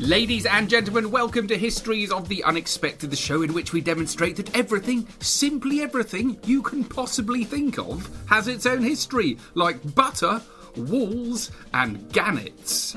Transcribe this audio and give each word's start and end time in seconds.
Ladies 0.00 0.46
and 0.46 0.70
gentlemen, 0.70 1.10
welcome 1.10 1.46
to 1.46 1.58
Histories 1.58 2.10
of 2.10 2.26
the 2.30 2.42
Unexpected, 2.44 3.10
the 3.10 3.16
show 3.16 3.42
in 3.42 3.52
which 3.52 3.74
we 3.74 3.82
demonstrate 3.82 4.36
that 4.36 4.56
everything, 4.56 5.06
simply 5.20 5.82
everything 5.82 6.38
you 6.46 6.62
can 6.62 6.84
possibly 6.84 7.44
think 7.44 7.78
of, 7.78 8.08
has 8.26 8.48
its 8.48 8.64
own 8.64 8.80
history, 8.82 9.36
like 9.52 9.94
butter, 9.94 10.40
walls, 10.74 11.50
and 11.74 12.10
gannets. 12.12 12.96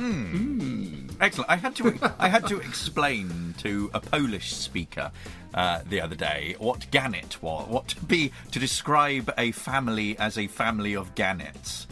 Excellent. 1.19 1.49
I 1.49 1.57
had 1.57 1.75
to 1.75 2.15
I 2.19 2.29
had 2.29 2.47
to 2.47 2.59
explain 2.59 3.53
to 3.57 3.91
a 3.93 3.99
Polish 3.99 4.53
speaker 4.53 5.11
uh, 5.53 5.81
the 5.87 5.99
other 5.99 6.15
day 6.15 6.55
what 6.57 6.89
gannet 6.89 7.43
was, 7.43 7.67
what 7.67 7.89
to 7.89 7.99
be 8.05 8.31
to 8.51 8.59
describe 8.59 9.29
a 9.37 9.51
family 9.51 10.17
as 10.19 10.37
a 10.37 10.47
family 10.47 10.95
of 10.95 11.15
gannets. 11.15 11.85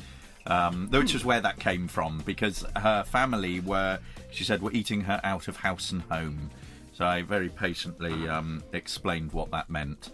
Um, 0.47 0.87
which 0.89 1.13
is 1.13 1.23
where 1.23 1.39
that 1.41 1.59
came 1.59 1.87
from 1.87 2.23
because 2.25 2.65
her 2.75 3.03
family 3.03 3.59
were, 3.59 3.99
she 4.31 4.43
said, 4.43 4.61
were 4.61 4.71
eating 4.71 5.01
her 5.01 5.21
out 5.23 5.47
of 5.47 5.57
house 5.57 5.91
and 5.91 6.01
home. 6.03 6.49
So 6.93 7.05
I 7.05 7.21
very 7.21 7.49
patiently 7.49 8.27
um, 8.27 8.63
explained 8.73 9.33
what 9.33 9.51
that 9.51 9.69
meant. 9.69 10.09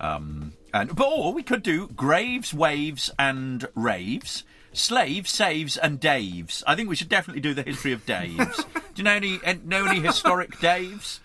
Um, 0.00 0.52
and 0.74 0.94
but 0.94 1.06
or 1.06 1.32
we 1.32 1.42
could 1.42 1.62
do 1.62 1.88
graves, 1.88 2.52
waves, 2.52 3.10
and 3.18 3.66
raves. 3.74 4.44
Slaves, 4.72 5.30
saves, 5.30 5.76
and 5.76 5.98
Daves. 6.00 6.62
I 6.66 6.76
think 6.76 6.88
we 6.88 6.94
should 6.94 7.08
definitely 7.08 7.40
do 7.40 7.54
the 7.54 7.62
history 7.62 7.92
of 7.92 8.04
Daves. 8.04 8.56
do 8.74 8.80
you 8.96 9.02
know 9.04 9.12
any 9.12 9.40
know 9.64 9.86
any 9.86 10.00
historic 10.00 10.52
Daves? 10.58 11.20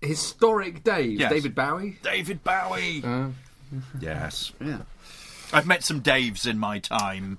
Historic 0.00 0.82
Dave, 0.82 1.20
Yes. 1.20 1.30
David 1.30 1.54
Bowie. 1.54 1.98
David 2.02 2.42
Bowie. 2.42 3.02
Uh, 3.04 3.28
yes, 4.00 4.52
yeah. 4.64 4.78
I've 5.52 5.66
met 5.66 5.82
some 5.82 6.00
Daves 6.00 6.46
in 6.46 6.58
my 6.58 6.78
time. 6.78 7.38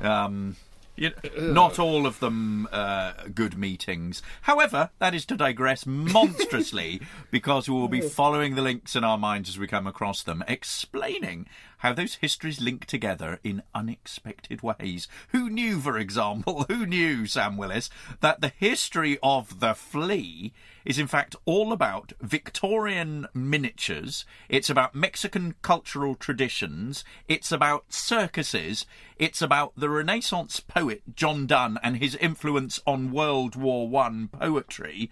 Um, 0.00 0.56
you 0.96 1.12
not 1.38 1.78
all 1.78 2.06
of 2.06 2.18
them 2.18 2.68
uh, 2.72 3.12
good 3.34 3.56
meetings. 3.56 4.20
However, 4.42 4.90
that 4.98 5.14
is 5.14 5.24
to 5.26 5.36
digress 5.36 5.86
monstrously 5.86 7.00
because 7.30 7.68
we 7.68 7.74
will 7.76 7.88
be 7.88 8.00
following 8.00 8.56
the 8.56 8.62
links 8.62 8.96
in 8.96 9.04
our 9.04 9.18
minds 9.18 9.48
as 9.48 9.58
we 9.58 9.68
come 9.68 9.86
across 9.86 10.22
them, 10.22 10.42
explaining 10.48 11.46
how 11.78 11.92
those 11.92 12.16
histories 12.16 12.60
link 12.60 12.86
together 12.86 13.40
in 13.42 13.62
unexpected 13.74 14.62
ways. 14.62 15.08
Who 15.28 15.50
knew, 15.50 15.80
for 15.80 15.98
example, 15.98 16.64
who 16.68 16.86
knew, 16.86 17.26
Sam 17.26 17.56
Willis, 17.56 17.90
that 18.20 18.40
the 18.40 18.52
history 18.56 19.18
of 19.22 19.60
the 19.60 19.74
flea 19.74 20.52
is 20.84 20.98
in 20.98 21.06
fact 21.06 21.36
all 21.44 21.72
about 21.72 22.12
Victorian 22.20 23.26
miniatures. 23.34 24.24
It's 24.48 24.70
about 24.70 24.94
Mexican 24.94 25.54
cultural 25.62 26.14
traditions. 26.14 27.04
It's 27.28 27.52
about 27.52 27.92
circuses. 27.92 28.86
It's 29.16 29.42
about 29.42 29.72
the 29.76 29.90
Renaissance 29.90 30.60
poet 30.60 31.02
John 31.14 31.46
Donne 31.46 31.78
and 31.82 31.98
his 31.98 32.14
influence 32.16 32.80
on 32.86 33.12
World 33.12 33.54
War 33.54 33.88
One 33.88 34.28
poetry. 34.28 35.10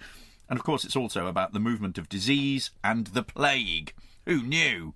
And 0.48 0.58
of 0.58 0.64
course, 0.64 0.84
it's 0.84 0.96
also 0.96 1.26
about 1.26 1.52
the 1.52 1.60
movement 1.60 1.98
of 1.98 2.08
disease 2.08 2.70
and 2.82 3.08
the 3.08 3.22
plague. 3.22 3.92
Who 4.24 4.42
knew? 4.42 4.94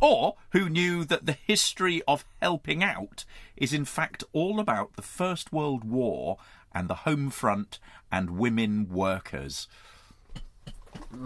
Or 0.00 0.36
who 0.50 0.68
knew 0.68 1.04
that 1.04 1.26
the 1.26 1.32
history 1.46 2.02
of 2.06 2.24
helping 2.42 2.82
out 2.82 3.24
is 3.56 3.72
in 3.72 3.84
fact 3.84 4.24
all 4.32 4.60
about 4.60 4.96
the 4.96 5.02
First 5.02 5.52
World 5.52 5.84
War 5.84 6.38
and 6.74 6.88
the 6.88 6.94
home 6.94 7.30
front 7.30 7.78
and 8.10 8.30
women 8.38 8.88
workers? 8.90 9.68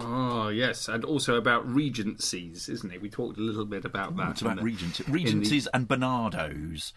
Oh, 0.01 0.49
yes, 0.49 0.89
and 0.89 1.05
also 1.05 1.37
about 1.37 1.67
regencies, 1.67 2.69
isn't 2.69 2.91
it? 2.93 3.01
We 3.03 3.09
talked 3.11 3.39
a 3.39 3.43
little 3.43 3.65
bit 3.65 3.85
about 3.85 4.17
that. 4.17 4.33
It's 4.33 4.43
about 4.43 4.57
the- 4.57 4.63
regency, 4.63 5.05
in 5.07 5.13
the- 5.13 5.19
regencies 5.19 5.67
and 5.69 5.89
Barnardo's. 5.89 6.93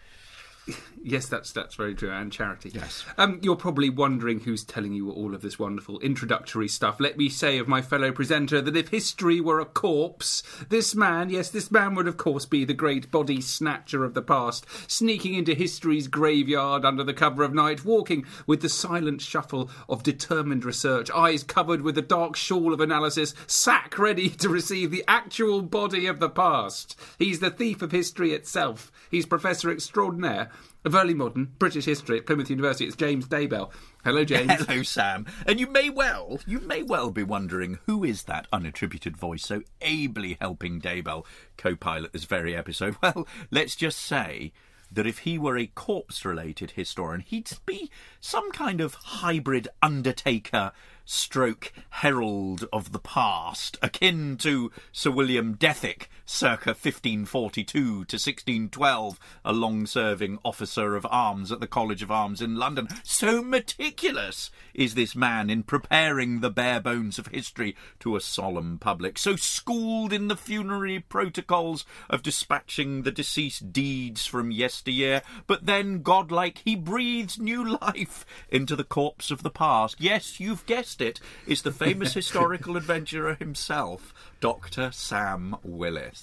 Yes, 1.04 1.26
that's 1.26 1.50
that's 1.50 1.74
very 1.74 1.96
true, 1.96 2.12
and 2.12 2.30
charity. 2.30 2.70
Yes. 2.72 3.04
Um, 3.18 3.40
you're 3.42 3.56
probably 3.56 3.90
wondering 3.90 4.40
who's 4.40 4.62
telling 4.62 4.92
you 4.92 5.10
all 5.10 5.34
of 5.34 5.42
this 5.42 5.58
wonderful 5.58 5.98
introductory 5.98 6.68
stuff. 6.68 7.00
Let 7.00 7.16
me 7.18 7.28
say 7.28 7.58
of 7.58 7.66
my 7.66 7.82
fellow 7.82 8.12
presenter 8.12 8.60
that 8.60 8.76
if 8.76 8.90
history 8.90 9.40
were 9.40 9.58
a 9.58 9.64
corpse, 9.64 10.44
this 10.68 10.94
man, 10.94 11.28
yes, 11.28 11.50
this 11.50 11.72
man 11.72 11.96
would 11.96 12.06
of 12.06 12.16
course 12.16 12.46
be 12.46 12.64
the 12.64 12.72
great 12.72 13.10
body 13.10 13.40
snatcher 13.40 14.04
of 14.04 14.14
the 14.14 14.22
past, 14.22 14.64
sneaking 14.88 15.34
into 15.34 15.54
history's 15.54 16.06
graveyard 16.06 16.84
under 16.84 17.02
the 17.02 17.14
cover 17.14 17.42
of 17.42 17.52
night, 17.52 17.84
walking 17.84 18.24
with 18.46 18.62
the 18.62 18.68
silent 18.68 19.20
shuffle 19.20 19.68
of 19.88 20.04
determined 20.04 20.64
research, 20.64 21.10
eyes 21.10 21.42
covered 21.42 21.82
with 21.82 21.96
the 21.96 22.02
dark 22.02 22.36
shawl 22.36 22.72
of 22.72 22.80
analysis, 22.80 23.34
sack 23.48 23.98
ready 23.98 24.28
to 24.28 24.48
receive 24.48 24.92
the 24.92 25.04
actual 25.08 25.62
body 25.62 26.06
of 26.06 26.20
the 26.20 26.30
past. 26.30 26.96
He's 27.18 27.40
the 27.40 27.50
thief 27.50 27.82
of 27.82 27.90
history 27.90 28.32
itself. 28.32 28.92
He's 29.10 29.26
Professor 29.26 29.68
Extraordinaire 29.68 30.50
of 30.84 30.94
Early 30.94 31.14
Modern 31.14 31.52
British 31.58 31.84
History 31.84 32.18
at 32.18 32.26
Plymouth 32.26 32.50
University. 32.50 32.86
It's 32.86 32.96
James 32.96 33.26
Daybell. 33.26 33.70
Hello, 34.04 34.24
James. 34.26 34.52
Hello, 34.52 34.82
Sam. 34.82 35.26
And 35.46 35.60
you 35.60 35.66
may 35.68 35.90
well, 35.90 36.40
you 36.46 36.60
may 36.60 36.82
well 36.82 37.10
be 37.10 37.22
wondering 37.22 37.78
who 37.86 38.04
is 38.04 38.24
that 38.24 38.48
unattributed 38.52 39.16
voice 39.16 39.44
so 39.44 39.62
ably 39.80 40.36
helping 40.40 40.80
Daybell 40.80 41.24
co-pilot 41.56 42.12
this 42.12 42.24
very 42.24 42.56
episode. 42.56 42.96
Well, 43.02 43.26
let's 43.50 43.74
just 43.74 43.98
say 43.98 44.52
that 44.92 45.06
if 45.06 45.20
he 45.20 45.38
were 45.38 45.56
a 45.56 45.66
corpse-related 45.66 46.72
historian, 46.72 47.20
he'd 47.20 47.50
be 47.66 47.90
some 48.20 48.52
kind 48.52 48.80
of 48.80 48.94
hybrid 48.94 49.66
undertaker 49.82 50.72
stroke 51.04 51.72
herald 51.90 52.66
of 52.72 52.92
the 52.92 52.98
past, 52.98 53.76
akin 53.82 54.36
to 54.38 54.70
Sir 54.92 55.10
William 55.10 55.56
Dethick, 55.56 56.06
circa 56.32 56.70
1542 56.70 57.72
to 57.72 57.90
1612, 57.90 59.20
a 59.44 59.52
long 59.52 59.86
serving 59.86 60.38
officer 60.42 60.96
of 60.96 61.06
arms 61.10 61.52
at 61.52 61.60
the 61.60 61.66
College 61.66 62.02
of 62.02 62.10
Arms 62.10 62.40
in 62.40 62.56
London. 62.56 62.88
So 63.02 63.42
meticulous 63.42 64.50
is 64.72 64.94
this 64.94 65.14
man 65.14 65.50
in 65.50 65.62
preparing 65.62 66.40
the 66.40 66.50
bare 66.50 66.80
bones 66.80 67.18
of 67.18 67.26
history 67.26 67.76
to 68.00 68.16
a 68.16 68.20
solemn 68.20 68.78
public, 68.78 69.18
so 69.18 69.36
schooled 69.36 70.12
in 70.12 70.28
the 70.28 70.36
funerary 70.36 71.00
protocols 71.00 71.84
of 72.08 72.22
dispatching 72.22 73.02
the 73.02 73.12
deceased 73.12 73.72
deeds 73.72 74.26
from 74.26 74.50
yesteryear, 74.50 75.22
but 75.46 75.66
then, 75.66 76.00
godlike, 76.02 76.62
he 76.64 76.74
breathes 76.74 77.38
new 77.38 77.76
life 77.78 78.24
into 78.48 78.74
the 78.74 78.84
corpse 78.84 79.30
of 79.30 79.42
the 79.42 79.50
past. 79.50 79.96
Yes, 79.98 80.40
you've 80.40 80.64
guessed 80.64 81.02
it, 81.02 81.20
it's 81.46 81.62
the 81.62 81.72
famous 81.72 82.14
historical 82.22 82.78
adventurer 82.78 83.34
himself, 83.34 84.14
Dr. 84.40 84.90
Sam 84.92 85.56
Willis. 85.62 86.21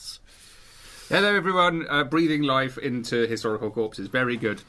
Hello, 1.10 1.36
everyone. 1.36 1.88
Uh, 1.90 2.04
breathing 2.04 2.44
life 2.44 2.78
into 2.78 3.26
historical 3.26 3.72
corpses. 3.72 4.08
Very 4.08 4.38
good. 4.38 4.62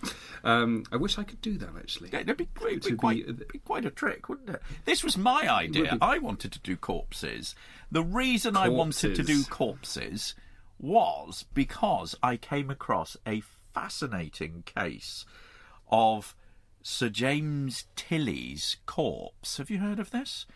Um, 0.42 0.84
I 0.90 0.96
wish 0.96 1.18
I 1.18 1.22
could 1.22 1.42
do 1.42 1.58
that, 1.58 1.68
actually. 1.78 2.08
Yeah, 2.12 2.20
it'd 2.20 2.36
be, 2.38 2.48
it'd 2.66 2.82
be 2.82 2.92
quite, 2.96 3.26
be- 3.26 3.44
be 3.52 3.58
quite 3.58 3.84
a 3.84 3.90
trick, 3.90 4.28
wouldn't 4.30 4.48
it? 4.48 4.62
This 4.86 5.04
was 5.04 5.18
my 5.18 5.52
idea. 5.52 5.98
I 6.00 6.16
wanted 6.18 6.52
to 6.52 6.58
do 6.60 6.76
corpses. 6.76 7.54
The 7.90 8.02
reason 8.02 8.56
I 8.56 8.68
wanted 8.70 9.16
to 9.16 9.22
do 9.22 9.44
Corpses. 9.44 9.48
corpses 9.48 10.34
was 10.78 11.44
because 11.52 12.16
I 12.22 12.38
came 12.38 12.70
across 12.70 13.18
a 13.26 13.42
fascinating 13.74 14.62
case 14.64 15.26
of 15.90 16.34
Sir 16.82 17.10
James 17.10 17.84
Tillie's 17.96 18.76
corpse. 18.86 19.58
Have 19.58 19.68
you 19.68 19.78
heard 19.78 19.98
of 19.98 20.10
this? 20.10 20.46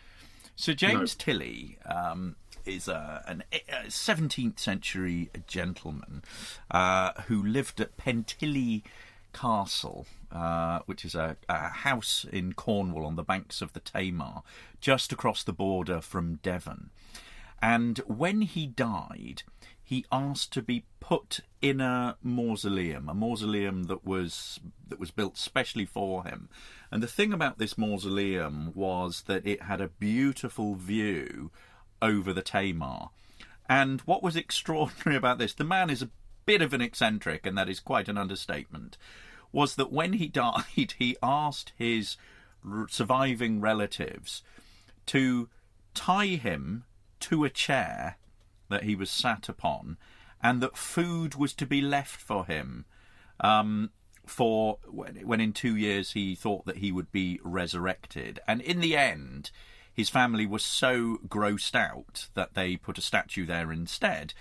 Sir 0.55 0.73
James 0.73 1.15
Tillie 1.15 1.77
um, 1.85 2.37
is 2.65 2.87
a, 2.87 3.23
an, 3.27 3.43
a 3.51 3.87
17th 3.87 4.59
century 4.59 5.29
gentleman 5.47 6.23
uh, 6.71 7.13
who 7.27 7.41
lived 7.41 7.79
at 7.81 7.97
Pentillie 7.97 8.83
Castle, 9.33 10.05
uh, 10.31 10.79
which 10.85 11.03
is 11.03 11.15
a, 11.15 11.37
a 11.49 11.69
house 11.69 12.25
in 12.31 12.53
Cornwall 12.53 13.05
on 13.05 13.15
the 13.15 13.23
banks 13.23 13.61
of 13.61 13.73
the 13.73 13.79
Tamar, 13.79 14.41
just 14.79 15.11
across 15.11 15.43
the 15.43 15.53
border 15.53 16.01
from 16.01 16.39
Devon. 16.41 16.89
And 17.61 17.97
when 18.07 18.41
he 18.41 18.67
died, 18.67 19.43
he 19.83 20.05
asked 20.11 20.51
to 20.53 20.61
be 20.61 20.85
put 20.99 21.41
in 21.61 21.79
a 21.79 22.17
mausoleum, 22.23 23.07
a 23.07 23.13
mausoleum 23.13 23.83
that 23.83 24.05
was 24.05 24.59
that 24.87 24.99
was 24.99 25.11
built 25.11 25.37
specially 25.37 25.85
for 25.85 26.23
him. 26.23 26.49
And 26.91 27.03
the 27.03 27.07
thing 27.07 27.31
about 27.31 27.59
this 27.59 27.77
mausoleum 27.77 28.71
was 28.73 29.23
that 29.27 29.45
it 29.45 29.63
had 29.63 29.81
a 29.81 29.87
beautiful 29.87 30.75
view 30.75 31.51
over 32.05 32.31
the 32.31 32.41
Tamar. 32.41 33.09
And 33.67 34.01
what 34.01 34.23
was 34.23 34.35
extraordinary 34.35 35.17
about 35.17 35.37
this, 35.37 35.53
the 35.53 35.63
man 35.63 35.89
is 35.89 36.01
a 36.01 36.11
bit 36.45 36.61
of 36.61 36.73
an 36.73 36.81
eccentric, 36.81 37.45
and 37.45 37.57
that 37.57 37.69
is 37.69 37.79
quite 37.79 38.07
an 38.07 38.17
understatement, 38.17 38.97
was 39.51 39.75
that 39.75 39.91
when 39.91 40.13
he 40.13 40.27
died, 40.43 40.93
he 40.97 41.17
asked 41.21 41.73
his 41.77 42.17
surviving 42.89 43.61
relatives 43.61 44.41
to 45.05 45.49
tie 45.93 46.25
him 46.25 46.83
to 47.19 47.43
a 47.43 47.49
chair 47.49 48.17
that 48.69 48.83
he 48.83 48.95
was 48.95 49.09
sat 49.09 49.47
upon, 49.47 49.97
and 50.41 50.61
that 50.61 50.77
food 50.77 51.35
was 51.35 51.53
to 51.53 51.65
be 51.65 51.81
left 51.81 52.19
for 52.19 52.45
him. 52.45 52.85
Um, 53.39 53.91
for 54.25 54.79
when, 54.87 55.15
when 55.27 55.39
in 55.39 55.53
two 55.53 55.75
years 55.75 56.13
he 56.13 56.33
thought 56.33 56.65
that 56.65 56.77
he 56.77 56.91
would 56.91 57.11
be 57.11 57.39
resurrected, 57.43 58.39
and 58.47 58.61
in 58.61 58.79
the 58.79 58.97
end, 58.97 59.51
his 59.95 60.09
family 60.09 60.45
was 60.45 60.63
so 60.63 61.19
grossed 61.27 61.75
out 61.75 62.27
that 62.33 62.53
they 62.53 62.75
put 62.75 62.97
a 62.97 63.01
statue 63.01 63.45
there 63.45 63.71
instead, 63.71 64.33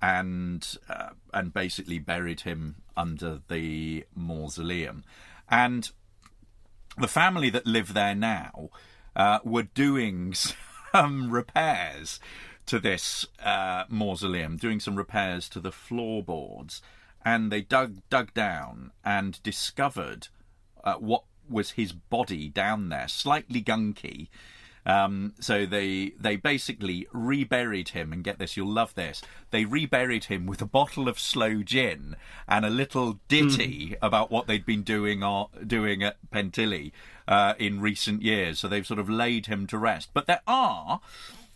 and 0.00 0.76
uh, 0.88 1.10
and 1.34 1.52
basically 1.52 1.98
buried 1.98 2.40
him 2.40 2.76
under 2.96 3.40
the 3.48 4.04
mausoleum, 4.14 5.04
and 5.50 5.90
the 6.98 7.08
family 7.08 7.50
that 7.50 7.66
live 7.66 7.94
there 7.94 8.14
now 8.14 8.70
uh, 9.14 9.38
were 9.44 9.62
doing 9.62 10.34
some 10.92 11.30
repairs 11.30 12.18
to 12.66 12.78
this 12.78 13.26
uh, 13.42 13.84
mausoleum, 13.88 14.56
doing 14.56 14.80
some 14.80 14.96
repairs 14.96 15.48
to 15.50 15.60
the 15.60 15.72
floorboards, 15.72 16.80
and 17.24 17.52
they 17.52 17.60
dug 17.60 17.98
dug 18.08 18.32
down 18.32 18.92
and 19.04 19.42
discovered 19.42 20.28
uh, 20.84 20.94
what 20.94 21.24
was 21.48 21.72
his 21.72 21.92
body 21.92 22.48
down 22.48 22.88
there, 22.88 23.08
slightly 23.08 23.62
gunky. 23.62 24.28
Um, 24.84 25.34
so 25.38 25.64
they 25.64 26.12
they 26.18 26.36
basically 26.36 27.06
reburied 27.12 27.90
him, 27.90 28.12
and 28.12 28.24
get 28.24 28.38
this, 28.38 28.56
you'll 28.56 28.72
love 28.72 28.94
this. 28.94 29.22
They 29.50 29.64
reburied 29.64 30.24
him 30.24 30.46
with 30.46 30.60
a 30.60 30.66
bottle 30.66 31.08
of 31.08 31.18
sloe 31.18 31.62
gin 31.62 32.16
and 32.48 32.64
a 32.64 32.70
little 32.70 33.20
ditty 33.28 33.96
about 34.02 34.30
what 34.30 34.46
they'd 34.46 34.66
been 34.66 34.82
doing 34.82 35.22
or 35.22 35.50
doing 35.64 36.02
at 36.02 36.16
Pentillie 36.30 36.92
uh, 37.28 37.54
in 37.58 37.80
recent 37.80 38.22
years. 38.22 38.58
So 38.58 38.68
they've 38.68 38.86
sort 38.86 39.00
of 39.00 39.08
laid 39.08 39.46
him 39.46 39.66
to 39.68 39.78
rest. 39.78 40.10
But 40.12 40.26
there 40.26 40.42
are 40.46 41.00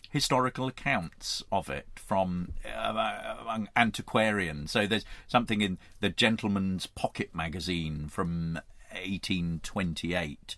historical 0.09 0.67
accounts 0.67 1.43
of 1.51 1.69
it 1.69 1.87
from 1.95 2.53
uh, 2.65 3.35
among 3.41 3.69
antiquarians. 3.75 4.71
So 4.71 4.87
there's 4.87 5.05
something 5.27 5.61
in 5.61 5.77
the 5.99 6.09
Gentleman's 6.09 6.87
Pocket 6.87 7.35
magazine 7.35 8.07
from 8.07 8.59
1828. 8.91 10.55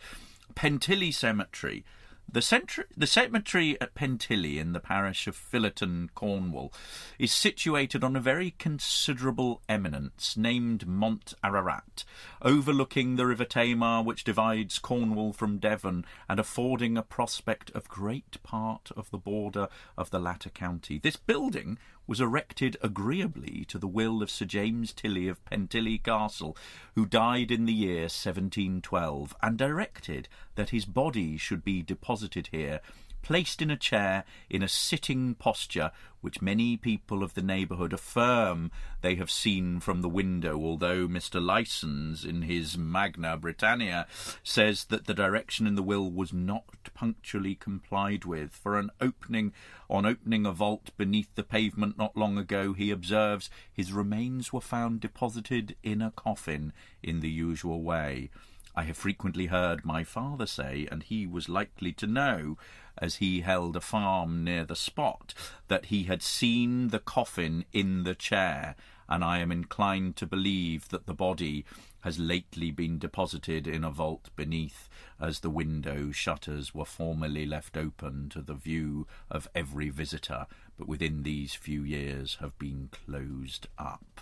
Pentillie 0.56 1.13
Cemetery. 1.13 1.83
The, 2.31 2.42
centri- 2.42 2.84
the 2.96 3.08
cemetery 3.08 3.76
at 3.81 3.96
Pentillie 3.96 4.60
in 4.60 4.74
the 4.74 4.80
parish 4.80 5.26
of 5.26 5.36
Pillaton, 5.52 6.10
Cornwall, 6.14 6.72
is 7.18 7.31
situated 7.31 8.04
on 8.04 8.16
a 8.16 8.20
very 8.22 8.52
considerable 8.60 9.64
eminence 9.68 10.38
named 10.38 10.86
Mont 10.86 11.34
Ararat, 11.44 12.06
overlooking 12.44 13.16
the 13.16 13.26
River 13.26 13.46
Tamar, 13.46 14.04
which 14.04 14.24
divides 14.24 14.78
Cornwall 14.78 15.34
from 15.34 15.58
Devon, 15.58 16.06
and 16.28 16.40
affording 16.40 16.98
a 16.98 17.02
prospect 17.02 17.72
of 17.72 17.88
great 17.88 18.42
part 18.44 18.92
of 18.96 19.10
the 19.10 19.18
border 19.18 19.68
of 19.98 20.12
the 20.12 20.20
latter 20.20 20.52
county. 20.52 21.00
This 21.00 21.16
building 21.16 21.80
was 22.09 22.19
erected 22.19 22.75
agreeably 22.81 23.63
to 23.67 23.77
the 23.77 23.88
will 23.88 24.23
of 24.23 24.31
Sir 24.31 24.45
James 24.45 24.91
Tillie 24.94 25.27
of 25.27 25.45
Pentillie 25.45 26.00
Castle, 26.00 26.57
who 26.95 27.06
died 27.06 27.51
in 27.51 27.65
the 27.65 27.73
year 27.73 28.01
1712, 28.09 29.35
and 29.44 29.56
directed 29.59 30.27
that 30.56 30.71
his 30.71 30.85
body 30.85 31.38
should 31.38 31.63
be 31.63 31.83
deposited 31.83 32.50
here, 32.51 32.81
placed 33.21 33.62
in 33.62 33.69
a 33.69 33.77
chair 33.77 34.24
in 34.50 34.63
a 34.63 34.68
sitting 34.68 35.36
posture, 35.36 35.92
which 36.21 36.42
many 36.42 36.75
people 36.75 37.24
of 37.24 37.33
the 37.33 37.42
neighbourhood 37.42 37.94
affirm 37.94 38.71
they 39.01 39.16
have 39.16 39.31
seen 39.31 39.80
from 39.80 40.01
the 40.01 40.10
window, 40.10 40.57
although 40.57 41.07
Mr. 41.07 41.42
Lysons, 41.42 42.25
in 42.25 42.44
his 42.44 42.77
Magna 42.77 43.38
Britannia, 43.38 44.07
says 44.44 44.86
that 44.86 45.06
the 45.06 45.13
direction 45.13 45.66
in 45.68 45.75
the 45.75 45.83
will 45.83 46.12
was 46.12 46.33
not 46.33 46.66
punctually 46.94 47.56
complied 47.56 48.25
with. 48.25 48.51
For 48.51 48.77
an 48.77 48.89
opening 49.00 49.54
on 49.89 50.06
opening 50.06 50.45
a 50.45 50.51
vault 50.51 50.92
beneath 50.98 51.33
the 51.36 51.44
pavement 51.44 51.98
not 51.98 52.18
long 52.18 52.38
ago, 52.38 52.74
he 52.74 52.92
observes 52.92 53.50
his 53.71 53.94
remains 53.94 54.51
were 54.54 54.62
found 54.62 55.00
deposited 55.00 55.75
in 55.83 56.01
a 56.01 56.12
coffin 56.12 56.74
in 57.01 57.21
the 57.21 57.30
usual 57.30 57.81
way. 57.81 58.30
I 58.75 58.83
have 58.83 58.98
frequently 58.98 59.48
heard 59.48 59.83
my 59.83 60.04
father 60.04 60.45
say, 60.45 60.88
and 60.92 61.04
he 61.04 61.25
was 61.25 61.50
likely 61.50 61.92
to 61.94 62.07
know, 62.07 62.57
as 63.01 63.16
he 63.16 63.42
held 63.42 63.75
a 63.75 63.81
farm 63.81 64.44
near 64.44 64.66
the 64.66 64.75
spot, 64.75 65.34
that 65.68 65.86
he 65.86 66.04
had 66.04 66.22
seen 66.22 66.90
the 66.90 67.00
coffin 67.00 67.66
in 67.74 68.04
the 68.04 68.16
chair, 68.16 68.75
and 69.07 69.24
I 69.24 69.40
am 69.40 69.51
inclined 69.51 70.16
to 70.18 70.28
believe 70.28 70.90
that 70.90 71.06
the 71.06 71.13
body 71.13 71.66
has 72.01 72.19
lately 72.19 72.72
been 72.72 72.98
deposited 72.98 73.68
in 73.68 73.84
a 73.84 73.92
vault 73.92 74.30
beneath, 74.36 74.90
as 75.19 75.40
the 75.40 75.50
window 75.50 76.12
shutters 76.12 76.74
were 76.74 76.86
formerly 76.86 77.46
left 77.46 77.75
open 77.75 78.30
to 78.30 78.42
the 78.42 78.54
view 78.54 79.06
of 79.30 79.50
every 79.54 79.90
visitor, 79.90 80.45
but 80.78 80.88
within 80.88 81.24
these 81.24 81.54
few 81.54 81.84
years 81.84 82.38
have 82.40 82.57
been 82.57 82.90
closed 82.92 83.68
up. 83.78 84.22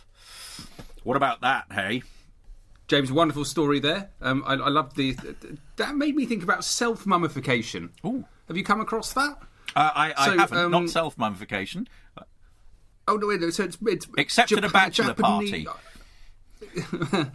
What 1.04 1.18
about 1.18 1.42
that, 1.42 1.66
hey? 1.72 2.02
James, 2.88 3.12
wonderful 3.12 3.46
story 3.46 3.80
there. 3.80 4.10
Um, 4.22 4.44
I, 4.48 4.54
I 4.54 4.70
love 4.70 4.96
the. 4.96 5.16
That 5.76 5.96
made 5.96 6.16
me 6.16 6.26
think 6.26 6.42
about 6.42 6.64
self 6.64 7.06
mummification. 7.06 7.92
Ooh. 8.06 8.26
Have 8.48 8.58
you 8.58 8.64
come 8.64 8.80
across 8.82 9.14
that? 9.14 9.38
Uh, 9.76 9.92
I, 9.94 10.14
I 10.18 10.26
So, 10.26 10.38
haven't, 10.38 10.58
um, 10.58 10.72
not 10.72 10.90
self 10.90 11.18
mummification. 11.18 11.88
Oh 13.08 13.16
no, 13.18 13.28
wait, 13.28 13.40
no. 13.42 13.50
So 13.50 13.64
it's, 13.64 13.78
it's 13.86 14.08
Except 14.18 14.52
at 14.52 14.58
a 14.60 14.62
Japan- 14.62 14.72
bachelor 14.72 15.14
Japanese- 15.14 15.68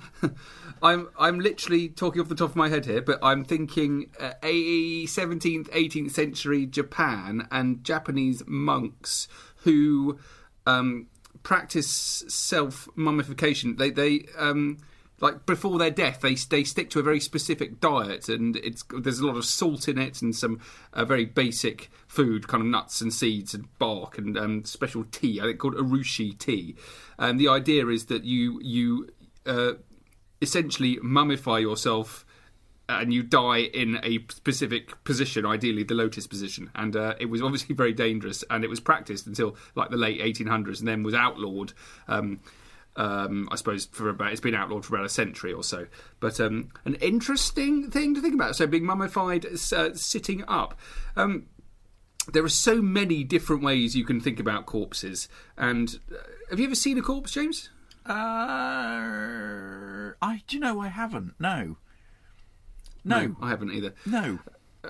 I'm 0.82 1.08
I'm 1.18 1.38
literally 1.38 1.88
talking 1.88 2.20
off 2.20 2.28
the 2.28 2.34
top 2.34 2.50
of 2.50 2.56
my 2.56 2.68
head 2.68 2.86
here, 2.86 3.00
but 3.02 3.20
I'm 3.22 3.44
thinking 3.44 4.10
uh, 4.18 4.32
a 4.42 5.04
17th, 5.06 5.70
18th 5.70 6.10
century 6.10 6.66
Japan 6.66 7.46
and 7.52 7.84
Japanese 7.84 8.42
monks 8.46 9.28
who 9.58 10.18
um, 10.66 11.06
practice 11.44 11.88
self 12.26 12.88
mummification. 12.96 13.76
They 13.76 13.90
they 13.90 14.26
um, 14.36 14.78
like 15.22 15.46
before 15.46 15.78
their 15.78 15.90
death, 15.90 16.20
they 16.20 16.34
they 16.34 16.64
stick 16.64 16.90
to 16.90 16.98
a 16.98 17.02
very 17.02 17.20
specific 17.20 17.80
diet, 17.80 18.28
and 18.28 18.56
it's 18.56 18.84
there's 18.90 19.20
a 19.20 19.26
lot 19.26 19.36
of 19.36 19.44
salt 19.44 19.86
in 19.88 19.96
it 19.96 20.20
and 20.20 20.34
some 20.34 20.60
uh, 20.92 21.04
very 21.04 21.24
basic 21.24 21.90
food, 22.08 22.48
kind 22.48 22.60
of 22.60 22.66
nuts 22.66 23.00
and 23.00 23.14
seeds 23.14 23.54
and 23.54 23.66
bark 23.78 24.18
and 24.18 24.36
um, 24.36 24.64
special 24.64 25.04
tea. 25.04 25.40
I 25.40 25.44
think 25.44 25.60
called 25.60 25.76
urushi 25.76 26.36
tea. 26.36 26.74
And 27.18 27.38
the 27.38 27.46
idea 27.48 27.86
is 27.86 28.06
that 28.06 28.24
you 28.24 28.60
you 28.62 29.10
uh, 29.46 29.74
essentially 30.42 30.96
mummify 30.96 31.60
yourself 31.60 32.26
and 32.88 33.14
you 33.14 33.22
die 33.22 33.58
in 33.58 34.00
a 34.02 34.18
specific 34.28 35.04
position, 35.04 35.46
ideally 35.46 35.84
the 35.84 35.94
lotus 35.94 36.26
position. 36.26 36.68
And 36.74 36.96
uh, 36.96 37.14
it 37.20 37.26
was 37.26 37.40
obviously 37.40 37.76
very 37.76 37.92
dangerous, 37.92 38.42
and 38.50 38.64
it 38.64 38.70
was 38.70 38.80
practiced 38.80 39.28
until 39.28 39.56
like 39.76 39.90
the 39.90 39.96
late 39.96 40.20
1800s, 40.20 40.80
and 40.80 40.88
then 40.88 41.04
was 41.04 41.14
outlawed. 41.14 41.74
Um, 42.08 42.40
um, 42.96 43.48
I 43.50 43.56
suppose 43.56 43.86
for 43.86 44.08
about 44.08 44.32
it's 44.32 44.40
been 44.40 44.54
outlawed 44.54 44.84
for 44.84 44.94
about 44.94 45.06
a 45.06 45.10
century 45.10 45.52
or 45.52 45.62
so. 45.64 45.86
But 46.20 46.40
um, 46.40 46.68
an 46.84 46.94
interesting 46.96 47.90
thing 47.90 48.14
to 48.14 48.20
think 48.20 48.34
about. 48.34 48.56
So 48.56 48.66
being 48.66 48.84
mummified, 48.84 49.46
uh, 49.46 49.94
sitting 49.94 50.44
up. 50.48 50.78
Um, 51.16 51.46
there 52.32 52.44
are 52.44 52.48
so 52.48 52.80
many 52.80 53.24
different 53.24 53.62
ways 53.62 53.96
you 53.96 54.04
can 54.04 54.20
think 54.20 54.38
about 54.38 54.66
corpses. 54.66 55.28
And 55.56 55.98
uh, 56.12 56.16
have 56.50 56.60
you 56.60 56.66
ever 56.66 56.74
seen 56.76 56.96
a 56.98 57.02
corpse, 57.02 57.32
James? 57.32 57.68
Uh, 58.06 58.12
I 60.20 60.42
do 60.46 60.56
you 60.56 60.60
know 60.60 60.80
I 60.80 60.88
haven't. 60.88 61.34
No. 61.38 61.76
No, 63.04 63.34
I 63.40 63.48
haven't 63.48 63.72
either. 63.72 63.94
no. 64.06 64.38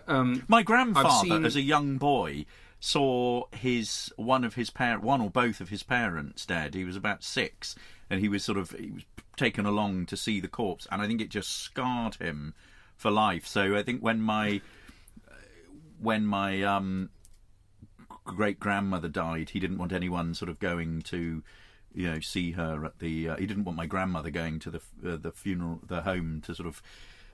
Um, 0.06 0.44
My 0.48 0.62
grandfather, 0.62 1.26
seen- 1.28 1.44
as 1.44 1.56
a 1.56 1.60
young 1.62 1.96
boy, 1.98 2.46
saw 2.80 3.44
his 3.52 4.12
one 4.16 4.42
of 4.44 4.54
his 4.54 4.70
parent, 4.70 5.02
one 5.02 5.20
or 5.20 5.30
both 5.30 5.60
of 5.60 5.68
his 5.68 5.82
parents 5.82 6.44
dead. 6.46 6.74
He 6.74 6.84
was 6.84 6.96
about 6.96 7.22
six, 7.22 7.74
and 8.10 8.20
he 8.20 8.28
was 8.28 8.44
sort 8.44 8.58
of 8.58 8.70
he 8.72 8.90
was 8.90 9.04
taken 9.36 9.66
along 9.66 10.06
to 10.06 10.16
see 10.16 10.40
the 10.40 10.48
corpse, 10.48 10.86
and 10.90 11.02
I 11.02 11.06
think 11.06 11.20
it 11.20 11.30
just 11.30 11.50
scarred 11.50 12.16
him 12.16 12.54
for 12.96 13.10
life. 13.10 13.46
So 13.46 13.76
I 13.76 13.82
think 13.82 14.00
when 14.00 14.20
my 14.20 14.60
when 15.98 16.26
my 16.26 16.62
um, 16.62 17.10
great 18.24 18.60
grandmother 18.60 19.08
died, 19.08 19.50
he 19.50 19.60
didn't 19.60 19.78
want 19.78 19.92
anyone 19.92 20.34
sort 20.34 20.48
of 20.48 20.58
going 20.58 21.02
to, 21.02 21.42
you 21.94 22.10
know, 22.10 22.20
see 22.20 22.52
her 22.52 22.84
at 22.84 22.98
the. 22.98 23.30
Uh, 23.30 23.36
he 23.36 23.46
didn't 23.46 23.64
want 23.64 23.76
my 23.76 23.86
grandmother 23.86 24.30
going 24.30 24.58
to 24.60 24.70
the 24.70 24.80
uh, 25.06 25.16
the 25.16 25.32
funeral, 25.32 25.80
the 25.86 26.02
home 26.02 26.42
to 26.46 26.54
sort 26.54 26.68
of 26.68 26.82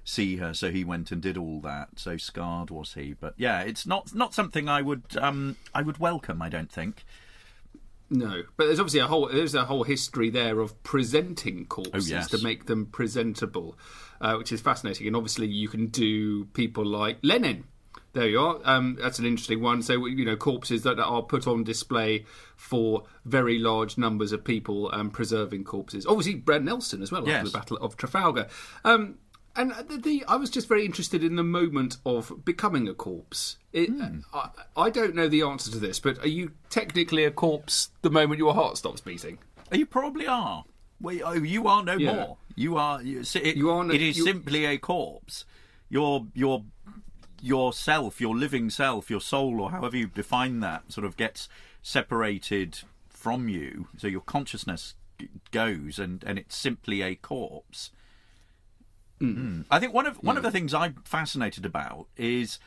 see 0.04 0.37
her. 0.37 0.54
So 0.54 0.70
he 0.70 0.84
went 0.84 1.10
and 1.10 1.20
did 1.20 1.37
all 1.37 1.60
that. 1.62 1.88
So 1.96 2.16
scarred 2.16 2.70
was 2.70 2.94
he. 2.94 3.14
But 3.14 3.34
yeah, 3.37 3.62
it's 3.62 3.87
not 3.87 4.14
not 4.14 4.34
something 4.34 4.68
I 4.68 4.82
would 4.82 5.16
um, 5.18 5.56
I 5.75 5.82
would 5.82 5.98
welcome. 5.98 6.42
I 6.42 6.48
don't 6.48 6.70
think. 6.70 7.04
No, 8.11 8.43
but 8.57 8.67
there's 8.67 8.81
obviously 8.81 9.00
a 9.00 9.07
whole 9.07 9.29
there's 9.29 9.55
a 9.55 9.65
whole 9.67 9.83
history 9.85 10.31
there 10.31 10.61
of 10.61 10.83
presenting 10.83 11.67
corpses 11.67 12.11
Oh, 12.11 12.15
yes. 12.17 12.29
to 12.31 12.38
make 12.38 12.65
them 12.67 12.87
presentable, 12.87 13.77
uh, 14.21 14.37
which 14.37 14.50
is 14.50 14.61
fascinating. 14.62 15.07
And 15.07 15.15
obviously, 15.17 15.47
you 15.47 15.69
can 15.69 15.88
do 15.88 16.47
people 16.47 16.87
like 16.87 17.19
Lenin. 17.23 17.65
There 18.15 18.27
you 18.27 18.41
are. 18.41 18.59
Um, 18.65 18.97
that's 18.99 19.19
an 19.19 19.27
interesting 19.27 19.61
one. 19.61 19.83
So 19.83 20.07
you 20.07 20.25
know, 20.25 20.37
corpses 20.37 20.83
that 20.85 20.99
are 20.99 21.23
put 21.23 21.47
on 21.47 21.65
display 21.65 22.25
for 22.57 23.03
very 23.27 23.59
large 23.59 23.99
numbers 23.99 24.33
of 24.33 24.43
people, 24.43 24.88
um, 24.95 25.11
preserving 25.11 25.65
corpses. 25.65 26.07
Obviously, 26.07 26.35
Brett 26.37 26.62
Nelson 26.65 27.03
as 27.03 27.12
well 27.12 27.29
after 27.29 27.50
the 27.50 27.59
Battle 27.59 27.77
of 27.77 27.97
Trafalgar. 27.99 28.49
Um, 28.85 29.19
and 29.57 29.73
the, 29.88 29.97
the 29.99 30.25
I 30.28 30.37
was 30.37 30.50
just 30.50 30.69
very 30.69 30.85
interested 30.85 31.23
in 31.25 31.37
the 31.37 31.43
moment 31.43 31.97
of 32.07 32.45
becoming 32.45 32.87
a 32.88 32.95
corpse. 32.95 33.57
It, 33.73 33.88
hmm. 33.90 34.21
I, 34.33 34.50
I 34.76 34.90
don't 34.90 35.14
know 35.14 35.28
the 35.28 35.43
answer 35.43 35.71
to 35.71 35.78
this, 35.78 35.99
but 36.00 36.19
are 36.21 36.28
you 36.28 36.52
technically 36.71 37.25
a 37.25 37.31
corpse 37.31 37.90
the 38.02 38.11
moment 38.11 38.38
your 38.38 38.55
heart 38.55 38.76
stops 38.78 39.00
beating? 39.00 39.38
Oh, 39.73 39.76
you 39.76 39.87
probably 39.87 40.26
are. 40.26 40.64
Well, 41.00 41.19
oh, 41.25 41.33
you 41.35 41.67
are 41.69 41.83
no 41.85 41.97
Yeah. 41.97 42.14
more. 42.14 42.37
You 42.57 42.76
are. 42.76 43.02
You, 43.02 43.21
it, 43.35 43.57
You 43.57 43.71
are 43.71 43.85
no- 43.85 43.95
it 43.95 44.02
is 44.02 44.19
you- 44.19 44.25
simply 44.25 44.64
a 44.64 44.78
corpse. 44.78 45.45
Your 45.88 46.26
your 46.35 46.64
yourself, 47.40 48.21
your 48.21 48.37
living 48.37 48.71
self, 48.71 49.11
your 49.11 49.21
soul, 49.21 49.61
or 49.61 49.71
however 49.71 49.97
you 49.97 50.09
define 50.09 50.61
that, 50.61 50.93
sort 50.93 51.05
of 51.05 51.17
gets 51.17 51.49
separated 51.83 52.81
from 53.09 53.49
you. 53.49 53.88
So 53.97 54.07
your 54.07 54.21
consciousness 54.23 54.95
goes, 55.50 55.99
and 55.99 56.23
and 56.25 56.38
it's 56.38 56.57
simply 56.57 57.02
a 57.02 57.14
corpse. 57.14 57.90
Mm. 59.20 59.64
I 59.70 59.78
think 59.78 59.92
one 59.92 60.06
of 60.06 60.16
one 60.22 60.37
of 60.37 60.42
the 60.42 60.50
things 60.50 60.72
I'm 60.72 60.96
fascinated 61.04 61.66
about 61.66 62.06
is 62.16 62.58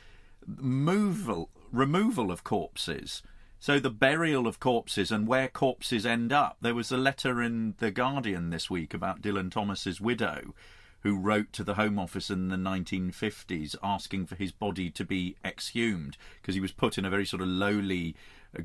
removal 0.46 1.50
removal 1.72 2.31
of 2.31 2.43
corpses. 2.43 3.22
So 3.60 3.79
the 3.79 3.91
burial 3.91 4.48
of 4.48 4.60
corpses 4.60 5.12
and 5.12 5.27
where 5.27 5.48
corpses 5.48 6.05
end 6.05 6.34
up. 6.34 6.58
There 6.62 6.74
was 6.74 6.91
a 6.91 6.98
letter 6.98 7.41
in 7.41 7.75
the 7.77 7.91
Guardian 7.91 8.50
this 8.50 8.72
week 8.72 8.93
about 8.93 9.22
Dylan 9.22 9.51
Thomas's 9.51 10.01
widow, 10.01 10.55
who 11.01 11.15
wrote 11.15 11.53
to 11.53 11.63
the 11.63 11.75
Home 11.75 12.00
Office 12.00 12.31
in 12.31 12.48
the 12.50 12.55
1950s 12.55 13.75
asking 13.84 14.25
for 14.25 14.36
his 14.36 14.51
body 14.51 14.89
to 14.89 15.05
be 15.05 15.36
exhumed 15.46 16.17
because 16.41 16.55
he 16.55 16.62
was 16.62 16.72
put 16.72 16.98
in 16.98 17.05
a 17.05 17.10
very 17.10 17.25
sort 17.25 17.41
of 17.41 17.50
lowly 17.50 18.15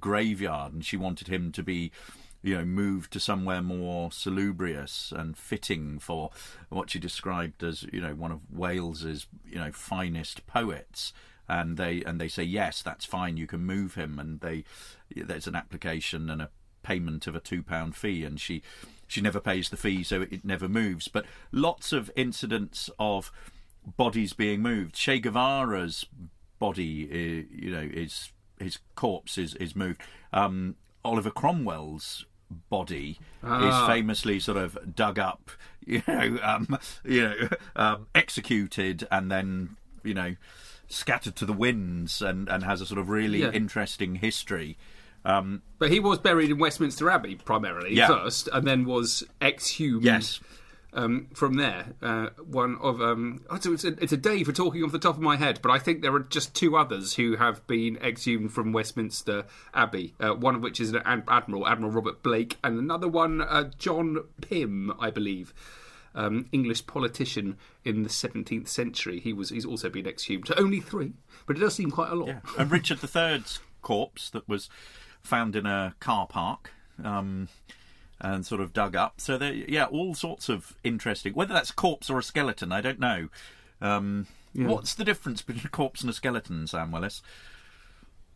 graveyard, 0.00 0.72
and 0.72 0.84
she 0.84 0.96
wanted 0.96 1.28
him 1.28 1.52
to 1.52 1.62
be 1.62 1.92
you 2.46 2.56
know, 2.56 2.64
moved 2.64 3.12
to 3.12 3.18
somewhere 3.18 3.60
more 3.60 4.12
salubrious 4.12 5.12
and 5.14 5.36
fitting 5.36 5.98
for 5.98 6.30
what 6.68 6.88
she 6.88 7.00
described 7.00 7.64
as, 7.64 7.82
you 7.92 8.00
know, 8.00 8.14
one 8.14 8.30
of 8.30 8.38
Wales's, 8.48 9.26
you 9.44 9.58
know, 9.58 9.72
finest 9.72 10.46
poets. 10.46 11.12
And 11.48 11.76
they 11.76 12.02
and 12.04 12.20
they 12.20 12.28
say 12.28 12.44
yes, 12.44 12.82
that's 12.82 13.04
fine. 13.04 13.36
You 13.36 13.48
can 13.48 13.64
move 13.64 13.94
him, 13.94 14.20
and 14.20 14.40
they 14.40 14.64
there's 15.14 15.48
an 15.48 15.56
application 15.56 16.30
and 16.30 16.40
a 16.40 16.50
payment 16.84 17.26
of 17.26 17.34
a 17.34 17.40
two 17.40 17.62
pound 17.64 17.96
fee, 17.96 18.24
and 18.24 18.40
she 18.40 18.62
she 19.08 19.20
never 19.20 19.40
pays 19.40 19.68
the 19.68 19.76
fee, 19.76 20.02
so 20.02 20.22
it 20.22 20.44
never 20.44 20.68
moves. 20.68 21.08
But 21.08 21.26
lots 21.50 21.92
of 21.92 22.10
incidents 22.16 22.90
of 22.98 23.30
bodies 23.96 24.32
being 24.32 24.60
moved. 24.60 24.94
Che 24.94 25.20
Guevara's 25.20 26.04
body, 26.58 27.08
uh, 27.10 27.46
you 27.50 27.70
know, 27.70 27.88
is 27.92 28.32
his 28.58 28.78
corpse 28.94 29.38
is 29.38 29.54
is 29.54 29.76
moved. 29.76 30.00
Um, 30.32 30.76
Oliver 31.04 31.30
Cromwell's 31.30 32.24
body 32.70 33.18
is 33.42 33.76
famously 33.86 34.38
sort 34.40 34.56
of 34.58 34.78
dug 34.94 35.18
up, 35.18 35.50
you 35.86 36.02
know, 36.06 36.38
um, 36.42 36.78
you 37.04 37.22
know, 37.22 37.48
um, 37.76 38.06
executed 38.14 39.06
and 39.10 39.30
then 39.30 39.76
you 40.04 40.14
know 40.14 40.36
scattered 40.88 41.34
to 41.36 41.44
the 41.46 41.52
winds, 41.52 42.22
and 42.22 42.48
and 42.48 42.62
has 42.64 42.80
a 42.80 42.86
sort 42.86 42.98
of 43.00 43.08
really 43.08 43.40
Yeah. 43.42 43.50
interesting 43.52 44.16
history. 44.16 44.78
Um, 45.24 45.62
But 45.80 45.90
he 45.90 45.98
was 45.98 46.18
buried 46.20 46.50
in 46.50 46.58
Westminster 46.58 47.10
Abbey 47.10 47.34
primarily 47.34 47.94
Yeah. 47.96 48.06
first, 48.06 48.48
and 48.52 48.64
then 48.66 48.84
was 48.84 49.24
exhumed. 49.42 50.04
Yes. 50.04 50.40
Um, 50.96 51.28
from 51.34 51.56
there, 51.56 51.92
uh, 52.00 52.28
one 52.42 52.78
of 52.80 53.02
um, 53.02 53.44
it's, 53.52 53.84
a, 53.84 53.88
it's 54.02 54.14
a 54.14 54.16
day 54.16 54.42
for 54.44 54.52
talking 54.52 54.82
off 54.82 54.92
the 54.92 54.98
top 54.98 55.16
of 55.16 55.20
my 55.20 55.36
head, 55.36 55.60
but 55.60 55.70
I 55.70 55.78
think 55.78 56.00
there 56.00 56.14
are 56.14 56.20
just 56.20 56.54
two 56.54 56.74
others 56.74 57.14
who 57.16 57.36
have 57.36 57.66
been 57.66 57.98
exhumed 57.98 58.52
from 58.52 58.72
Westminster 58.72 59.44
Abbey. 59.74 60.14
Uh, 60.18 60.30
one 60.30 60.54
of 60.54 60.62
which 60.62 60.80
is 60.80 60.94
an 60.94 61.02
ad- 61.04 61.24
admiral, 61.28 61.68
Admiral 61.68 61.92
Robert 61.92 62.22
Blake, 62.22 62.56
and 62.64 62.78
another 62.78 63.08
one, 63.08 63.42
uh, 63.42 63.70
John 63.76 64.24
Pym, 64.40 64.90
I 64.98 65.10
believe, 65.10 65.52
um, 66.14 66.48
English 66.50 66.86
politician 66.86 67.58
in 67.84 68.02
the 68.02 68.08
17th 68.08 68.68
century. 68.68 69.20
He 69.20 69.34
was 69.34 69.50
he's 69.50 69.66
also 69.66 69.90
been 69.90 70.06
exhumed. 70.06 70.48
So 70.48 70.54
only 70.56 70.80
three, 70.80 71.12
but 71.46 71.58
it 71.58 71.60
does 71.60 71.74
seem 71.74 71.90
quite 71.90 72.10
a 72.10 72.14
lot. 72.14 72.28
Yeah, 72.28 72.40
and 72.58 72.70
Richard 72.70 73.00
III's 73.04 73.60
corpse 73.82 74.30
that 74.30 74.48
was 74.48 74.70
found 75.22 75.56
in 75.56 75.66
a 75.66 75.94
car 76.00 76.26
park 76.26 76.72
um, 77.04 77.48
and 78.20 78.46
sort 78.46 78.61
of 78.61 78.73
dug 78.73 78.96
up. 78.96 79.20
So 79.20 79.37
there, 79.38 79.52
yeah, 79.52 79.85
all 79.85 80.14
sorts 80.14 80.49
of 80.49 80.76
interesting. 80.82 81.35
Whether 81.35 81.54
that's 81.54 81.70
corpse 81.70 82.08
or 82.08 82.18
a 82.18 82.23
skeleton, 82.23 82.73
I 82.73 82.80
don't 82.80 83.00
know. 83.00 83.28
Um, 83.80 84.26
What's 84.54 84.94
the 84.94 85.04
difference 85.04 85.42
between 85.42 85.66
a 85.66 85.68
corpse 85.68 86.00
and 86.00 86.08
a 86.08 86.14
skeleton, 86.14 86.66
Sam 86.66 86.90
Willis? 86.90 87.20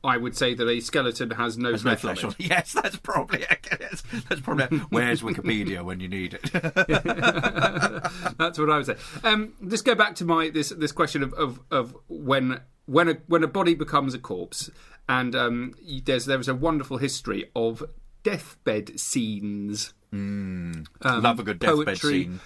I 0.02 0.16
would 0.16 0.34
say 0.36 0.54
that 0.54 0.66
a 0.66 0.80
skeleton 0.80 1.30
has 1.32 1.58
no 1.58 1.70
There's 1.70 1.84
no 1.84 1.94
flesh, 1.94 2.20
flesh 2.20 2.24
on 2.24 2.30
on 2.30 2.36
it. 2.38 2.44
it. 2.44 2.48
Yes, 2.50 2.72
that's 2.72 2.96
probably 2.96 3.44
that's, 3.78 4.02
that's 4.28 4.40
probably. 4.40 4.78
Where's 4.90 5.20
Wikipedia 5.22 5.82
when 5.82 6.00
you 6.00 6.08
need 6.08 6.34
it? 6.34 6.42
That's 8.38 8.58
what 8.58 8.70
I 8.70 8.78
would 8.78 8.86
say. 8.86 8.96
Um, 9.24 9.52
just 9.68 9.84
go 9.84 9.94
back 9.94 10.14
to 10.16 10.24
my 10.24 10.48
this 10.48 10.70
this 10.70 10.92
question 10.92 11.22
of, 11.22 11.34
of, 11.34 11.60
of 11.70 11.94
when 12.08 12.60
when 12.86 13.08
a 13.08 13.16
when 13.26 13.42
a 13.42 13.46
body 13.46 13.74
becomes 13.74 14.14
a 14.14 14.18
corpse, 14.18 14.70
and 15.06 15.36
um, 15.36 15.74
there's 16.04 16.24
there 16.24 16.40
is 16.40 16.48
a 16.48 16.54
wonderful 16.54 16.96
history 16.96 17.50
of 17.54 17.82
deathbed 18.22 18.98
scenes. 18.98 19.92
Love 21.20 21.38
a 21.40 21.42
good 21.42 21.58
deathbed 21.58 21.86
poetry. 21.86 22.24
scene. 22.24 22.40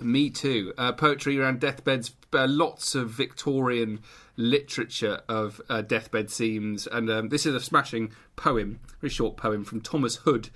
Me 0.00 0.30
too. 0.30 0.72
Uh, 0.78 0.92
poetry 0.92 1.38
around 1.38 1.60
deathbeds. 1.60 2.14
Uh, 2.32 2.46
lots 2.46 2.94
of 2.94 3.10
Victorian 3.10 4.00
literature 4.36 5.20
of 5.28 5.60
uh, 5.68 5.82
deathbed 5.82 6.30
scenes, 6.30 6.86
and 6.86 7.10
um, 7.10 7.28
this 7.30 7.44
is 7.44 7.54
a 7.54 7.60
smashing 7.60 8.12
poem, 8.36 8.78
very 9.00 9.10
short 9.10 9.36
poem 9.36 9.64
from 9.64 9.80
Thomas 9.80 10.16
Hood. 10.16 10.50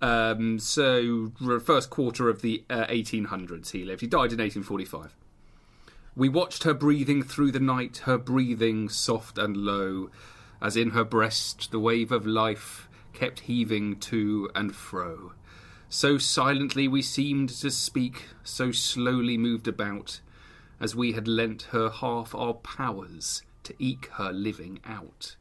Um, 0.00 0.58
so, 0.58 1.32
first 1.62 1.90
quarter 1.90 2.28
of 2.28 2.42
the 2.42 2.64
uh, 2.70 2.86
1800s, 2.86 3.70
he 3.72 3.84
lived. 3.84 4.00
He 4.00 4.06
died 4.06 4.32
in 4.32 4.38
1845. 4.38 5.14
We 6.14 6.28
watched 6.28 6.62
her 6.64 6.74
breathing 6.74 7.22
through 7.22 7.52
the 7.52 7.60
night, 7.60 7.98
her 8.04 8.16
breathing 8.16 8.88
soft 8.88 9.36
and 9.36 9.56
low, 9.56 10.10
as 10.62 10.76
in 10.76 10.90
her 10.90 11.04
breast 11.04 11.70
the 11.70 11.78
wave 11.78 12.10
of 12.10 12.26
life 12.26 12.85
kept 13.16 13.40
heaving 13.40 13.96
to 13.96 14.48
and 14.54 14.76
fro. 14.76 15.32
So 15.88 16.18
silently 16.18 16.86
we 16.86 17.00
seemed 17.00 17.48
to 17.48 17.70
speak, 17.70 18.26
so 18.44 18.70
slowly 18.72 19.38
moved 19.38 19.66
about, 19.66 20.20
as 20.78 20.94
we 20.94 21.12
had 21.12 21.26
lent 21.26 21.62
her 21.70 21.88
half 21.88 22.34
our 22.34 22.54
powers 22.54 23.42
to 23.64 23.74
eke 23.78 24.06
her 24.14 24.32
living 24.32 24.80
out. 24.84 25.36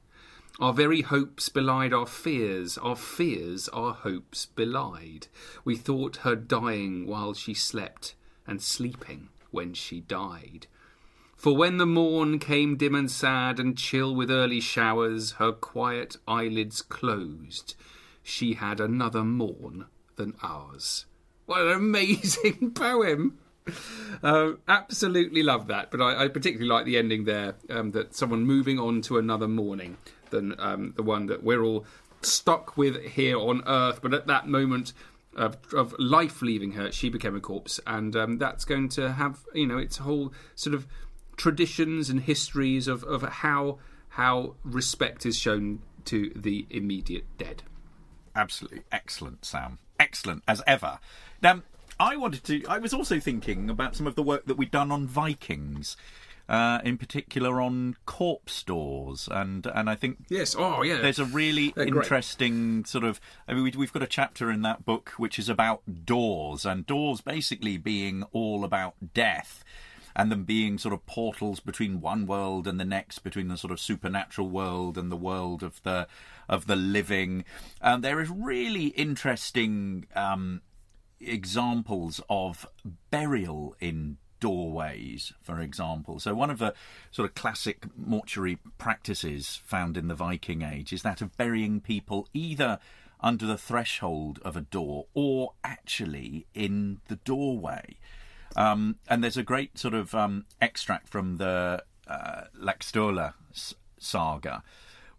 Our 0.59 0.71
very 0.71 1.01
hopes 1.01 1.49
belied 1.49 1.91
our 1.93 2.05
fears, 2.05 2.77
our 2.77 2.95
fears 2.95 3.67
our 3.69 3.93
hopes 3.93 4.45
belied. 4.45 5.27
We 5.65 5.75
thought 5.75 6.17
her 6.17 6.35
dying 6.35 7.05
while 7.05 7.33
she 7.33 7.53
slept, 7.53 8.15
and 8.47 8.61
sleeping 8.61 9.27
when 9.51 9.73
she 9.73 9.99
died. 9.99 10.67
For 11.35 11.55
when 11.55 11.77
the 11.77 11.85
morn 11.85 12.39
came 12.39 12.75
dim 12.77 12.95
and 12.95 13.11
sad 13.11 13.59
and 13.59 13.77
chill 13.77 14.15
with 14.15 14.31
early 14.31 14.59
showers, 14.59 15.33
her 15.33 15.51
quiet 15.51 16.17
eyelids 16.27 16.81
closed. 16.81 17.75
She 18.23 18.53
had 18.53 18.79
another 18.79 19.23
morn 19.23 19.85
than 20.15 20.33
ours. 20.41 21.05
What 21.45 21.61
an 21.61 21.71
amazing 21.73 22.71
poem! 22.75 23.37
Uh, 24.23 24.53
absolutely 24.67 25.43
love 25.43 25.67
that, 25.67 25.91
but 25.91 26.01
I, 26.01 26.23
I 26.23 26.27
particularly 26.27 26.69
like 26.69 26.85
the 26.85 26.97
ending 26.97 27.25
there 27.25 27.55
um, 27.69 27.91
that 27.91 28.15
someone 28.15 28.45
moving 28.45 28.79
on 28.79 29.01
to 29.03 29.17
another 29.17 29.47
morning 29.47 29.97
than 30.29 30.55
um, 30.59 30.93
the 30.95 31.03
one 31.03 31.27
that 31.27 31.43
we're 31.43 31.63
all 31.63 31.85
stuck 32.21 32.77
with 32.77 33.01
here 33.03 33.37
on 33.37 33.63
Earth. 33.67 33.99
But 34.01 34.13
at 34.13 34.27
that 34.27 34.47
moment 34.47 34.93
of, 35.35 35.57
of 35.73 35.95
life 35.99 36.41
leaving 36.41 36.73
her, 36.73 36.91
she 36.91 37.09
became 37.09 37.35
a 37.35 37.41
corpse, 37.41 37.79
and 37.85 38.15
um, 38.15 38.37
that's 38.37 38.65
going 38.65 38.89
to 38.89 39.13
have 39.13 39.45
you 39.53 39.67
know 39.67 39.77
its 39.77 39.97
whole 39.97 40.33
sort 40.55 40.73
of 40.73 40.87
traditions 41.37 42.09
and 42.09 42.21
histories 42.21 42.87
of, 42.87 43.03
of 43.03 43.21
how 43.23 43.79
how 44.09 44.55
respect 44.63 45.25
is 45.25 45.37
shown 45.37 45.81
to 46.05 46.31
the 46.35 46.65
immediate 46.69 47.25
dead. 47.37 47.63
Absolutely 48.35 48.81
excellent, 48.91 49.43
Sam. 49.45 49.79
Excellent 49.99 50.43
as 50.47 50.61
ever. 50.67 50.99
Now, 51.41 51.63
I 51.99 52.15
wanted 52.17 52.43
to. 52.45 52.63
I 52.67 52.77
was 52.79 52.93
also 52.93 53.19
thinking 53.19 53.69
about 53.69 53.95
some 53.95 54.07
of 54.07 54.15
the 54.15 54.23
work 54.23 54.45
that 54.45 54.57
we'd 54.57 54.71
done 54.71 54.91
on 54.91 55.07
Vikings. 55.07 55.95
uh, 56.47 56.79
in 56.83 56.95
particular 56.95 57.59
on 57.59 57.95
corpse 58.05 58.61
doors, 58.61 59.27
and 59.31 59.65
and 59.73 59.89
I 59.89 59.95
think 59.95 60.17
Yes. 60.29 60.55
Oh, 60.57 60.83
yeah. 60.83 60.97
there's 61.01 61.17
a 61.17 61.25
really 61.25 61.73
They're 61.75 61.85
great. 61.87 62.03
interesting 62.03 62.85
sort 62.85 63.03
of. 63.03 63.19
I 63.47 63.53
mean, 63.55 63.63
we've 63.75 63.91
got 63.91 64.03
a 64.03 64.07
chapter 64.07 64.51
in 64.51 64.61
that 64.61 64.85
book 64.85 65.13
which 65.17 65.39
is 65.39 65.49
about 65.49 65.81
doors, 66.05 66.63
and 66.63 66.85
doors 66.85 67.21
basically 67.21 67.77
being 67.77 68.23
all 68.31 68.63
about 68.63 68.93
death. 69.15 69.63
And 70.15 70.31
them 70.31 70.43
being 70.43 70.77
sort 70.77 70.93
of 70.93 71.05
portals 71.05 71.59
between 71.59 71.99
one 71.99 72.25
world 72.25 72.67
and 72.67 72.79
the 72.79 72.85
next, 72.85 73.19
between 73.19 73.49
the 73.49 73.57
sort 73.57 73.71
of 73.71 73.79
supernatural 73.79 74.49
world 74.49 74.97
and 74.97 75.11
the 75.11 75.17
world 75.17 75.61
of 75.61 75.81
the 75.83 76.07
of 76.47 76.67
the 76.67 76.75
living. 76.75 77.43
And 77.81 78.03
there 78.03 78.21
is 78.21 78.29
really 78.29 78.87
interesting 78.87 80.05
um, 80.15 80.61
examples 81.19 82.21
of 82.29 82.65
burial 83.11 83.75
in 83.79 84.17
doorways, 84.39 85.33
for 85.41 85.59
example. 85.59 86.19
So, 86.19 86.35
one 86.35 86.49
of 86.49 86.59
the 86.59 86.73
sort 87.11 87.29
of 87.29 87.35
classic 87.35 87.85
mortuary 87.97 88.59
practices 88.77 89.59
found 89.65 89.97
in 89.97 90.07
the 90.07 90.15
Viking 90.15 90.61
Age 90.61 90.93
is 90.93 91.01
that 91.01 91.21
of 91.21 91.35
burying 91.37 91.79
people 91.81 92.27
either 92.33 92.79
under 93.19 93.45
the 93.45 93.57
threshold 93.57 94.39
of 94.43 94.55
a 94.55 94.61
door 94.61 95.07
or 95.13 95.53
actually 95.63 96.45
in 96.53 96.99
the 97.07 97.15
doorway. 97.17 97.97
Um, 98.55 98.97
and 99.07 99.23
there's 99.23 99.37
a 99.37 99.43
great 99.43 99.77
sort 99.77 99.93
of 99.93 100.15
um, 100.15 100.45
extract 100.61 101.09
from 101.09 101.37
the 101.37 101.83
uh, 102.07 102.43
saga, 103.97 104.63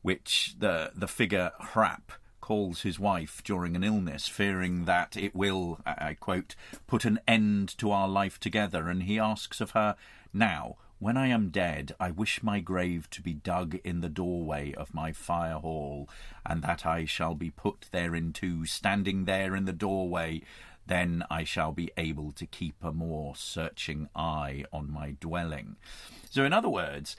which 0.02 0.54
the 0.58 0.92
the 0.94 1.08
figure 1.08 1.52
Hrap 1.60 2.12
calls 2.40 2.82
his 2.82 2.98
wife 2.98 3.42
during 3.42 3.74
an 3.74 3.82
illness, 3.82 4.28
fearing 4.28 4.84
that 4.84 5.16
it 5.16 5.34
will, 5.34 5.80
I 5.84 6.10
I 6.10 6.14
quote, 6.14 6.54
put 6.86 7.04
an 7.04 7.18
end 7.26 7.76
to 7.78 7.90
our 7.90 8.08
life 8.08 8.38
together. 8.38 8.88
And 8.88 9.02
he 9.02 9.18
asks 9.18 9.60
of 9.60 9.72
her, 9.72 9.96
Now, 10.32 10.76
when 10.98 11.16
I 11.16 11.26
am 11.26 11.50
dead, 11.50 11.94
I 12.00 12.10
wish 12.10 12.42
my 12.42 12.60
grave 12.60 13.10
to 13.10 13.20
be 13.20 13.34
dug 13.34 13.74
in 13.84 14.00
the 14.00 14.08
doorway 14.08 14.72
of 14.72 14.94
my 14.94 15.12
fire 15.12 15.58
hall, 15.58 16.08
and 16.44 16.62
that 16.62 16.86
I 16.86 17.04
shall 17.04 17.34
be 17.34 17.50
put 17.50 17.88
thereinto, 17.92 18.64
standing 18.64 19.24
there 19.24 19.54
in 19.54 19.66
the 19.66 19.72
doorway. 19.74 20.42
Then 20.86 21.24
I 21.30 21.44
shall 21.44 21.72
be 21.72 21.90
able 21.96 22.32
to 22.32 22.46
keep 22.46 22.76
a 22.82 22.92
more 22.92 23.34
searching 23.34 24.08
eye 24.14 24.64
on 24.72 24.92
my 24.92 25.16
dwelling. 25.20 25.76
So, 26.30 26.44
in 26.44 26.52
other 26.52 26.68
words, 26.68 27.16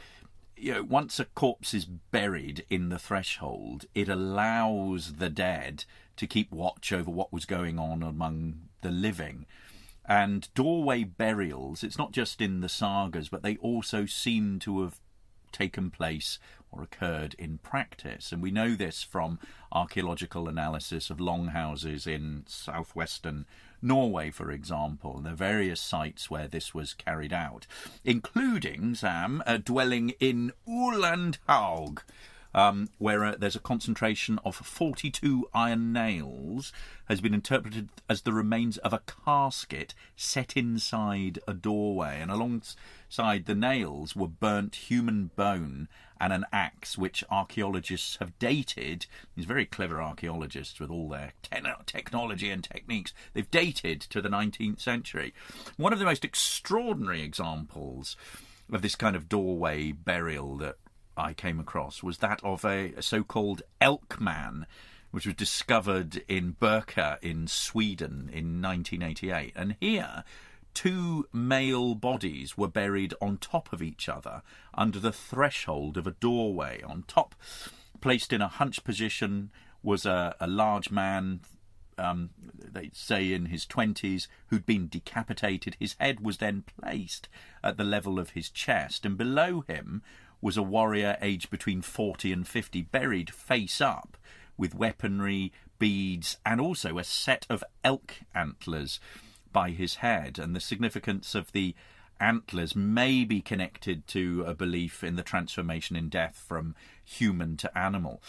you 0.55 0.74
know, 0.74 0.83
once 0.83 1.19
a 1.19 1.25
corpse 1.25 1.74
is 1.74 1.86
buried 1.86 2.65
in 2.69 2.89
the 2.89 3.00
threshold, 3.00 3.86
it 3.93 4.09
allows 4.09 5.13
the 5.13 5.29
dead 5.29 5.86
to 6.15 6.27
keep 6.27 6.51
watch 6.51 6.91
over 6.91 7.12
what 7.12 7.31
was 7.31 7.45
going 7.45 7.77
on 7.77 8.01
among 8.01 8.62
the 8.81 8.91
living. 8.91 9.45
And 10.05 10.47
doorway 10.55 11.03
burials, 11.03 11.83
it's 11.83 11.97
not 11.97 12.12
just 12.12 12.41
in 12.41 12.62
the 12.62 12.69
sagas, 12.69 13.29
but 13.29 13.43
they 13.43 13.57
also 13.57 14.05
seem 14.05 14.59
to 14.59 14.81
have 14.83 15.00
taken 15.51 15.91
place 15.91 16.39
or 16.71 16.83
occurred 16.83 17.36
in 17.38 17.57
practice. 17.59 18.31
And 18.31 18.41
we 18.41 18.51
know 18.51 18.75
this 18.75 19.03
from 19.03 19.39
archaeological 19.71 20.47
analysis 20.47 21.09
of 21.09 21.19
longhouses 21.19 22.07
in 22.07 22.43
southwestern 22.47 23.45
Norway, 23.81 24.31
for 24.31 24.51
example. 24.51 25.17
and 25.17 25.25
the 25.25 25.33
various 25.33 25.79
sites 25.79 26.29
where 26.29 26.47
this 26.47 26.74
was 26.74 26.93
carried 26.93 27.33
out, 27.33 27.67
including, 28.03 28.95
Sam, 28.95 29.43
a 29.45 29.57
dwelling 29.57 30.12
in 30.19 30.51
Ullandhaug. 30.67 32.00
Um, 32.55 32.89
where 32.97 33.24
uh, 33.24 33.36
there's 33.38 33.57
a 33.57 33.59
concentration 33.59 34.39
of 34.43 34.55
42 34.55 35.47
iron 35.53 35.93
nails, 35.93 36.71
has 37.05 37.21
been 37.21 37.36
interpreted 37.36 37.89
as 38.09 38.21
the 38.21 38.33
remains 38.33 38.77
of 38.79 38.93
a 38.93 39.01
casket 39.25 39.93
set 40.15 40.57
inside 40.57 41.38
a 41.47 41.53
doorway. 41.53 42.19
And 42.19 42.31
alongside 42.31 43.45
the 43.45 43.53
nails 43.53 44.15
were 44.15 44.29
burnt 44.29 44.75
human 44.75 45.29
bone 45.36 45.88
and 46.19 46.33
an 46.33 46.45
axe, 46.51 46.97
which 46.97 47.24
archaeologists 47.29 48.17
have 48.17 48.38
dated. 48.39 49.05
These 49.36 49.45
very 49.45 49.65
clever 49.65 50.01
archaeologists, 50.01 50.79
with 50.79 50.89
all 50.89 51.09
their 51.09 51.33
te- 51.41 51.62
technology 51.86 52.50
and 52.50 52.63
techniques, 52.63 53.13
they've 53.33 53.50
dated 53.50 54.01
to 54.01 54.22
the 54.22 54.29
19th 54.29 54.79
century. 54.79 55.33
One 55.77 55.94
of 55.94 56.00
the 56.00 56.05
most 56.05 56.25
extraordinary 56.25 57.22
examples 57.22 58.15
of 58.72 58.81
this 58.81 58.96
kind 58.96 59.15
of 59.15 59.29
doorway 59.29 59.92
burial 59.92 60.57
that 60.57 60.77
I 61.15 61.33
came 61.33 61.59
across 61.59 62.03
was 62.03 62.20
that 62.20 62.39
of 62.44 62.63
a, 62.63 62.94
a 62.96 63.01
so-called 63.01 63.63
elk 63.81 64.20
man, 64.20 64.65
which 65.11 65.25
was 65.25 65.35
discovered 65.35 66.24
in 66.27 66.55
Birka 66.59 67.18
in 67.22 67.48
Sweden 67.48 68.29
in 68.31 68.61
1988. 68.61 69.53
And 69.55 69.75
here, 69.79 70.24
two 70.77 71.27
male 71.33 71.96
bodies 71.96 72.55
were 72.55 72.68
buried 72.68 73.11
on 73.20 73.35
top 73.40 73.74
of 73.74 73.81
each 73.81 74.07
other 74.07 74.44
under 74.75 75.00
the 75.00 75.11
threshold 75.11 75.98
of 75.98 76.05
a 76.05 76.11
doorway. 76.11 76.83
On 76.83 77.03
top, 77.07 77.33
placed 78.00 78.31
in 78.31 78.44
a 78.44 78.48
hunch 78.48 78.83
position, 78.83 79.50
was 79.81 80.05
a, 80.05 80.35
a 80.40 80.46
large 80.46 80.92
man. 80.92 81.40
Um, 81.98 82.29
they 82.63 82.92
say 82.94 83.33
in 83.33 83.48
his 83.48 83.66
20s, 83.66 84.27
who'd 84.50 84.68
been 84.68 84.87
decapitated. 84.87 85.75
His 85.79 85.96
head 86.00 86.20
was 86.20 86.37
then 86.37 86.63
placed 86.79 87.27
at 87.63 87.77
the 87.77 87.83
level 87.83 88.20
of 88.20 88.31
his 88.31 88.51
chest, 88.51 89.03
and 89.03 89.18
below 89.18 89.61
him 89.61 90.03
was 90.42 90.57
a 90.57 90.61
warrior 90.61 91.18
aged 91.24 91.50
between 91.50 91.81
40 91.81 92.31
and 92.31 92.48
50, 92.48 92.83
buried 92.83 93.31
face 93.31 93.81
up 93.81 94.16
with 94.59 94.75
weaponry, 94.75 95.51
beads, 95.79 96.37
and 96.46 96.61
also 96.61 97.00
a 97.00 97.03
set 97.03 97.48
of 97.50 97.63
elk 97.83 98.18
antlers 98.35 99.00
by 99.57 99.72
his 99.72 99.96
head. 99.96 100.37
And 100.37 100.55
the 100.55 100.59
significance 100.59 101.33
of 101.33 101.51
the 101.51 101.74
antlers 102.20 102.75
may 102.75 103.24
be 103.24 103.41
connected 103.41 104.07
to 104.09 104.43
a 104.46 104.53
belief 104.53 105.03
in 105.03 105.15
the 105.15 105.24
transformation 105.24 105.96
in 105.96 106.09
death 106.09 106.43
from 106.48 106.75
human 107.03 107.57
to 107.57 107.75
animal. 107.75 108.22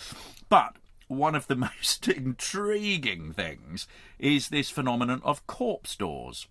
But 0.48 0.76
one 1.06 1.34
of 1.34 1.46
the 1.46 1.56
most 1.68 2.08
intriguing 2.08 3.34
things 3.34 3.86
is 4.18 4.48
this 4.48 4.70
phenomenon 4.70 5.20
of 5.22 5.46
corpse 5.46 5.96
doors. 5.96 6.46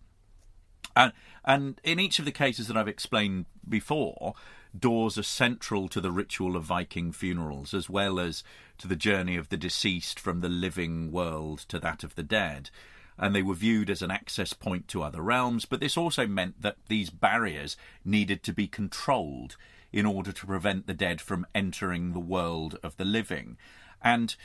And, 0.95 1.11
and 1.43 1.81
in 1.83 1.99
each 1.99 2.19
of 2.19 2.25
the 2.25 2.31
cases 2.31 2.67
that 2.67 2.77
I've 2.77 2.87
explained 2.87 3.47
before, 3.67 4.35
doors 4.77 5.17
are 5.17 5.23
central 5.23 5.87
to 5.87 5.99
the 5.99 6.11
ritual 6.11 6.55
of 6.55 6.65
Viking 6.65 7.11
funerals, 7.11 7.73
as 7.73 7.89
well 7.89 8.19
as 8.19 8.43
to 8.77 8.87
the 8.87 8.95
journey 8.95 9.37
of 9.37 9.49
the 9.49 9.57
deceased 9.57 10.19
from 10.19 10.41
the 10.41 10.49
living 10.49 11.11
world 11.11 11.65
to 11.69 11.79
that 11.79 12.03
of 12.03 12.13
the 12.13 12.21
dead. 12.21 12.69
And 13.17 13.33
they 13.33 13.41
were 13.41 13.55
viewed 13.55 13.89
as 13.89 14.01
an 14.01 14.11
access 14.11 14.53
point 14.53 14.87
to 14.89 15.03
other 15.03 15.21
realms, 15.21 15.65
but 15.65 15.79
this 15.79 15.97
also 15.97 16.27
meant 16.27 16.61
that 16.61 16.77
these 16.87 17.09
barriers 17.09 17.75
needed 18.05 18.43
to 18.43 18.53
be 18.53 18.67
controlled 18.67 19.57
in 19.91 20.05
order 20.05 20.31
to 20.31 20.45
prevent 20.45 20.85
the 20.85 20.93
dead 20.93 21.21
from 21.21 21.47
entering 21.55 22.13
the 22.13 22.19
world 22.19 22.77
of 22.83 22.97
the 22.97 23.05
living. 23.05 23.57
And 24.03 24.35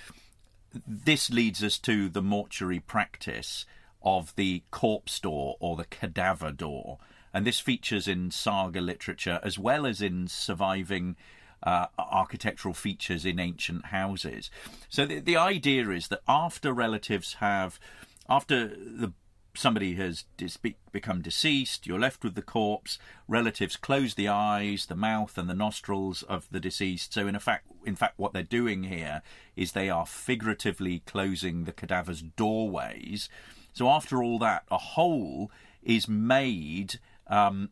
this 0.87 1.31
leads 1.31 1.63
us 1.63 1.79
to 1.81 2.09
the 2.09 2.23
mortuary 2.23 2.81
practice 2.81 3.67
of 4.03 4.35
the 4.37 4.63
corpse 4.71 5.21
door 5.21 5.57
or 5.61 5.77
the 5.77 5.85
cadaver 5.85 6.51
door. 6.51 6.99
And 7.35 7.47
this 7.47 7.61
features 7.61 8.09
in 8.09 8.31
saga 8.31 8.81
literature 8.81 9.41
as 9.43 9.59
well 9.59 9.87
as 9.87 10.01
in 10.01 10.29
surviving 10.29 11.17
uh, 11.63 11.87
architectural 11.99 12.75
features 12.75 13.25
in 13.25 13.39
ancient 13.39 13.87
houses. 13.87 14.51
So 14.89 15.07
the, 15.07 15.21
the 15.21 15.37
idea 15.37 15.89
is 15.91 16.09
that 16.09 16.23
after 16.27 16.73
relatives 16.73 17.35
have, 17.35 17.79
after 18.29 18.69
the 18.69 19.13
somebody 19.55 19.95
has 19.95 20.25
become 20.93 21.21
deceased, 21.21 21.87
you're 21.87 21.99
left 21.99 22.25
with 22.25 22.35
the 22.35 22.43
corpse. 22.43 22.99
Relatives 23.29 23.77
close 23.77 24.15
the 24.15 24.29
eyes, 24.29 24.87
the 24.87 24.97
mouth, 24.97 25.37
and 25.37 25.49
the 25.49 25.55
nostrils 25.55 26.23
of 26.23 26.49
the 26.51 26.61
deceased. 26.61 27.13
So, 27.13 27.27
in 27.27 27.39
fact, 27.39 27.67
in 27.85 27.97
fact, 27.97 28.15
what 28.19 28.33
they're 28.33 28.43
doing 28.43 28.85
here 28.85 29.23
is 29.57 29.73
they 29.73 29.91
are 29.91 30.07
figuratively 30.07 31.01
closing 31.01 31.65
the 31.65 31.73
cadaver's 31.73 32.23
doorways. 32.23 33.29
So, 33.73 33.89
after 33.89 34.23
all 34.23 34.39
that, 34.39 34.65
a 34.71 34.79
hole 34.79 35.51
is 35.83 36.09
made. 36.09 36.99
Um, 37.27 37.71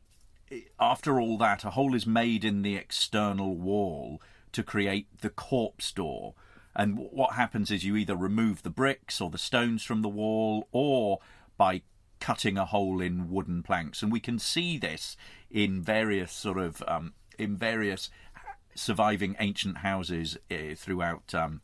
after 0.78 1.20
all 1.20 1.38
that, 1.38 1.64
a 1.64 1.70
hole 1.70 1.94
is 1.94 2.06
made 2.06 2.44
in 2.44 2.62
the 2.62 2.76
external 2.76 3.54
wall 3.54 4.20
to 4.52 4.62
create 4.62 5.06
the 5.20 5.30
corpse 5.30 5.92
door. 5.92 6.34
And 6.80 6.96
what 6.96 7.34
happens 7.34 7.70
is 7.70 7.84
you 7.84 7.94
either 7.94 8.16
remove 8.16 8.62
the 8.62 8.70
bricks 8.70 9.20
or 9.20 9.28
the 9.28 9.36
stones 9.36 9.82
from 9.82 10.00
the 10.00 10.08
wall, 10.08 10.66
or 10.72 11.18
by 11.58 11.82
cutting 12.20 12.56
a 12.56 12.64
hole 12.64 13.02
in 13.02 13.30
wooden 13.30 13.62
planks. 13.62 14.02
And 14.02 14.10
we 14.10 14.18
can 14.18 14.38
see 14.38 14.78
this 14.78 15.14
in 15.50 15.82
various 15.82 16.32
sort 16.32 16.56
of 16.56 16.82
um, 16.88 17.12
in 17.38 17.54
various 17.54 18.08
surviving 18.74 19.36
ancient 19.40 19.78
houses 19.78 20.38
uh, 20.50 20.74
throughout. 20.74 21.34
Um, 21.34 21.60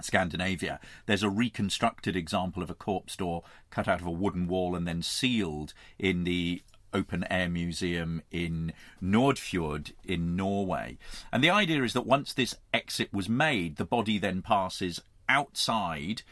Scandinavia. 0.00 0.80
There's 1.06 1.22
a 1.22 1.30
reconstructed 1.30 2.16
example 2.16 2.62
of 2.62 2.70
a 2.70 2.74
corpse 2.74 3.14
door 3.14 3.44
cut 3.70 3.86
out 3.86 4.00
of 4.00 4.06
a 4.06 4.10
wooden 4.10 4.48
wall 4.48 4.74
and 4.74 4.86
then 4.86 5.02
sealed 5.02 5.74
in 5.96 6.24
the 6.24 6.62
open 6.92 7.24
air 7.30 7.48
museum 7.48 8.22
in 8.30 8.72
Nordfjord 9.02 9.92
in 10.04 10.36
Norway. 10.36 10.98
And 11.32 11.42
the 11.42 11.50
idea 11.50 11.82
is 11.82 11.92
that 11.92 12.06
once 12.06 12.32
this 12.32 12.54
exit 12.72 13.12
was 13.12 13.28
made, 13.28 13.76
the 13.76 13.84
body 13.84 14.18
then 14.18 14.42
passes 14.42 15.00
outside 15.28 16.22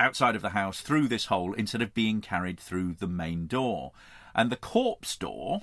outside 0.00 0.34
of 0.34 0.42
the 0.42 0.50
house 0.50 0.80
through 0.80 1.06
this 1.06 1.26
hole 1.26 1.52
instead 1.52 1.80
of 1.80 1.94
being 1.94 2.20
carried 2.20 2.58
through 2.58 2.94
the 2.94 3.06
main 3.06 3.46
door. 3.46 3.92
And 4.34 4.50
the 4.50 4.56
corpse 4.56 5.16
door 5.16 5.62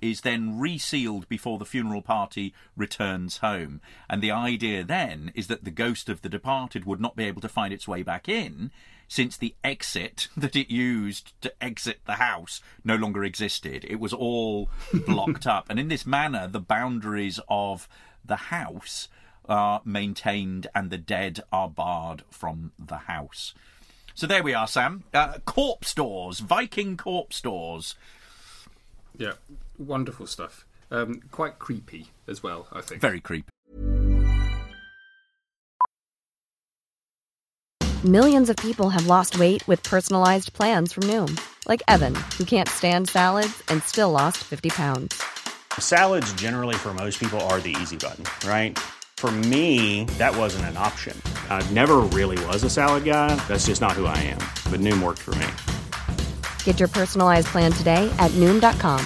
is 0.00 0.22
then 0.22 0.58
resealed 0.58 1.28
before 1.28 1.58
the 1.58 1.64
funeral 1.64 2.02
party 2.02 2.54
returns 2.76 3.38
home. 3.38 3.80
And 4.08 4.22
the 4.22 4.30
idea 4.30 4.84
then 4.84 5.32
is 5.34 5.46
that 5.48 5.64
the 5.64 5.70
ghost 5.70 6.08
of 6.08 6.22
the 6.22 6.28
departed 6.28 6.84
would 6.84 7.00
not 7.00 7.16
be 7.16 7.24
able 7.24 7.40
to 7.42 7.48
find 7.48 7.72
its 7.72 7.88
way 7.88 8.02
back 8.02 8.28
in 8.28 8.70
since 9.08 9.36
the 9.36 9.54
exit 9.64 10.28
that 10.36 10.56
it 10.56 10.70
used 10.70 11.32
to 11.42 11.52
exit 11.62 12.00
the 12.06 12.14
house 12.14 12.60
no 12.84 12.96
longer 12.96 13.24
existed. 13.24 13.84
It 13.88 14.00
was 14.00 14.12
all 14.12 14.70
blocked 15.06 15.46
up. 15.46 15.66
And 15.68 15.78
in 15.78 15.88
this 15.88 16.06
manner, 16.06 16.46
the 16.46 16.60
boundaries 16.60 17.40
of 17.48 17.88
the 18.24 18.36
house 18.36 19.08
are 19.48 19.82
maintained 19.84 20.68
and 20.74 20.90
the 20.90 20.98
dead 20.98 21.40
are 21.52 21.68
barred 21.68 22.22
from 22.30 22.72
the 22.78 22.98
house. 22.98 23.52
So 24.14 24.26
there 24.26 24.42
we 24.42 24.54
are, 24.54 24.68
Sam. 24.68 25.04
Uh, 25.12 25.38
corpse 25.44 25.94
doors, 25.94 26.40
Viking 26.40 26.96
corpse 26.96 27.40
doors. 27.40 27.94
Yeah, 29.16 29.32
wonderful 29.78 30.26
stuff. 30.26 30.64
Um, 30.90 31.20
quite 31.30 31.58
creepy 31.58 32.08
as 32.26 32.42
well, 32.42 32.66
I 32.72 32.80
think. 32.80 33.00
Very 33.00 33.20
creepy. 33.20 33.48
Millions 38.04 38.48
of 38.48 38.56
people 38.56 38.88
have 38.88 39.06
lost 39.06 39.38
weight 39.38 39.66
with 39.68 39.82
personalized 39.82 40.54
plans 40.54 40.94
from 40.94 41.02
Noom, 41.02 41.38
like 41.68 41.82
Evan, 41.86 42.14
who 42.38 42.46
can't 42.46 42.66
stand 42.66 43.10
salads 43.10 43.62
and 43.68 43.82
still 43.82 44.10
lost 44.10 44.38
50 44.38 44.70
pounds. 44.70 45.22
Salads, 45.78 46.32
generally, 46.32 46.74
for 46.76 46.94
most 46.94 47.20
people, 47.20 47.38
are 47.42 47.60
the 47.60 47.76
easy 47.82 47.98
button, 47.98 48.24
right? 48.48 48.78
For 49.18 49.30
me, 49.30 50.04
that 50.16 50.34
wasn't 50.34 50.64
an 50.64 50.78
option. 50.78 51.14
I 51.50 51.62
never 51.72 51.98
really 51.98 52.42
was 52.46 52.64
a 52.64 52.70
salad 52.70 53.04
guy. 53.04 53.34
That's 53.48 53.66
just 53.66 53.82
not 53.82 53.92
who 53.92 54.06
I 54.06 54.16
am. 54.16 54.40
But 54.70 54.80
Noom 54.80 55.02
worked 55.02 55.18
for 55.18 55.34
me. 55.34 55.46
Get 56.64 56.80
your 56.80 56.88
personalized 56.88 57.48
plan 57.48 57.72
today 57.72 58.10
at 58.18 58.30
Noom.com. 58.40 59.04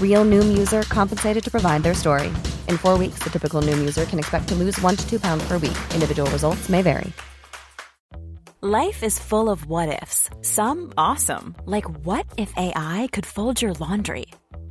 Real 0.00 0.24
Noom 0.24 0.56
user 0.56 0.82
compensated 0.84 1.44
to 1.44 1.50
provide 1.50 1.82
their 1.82 1.92
story. 1.92 2.28
In 2.68 2.78
four 2.78 2.96
weeks, 2.96 3.18
the 3.22 3.30
typical 3.30 3.60
Noom 3.60 3.78
user 3.78 4.06
can 4.06 4.18
expect 4.18 4.48
to 4.48 4.54
lose 4.54 4.80
one 4.80 4.96
to 4.96 5.06
two 5.06 5.20
pounds 5.20 5.46
per 5.46 5.58
week. 5.58 5.76
Individual 5.92 6.30
results 6.30 6.70
may 6.70 6.80
vary. 6.80 7.12
Life 8.62 9.04
is 9.04 9.18
full 9.18 9.48
of 9.48 9.66
what 9.66 10.02
ifs. 10.02 10.30
Some 10.40 10.92
awesome, 10.98 11.54
like 11.66 11.84
what 12.04 12.26
if 12.36 12.52
AI 12.56 13.06
could 13.12 13.26
fold 13.26 13.60
your 13.60 13.74
laundry? 13.74 14.26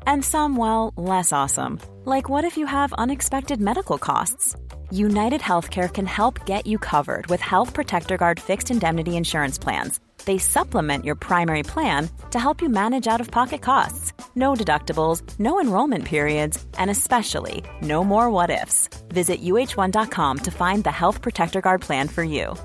And 0.08 0.26
some, 0.26 0.58
well, 0.58 0.91
less 0.98 1.32
awesome, 1.32 1.80
like 2.04 2.28
what 2.28 2.44
if 2.44 2.58
you 2.58 2.65
have 2.65 2.91
unexpected 2.94 3.62
medical 3.62 3.98
costs? 3.98 4.56
United 4.89 5.39
Healthcare 5.39 5.88
can 5.88 6.08
help 6.08 6.46
get 6.46 6.68
you 6.68 6.78
covered 6.78 7.28
with 7.28 7.41
Health 7.41 7.74
Protector 7.74 8.18
Guard 8.18 8.39
fixed 8.39 8.70
indemnity 8.70 9.15
insurance 9.15 9.58
plans. 9.58 10.00
They 10.26 10.38
supplement 10.38 11.06
your 11.06 11.16
primary 11.16 11.64
plan 11.64 12.10
to 12.32 12.40
help 12.40 12.62
you 12.62 12.70
manage 12.70 13.08
out 13.08 13.22
of 13.22 13.32
pocket 13.32 13.62
costs. 13.62 14.14
No 14.36 14.54
deductibles, 14.54 15.22
no 15.40 15.62
enrollment 15.62 16.06
periods, 16.06 16.64
and 16.78 16.90
especially 16.90 17.64
no 17.82 18.04
more 18.04 18.30
what 18.32 18.50
ifs. 18.50 18.90
Visit 19.10 19.42
uh1.com 19.42 20.40
to 20.40 20.52
find 20.52 20.84
the 20.84 20.92
Health 20.92 21.22
Protector 21.22 21.62
Guard 21.62 21.82
plan 21.82 22.08
for 22.08 22.24
you. 22.24 22.56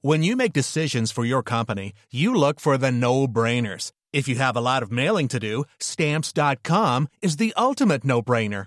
When 0.00 0.22
you 0.22 0.36
make 0.36 0.52
decisions 0.52 1.10
for 1.10 1.24
your 1.24 1.42
company, 1.42 1.92
you 2.12 2.32
look 2.32 2.60
for 2.60 2.78
the 2.78 2.92
no 2.92 3.26
brainers. 3.26 3.90
If 4.12 4.28
you 4.28 4.36
have 4.36 4.56
a 4.56 4.60
lot 4.60 4.84
of 4.84 4.92
mailing 4.92 5.26
to 5.28 5.40
do, 5.40 5.64
stamps.com 5.80 7.08
is 7.20 7.36
the 7.36 7.52
ultimate 7.56 8.04
no 8.04 8.22
brainer. 8.22 8.66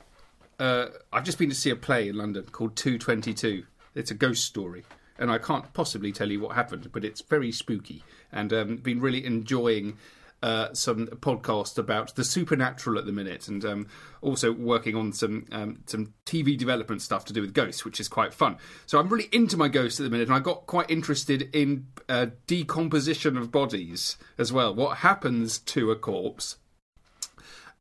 Uh, 0.61 0.91
I've 1.11 1.23
just 1.23 1.39
been 1.39 1.49
to 1.49 1.55
see 1.55 1.71
a 1.71 1.75
play 1.75 2.07
in 2.07 2.15
London 2.15 2.43
called 2.51 2.75
Two 2.75 2.99
Twenty 2.99 3.33
Two. 3.33 3.63
It's 3.95 4.11
a 4.11 4.13
ghost 4.13 4.45
story, 4.45 4.83
and 5.17 5.31
I 5.31 5.39
can't 5.39 5.73
possibly 5.73 6.11
tell 6.11 6.29
you 6.29 6.39
what 6.39 6.55
happened, 6.55 6.91
but 6.93 7.03
it's 7.03 7.21
very 7.21 7.51
spooky. 7.51 8.03
And 8.31 8.53
um, 8.53 8.75
been 8.77 9.01
really 9.01 9.25
enjoying 9.25 9.97
uh, 10.43 10.71
some 10.73 11.07
podcast 11.07 11.79
about 11.79 12.15
the 12.15 12.23
supernatural 12.23 12.99
at 12.99 13.07
the 13.07 13.11
minute, 13.11 13.47
and 13.47 13.65
um, 13.65 13.87
also 14.21 14.51
working 14.51 14.95
on 14.95 15.13
some 15.13 15.47
um, 15.51 15.81
some 15.87 16.13
TV 16.27 16.55
development 16.55 17.01
stuff 17.01 17.25
to 17.25 17.33
do 17.33 17.41
with 17.41 17.55
ghosts, 17.55 17.83
which 17.83 17.99
is 17.99 18.07
quite 18.07 18.31
fun. 18.31 18.57
So 18.85 18.99
I'm 18.99 19.09
really 19.09 19.29
into 19.31 19.57
my 19.57 19.67
ghosts 19.67 19.99
at 19.99 20.03
the 20.03 20.11
minute, 20.11 20.27
and 20.27 20.35
I 20.35 20.41
got 20.41 20.67
quite 20.67 20.91
interested 20.91 21.49
in 21.55 21.87
uh, 22.07 22.27
decomposition 22.45 23.35
of 23.35 23.51
bodies 23.51 24.15
as 24.37 24.53
well. 24.53 24.75
What 24.75 24.97
happens 24.97 25.57
to 25.57 25.89
a 25.89 25.95
corpse? 25.95 26.57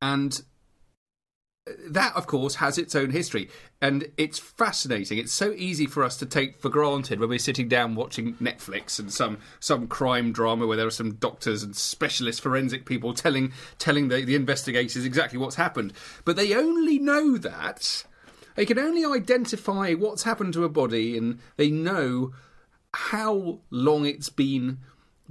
And 0.00 0.40
that, 1.88 2.14
of 2.16 2.26
course, 2.26 2.56
has 2.56 2.78
its 2.78 2.94
own 2.94 3.10
history. 3.10 3.48
And 3.80 4.10
it's 4.16 4.38
fascinating. 4.38 5.18
It's 5.18 5.32
so 5.32 5.52
easy 5.52 5.86
for 5.86 6.04
us 6.04 6.16
to 6.18 6.26
take 6.26 6.60
for 6.60 6.68
granted 6.68 7.20
when 7.20 7.28
we're 7.28 7.38
sitting 7.38 7.68
down 7.68 7.94
watching 7.94 8.34
Netflix 8.34 8.98
and 8.98 9.12
some, 9.12 9.38
some 9.58 9.86
crime 9.88 10.32
drama 10.32 10.66
where 10.66 10.76
there 10.76 10.86
are 10.86 10.90
some 10.90 11.14
doctors 11.14 11.62
and 11.62 11.74
specialist 11.74 12.40
forensic 12.40 12.84
people 12.84 13.14
telling, 13.14 13.52
telling 13.78 14.08
the, 14.08 14.24
the 14.24 14.34
investigators 14.34 15.04
exactly 15.04 15.38
what's 15.38 15.56
happened. 15.56 15.92
But 16.24 16.36
they 16.36 16.54
only 16.54 16.98
know 16.98 17.36
that. 17.38 18.04
They 18.56 18.66
can 18.66 18.78
only 18.78 19.04
identify 19.04 19.94
what's 19.94 20.24
happened 20.24 20.52
to 20.54 20.64
a 20.64 20.68
body 20.68 21.16
and 21.16 21.38
they 21.56 21.70
know 21.70 22.32
how 22.92 23.60
long 23.70 24.06
it's 24.06 24.28
been 24.28 24.78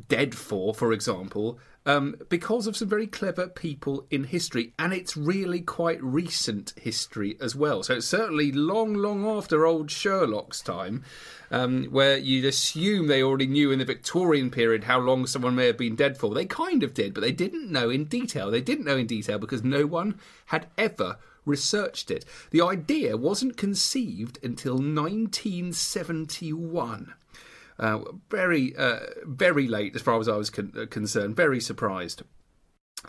dead 0.07 0.33
for, 0.33 0.73
for 0.73 0.93
example, 0.93 1.59
um, 1.89 2.15
because 2.29 2.67
of 2.67 2.77
some 2.77 2.87
very 2.87 3.07
clever 3.07 3.47
people 3.47 4.05
in 4.11 4.25
history, 4.25 4.73
and 4.77 4.93
it's 4.93 5.17
really 5.17 5.61
quite 5.61 5.99
recent 6.03 6.71
history 6.79 7.35
as 7.41 7.55
well. 7.55 7.81
So 7.81 7.95
it's 7.95 8.05
certainly 8.05 8.51
long, 8.51 8.93
long 8.93 9.25
after 9.25 9.65
old 9.65 9.89
Sherlock's 9.89 10.61
time, 10.61 11.03
um, 11.49 11.85
where 11.85 12.15
you'd 12.15 12.45
assume 12.45 13.07
they 13.07 13.23
already 13.23 13.47
knew 13.47 13.71
in 13.71 13.79
the 13.79 13.85
Victorian 13.85 14.51
period 14.51 14.83
how 14.83 14.99
long 14.99 15.25
someone 15.25 15.55
may 15.55 15.65
have 15.65 15.79
been 15.79 15.95
dead 15.95 16.15
for. 16.15 16.35
They 16.35 16.45
kind 16.45 16.83
of 16.83 16.93
did, 16.93 17.15
but 17.15 17.21
they 17.21 17.31
didn't 17.31 17.71
know 17.71 17.89
in 17.89 18.05
detail. 18.05 18.51
They 18.51 18.61
didn't 18.61 18.85
know 18.85 18.97
in 18.97 19.07
detail 19.07 19.39
because 19.39 19.63
no 19.63 19.87
one 19.87 20.19
had 20.45 20.67
ever 20.77 21.17
researched 21.43 22.11
it. 22.11 22.23
The 22.51 22.61
idea 22.61 23.17
wasn't 23.17 23.57
conceived 23.57 24.37
until 24.43 24.75
1971. 24.75 27.15
Uh, 27.79 27.99
very, 28.29 28.75
uh, 28.75 28.99
very 29.23 29.67
late 29.67 29.95
as 29.95 30.01
far 30.01 30.19
as 30.19 30.27
I 30.27 30.35
was 30.35 30.49
con- 30.49 30.73
uh, 30.77 30.85
concerned. 30.85 31.35
Very 31.35 31.61
surprised. 31.61 32.23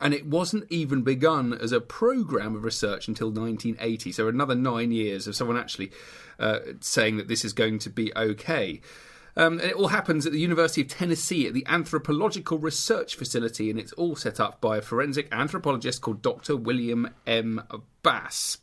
And 0.01 0.15
it 0.15 0.27
wasn't 0.27 0.71
even 0.71 1.03
begun 1.03 1.53
as 1.53 1.73
a 1.73 1.81
program 1.81 2.55
of 2.55 2.63
research 2.63 3.09
until 3.09 3.29
1980. 3.29 4.13
So 4.13 4.29
another 4.29 4.55
nine 4.55 4.93
years 4.93 5.27
of 5.27 5.35
someone 5.35 5.57
actually 5.57 5.91
uh, 6.39 6.61
saying 6.81 7.17
that 7.17 7.27
this 7.27 7.45
is 7.45 7.53
going 7.53 7.81
to 7.81 7.91
be 7.91 8.13
okay. 8.15 8.81
Um, 9.37 9.59
and 9.59 9.71
it 9.71 9.75
all 9.75 9.89
happens 9.89 10.27
at 10.27 10.33
the 10.33 10.41
University 10.41 10.83
of 10.83 10.89
Tennessee 10.89 11.47
at 11.47 11.55
the 11.55 11.67
Anthropological 11.67 12.59
Research 12.59 13.17
Facility, 13.17 13.71
and 13.71 13.79
it's 13.79 13.93
all 13.95 14.17
set 14.17 14.39
up 14.39 14.61
by 14.61 14.77
a 14.77 14.83
forensic 14.83 15.29
anthropologist 15.33 16.01
called 16.01 16.23
Dr. 16.23 16.57
William 16.57 17.11
M. 17.27 17.63
Bass. 18.03 18.59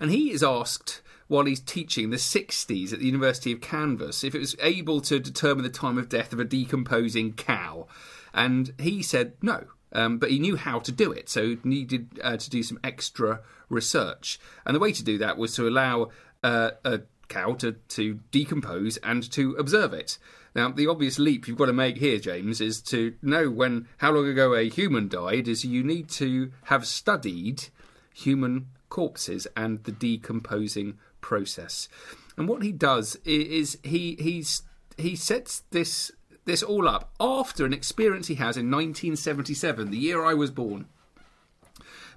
And 0.00 0.10
he 0.10 0.30
is 0.30 0.42
asked 0.42 1.02
while 1.28 1.44
he's 1.44 1.60
teaching 1.60 2.10
the 2.10 2.16
60s 2.16 2.92
at 2.92 2.98
the 2.98 3.06
University 3.06 3.52
of 3.52 3.60
Kansas 3.60 4.24
if 4.24 4.34
it 4.34 4.40
was 4.40 4.56
able 4.60 5.00
to 5.02 5.20
determine 5.20 5.62
the 5.62 5.70
time 5.70 5.98
of 5.98 6.08
death 6.08 6.32
of 6.32 6.40
a 6.40 6.44
decomposing 6.44 7.34
cow. 7.34 7.86
And 8.34 8.72
he 8.78 9.02
said 9.02 9.34
no. 9.40 9.64
Um, 9.92 10.18
but 10.18 10.30
he 10.30 10.38
knew 10.38 10.56
how 10.56 10.80
to 10.80 10.92
do 10.92 11.12
it, 11.12 11.30
so 11.30 11.56
needed 11.64 12.20
uh, 12.22 12.36
to 12.36 12.50
do 12.50 12.62
some 12.62 12.78
extra 12.84 13.40
research. 13.70 14.38
And 14.66 14.74
the 14.74 14.80
way 14.80 14.92
to 14.92 15.04
do 15.04 15.16
that 15.18 15.38
was 15.38 15.54
to 15.54 15.66
allow 15.66 16.10
uh, 16.42 16.72
a 16.84 17.00
cow 17.28 17.54
to, 17.54 17.72
to 17.72 18.20
decompose 18.30 18.98
and 18.98 19.30
to 19.32 19.54
observe 19.54 19.92
it. 19.94 20.18
Now, 20.54 20.70
the 20.70 20.86
obvious 20.86 21.18
leap 21.18 21.46
you've 21.46 21.58
got 21.58 21.66
to 21.66 21.72
make 21.72 21.98
here, 21.98 22.18
James, 22.18 22.60
is 22.60 22.82
to 22.82 23.14
know 23.22 23.50
when 23.50 23.86
how 23.98 24.12
long 24.12 24.26
ago 24.26 24.54
a 24.54 24.68
human 24.68 25.08
died. 25.08 25.48
Is 25.48 25.64
you 25.64 25.82
need 25.82 26.08
to 26.10 26.52
have 26.64 26.86
studied 26.86 27.68
human 28.12 28.66
corpses 28.88 29.46
and 29.56 29.84
the 29.84 29.92
decomposing 29.92 30.98
process. 31.20 31.88
And 32.36 32.48
what 32.48 32.62
he 32.62 32.72
does 32.72 33.16
is 33.24 33.78
he 33.82 34.16
he's 34.20 34.62
he 34.96 35.16
sets 35.16 35.64
this 35.70 36.12
this 36.44 36.62
all 36.62 36.88
up 36.88 37.12
after 37.20 37.64
an 37.64 37.72
experience 37.72 38.26
he 38.26 38.36
has 38.36 38.56
in 38.56 38.70
1977, 38.70 39.90
the 39.90 39.98
year 39.98 40.24
I 40.24 40.34
was 40.34 40.50
born. 40.50 40.86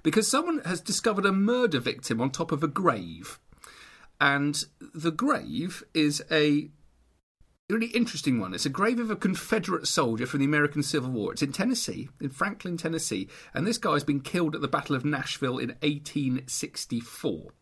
Because 0.02 0.26
someone 0.26 0.60
has 0.64 0.80
discovered 0.80 1.26
a 1.26 1.32
murder 1.32 1.78
victim 1.78 2.20
on 2.20 2.30
top 2.30 2.50
of 2.50 2.64
a 2.64 2.68
grave. 2.68 3.38
And 4.20 4.64
the 4.94 5.10
grave 5.12 5.84
is 5.94 6.22
a 6.30 6.70
really 7.68 7.88
interesting 7.88 8.40
one. 8.40 8.54
It's 8.54 8.66
a 8.66 8.70
grave 8.70 8.98
of 8.98 9.10
a 9.10 9.16
Confederate 9.16 9.86
soldier 9.86 10.26
from 10.26 10.40
the 10.40 10.46
American 10.46 10.82
Civil 10.82 11.10
War. 11.10 11.32
It's 11.32 11.42
in 11.42 11.52
Tennessee, 11.52 12.08
in 12.20 12.30
Franklin, 12.30 12.76
Tennessee, 12.76 13.28
and 13.54 13.66
this 13.66 13.78
guy's 13.78 14.04
been 14.04 14.20
killed 14.20 14.54
at 14.54 14.60
the 14.60 14.68
Battle 14.68 14.96
of 14.96 15.04
Nashville 15.04 15.58
in 15.58 15.70
1864 15.82 17.52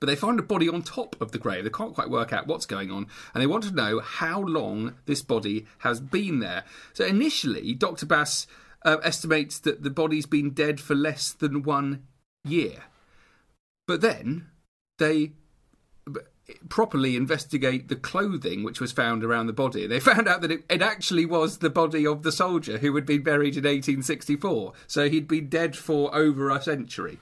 but 0.00 0.06
they 0.06 0.16
find 0.16 0.38
a 0.38 0.42
body 0.42 0.68
on 0.68 0.82
top 0.82 1.20
of 1.20 1.32
the 1.32 1.38
grave. 1.38 1.64
They 1.64 1.70
can't 1.70 1.94
quite 1.94 2.10
work 2.10 2.32
out 2.32 2.46
what's 2.46 2.66
going 2.66 2.90
on, 2.90 3.06
and 3.34 3.42
they 3.42 3.46
want 3.46 3.64
to 3.64 3.74
know 3.74 4.00
how 4.00 4.40
long 4.40 4.94
this 5.06 5.22
body 5.22 5.66
has 5.78 6.00
been 6.00 6.40
there. 6.40 6.64
So 6.92 7.04
initially, 7.04 7.74
Dr. 7.74 8.06
Bass 8.06 8.46
uh, 8.84 8.98
estimates 9.02 9.58
that 9.60 9.82
the 9.82 9.90
body's 9.90 10.26
been 10.26 10.50
dead 10.50 10.80
for 10.80 10.94
less 10.94 11.32
than 11.32 11.62
one 11.62 12.04
year. 12.44 12.84
But 13.86 14.00
then 14.00 14.48
they 14.98 15.32
properly 16.68 17.16
investigate 17.16 17.88
the 17.88 17.96
clothing 17.96 18.62
which 18.62 18.80
was 18.80 18.92
found 18.92 19.24
around 19.24 19.46
the 19.46 19.52
body. 19.52 19.86
They 19.86 20.00
found 20.00 20.28
out 20.28 20.40
that 20.42 20.50
it, 20.50 20.64
it, 20.70 20.82
actually 20.82 21.26
was 21.26 21.58
the 21.58 21.70
body 21.70 22.06
of 22.06 22.22
the 22.22 22.32
soldier 22.32 22.78
who 22.78 22.94
had 22.94 23.06
been 23.06 23.22
buried 23.22 23.56
in 23.56 23.64
1864. 23.64 24.72
So 24.86 25.08
he'd 25.08 25.28
been 25.28 25.48
dead 25.48 25.76
for 25.76 26.14
over 26.14 26.50
a 26.50 26.62
century. 26.62 27.18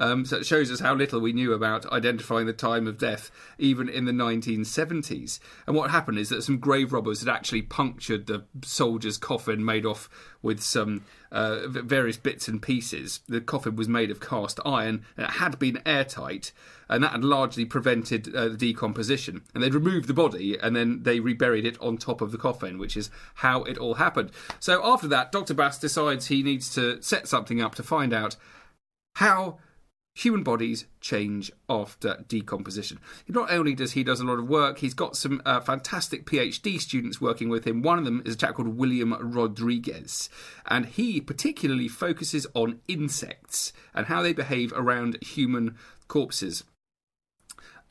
Um, 0.00 0.24
so 0.24 0.38
it 0.38 0.46
shows 0.46 0.72
us 0.72 0.80
how 0.80 0.94
little 0.94 1.20
we 1.20 1.34
knew 1.34 1.52
about 1.52 1.84
identifying 1.92 2.46
the 2.46 2.54
time 2.54 2.86
of 2.86 2.96
death, 2.98 3.30
even 3.58 3.88
in 3.88 4.06
the 4.06 4.12
1970s. 4.12 5.38
And 5.66 5.76
what 5.76 5.90
happened 5.90 6.18
is 6.18 6.30
that 6.30 6.42
some 6.42 6.58
grave 6.58 6.94
robbers 6.94 7.20
had 7.20 7.28
actually 7.28 7.62
punctured 7.62 8.26
the 8.26 8.44
soldier's 8.64 9.18
coffin, 9.18 9.62
made 9.62 9.84
off 9.84 10.08
with 10.40 10.62
some 10.62 11.04
uh, 11.30 11.68
various 11.68 12.16
bits 12.16 12.48
and 12.48 12.62
pieces. 12.62 13.20
The 13.28 13.42
coffin 13.42 13.76
was 13.76 13.88
made 13.88 14.10
of 14.10 14.20
cast 14.20 14.58
iron, 14.64 15.04
and 15.18 15.26
it 15.26 15.32
had 15.32 15.58
been 15.58 15.82
airtight, 15.84 16.52
and 16.88 17.04
that 17.04 17.12
had 17.12 17.22
largely 17.22 17.66
prevented 17.66 18.34
uh, 18.34 18.48
the 18.48 18.56
decomposition. 18.56 19.42
And 19.54 19.62
they'd 19.62 19.74
removed 19.74 20.08
the 20.08 20.14
body, 20.14 20.58
and 20.58 20.74
then 20.74 21.02
they 21.02 21.20
reburied 21.20 21.66
it 21.66 21.78
on 21.78 21.98
top 21.98 22.22
of 22.22 22.32
the 22.32 22.38
coffin, 22.38 22.78
which 22.78 22.96
is 22.96 23.10
how 23.34 23.64
it 23.64 23.76
all 23.76 23.94
happened. 23.94 24.30
So 24.60 24.80
after 24.82 25.08
that, 25.08 25.30
Dr. 25.30 25.52
Bass 25.52 25.78
decides 25.78 26.28
he 26.28 26.42
needs 26.42 26.74
to 26.74 27.02
set 27.02 27.28
something 27.28 27.60
up 27.60 27.74
to 27.74 27.82
find 27.82 28.14
out 28.14 28.36
how 29.16 29.58
human 30.14 30.42
bodies 30.42 30.86
change 31.00 31.52
after 31.68 32.24
decomposition. 32.28 32.98
Not 33.28 33.50
only 33.50 33.74
does 33.74 33.92
he 33.92 34.04
does 34.04 34.20
a 34.20 34.24
lot 34.24 34.38
of 34.38 34.48
work, 34.48 34.78
he's 34.78 34.94
got 34.94 35.16
some 35.16 35.40
uh, 35.44 35.60
fantastic 35.60 36.26
PhD 36.26 36.80
students 36.80 37.20
working 37.20 37.48
with 37.48 37.66
him. 37.66 37.82
One 37.82 37.98
of 37.98 38.04
them 38.04 38.22
is 38.24 38.34
a 38.34 38.38
chap 38.38 38.54
called 38.54 38.76
William 38.76 39.14
Rodriguez, 39.20 40.28
and 40.66 40.86
he 40.86 41.20
particularly 41.20 41.88
focuses 41.88 42.46
on 42.54 42.80
insects 42.88 43.72
and 43.94 44.06
how 44.06 44.22
they 44.22 44.32
behave 44.32 44.72
around 44.74 45.22
human 45.22 45.76
corpses. 46.08 46.64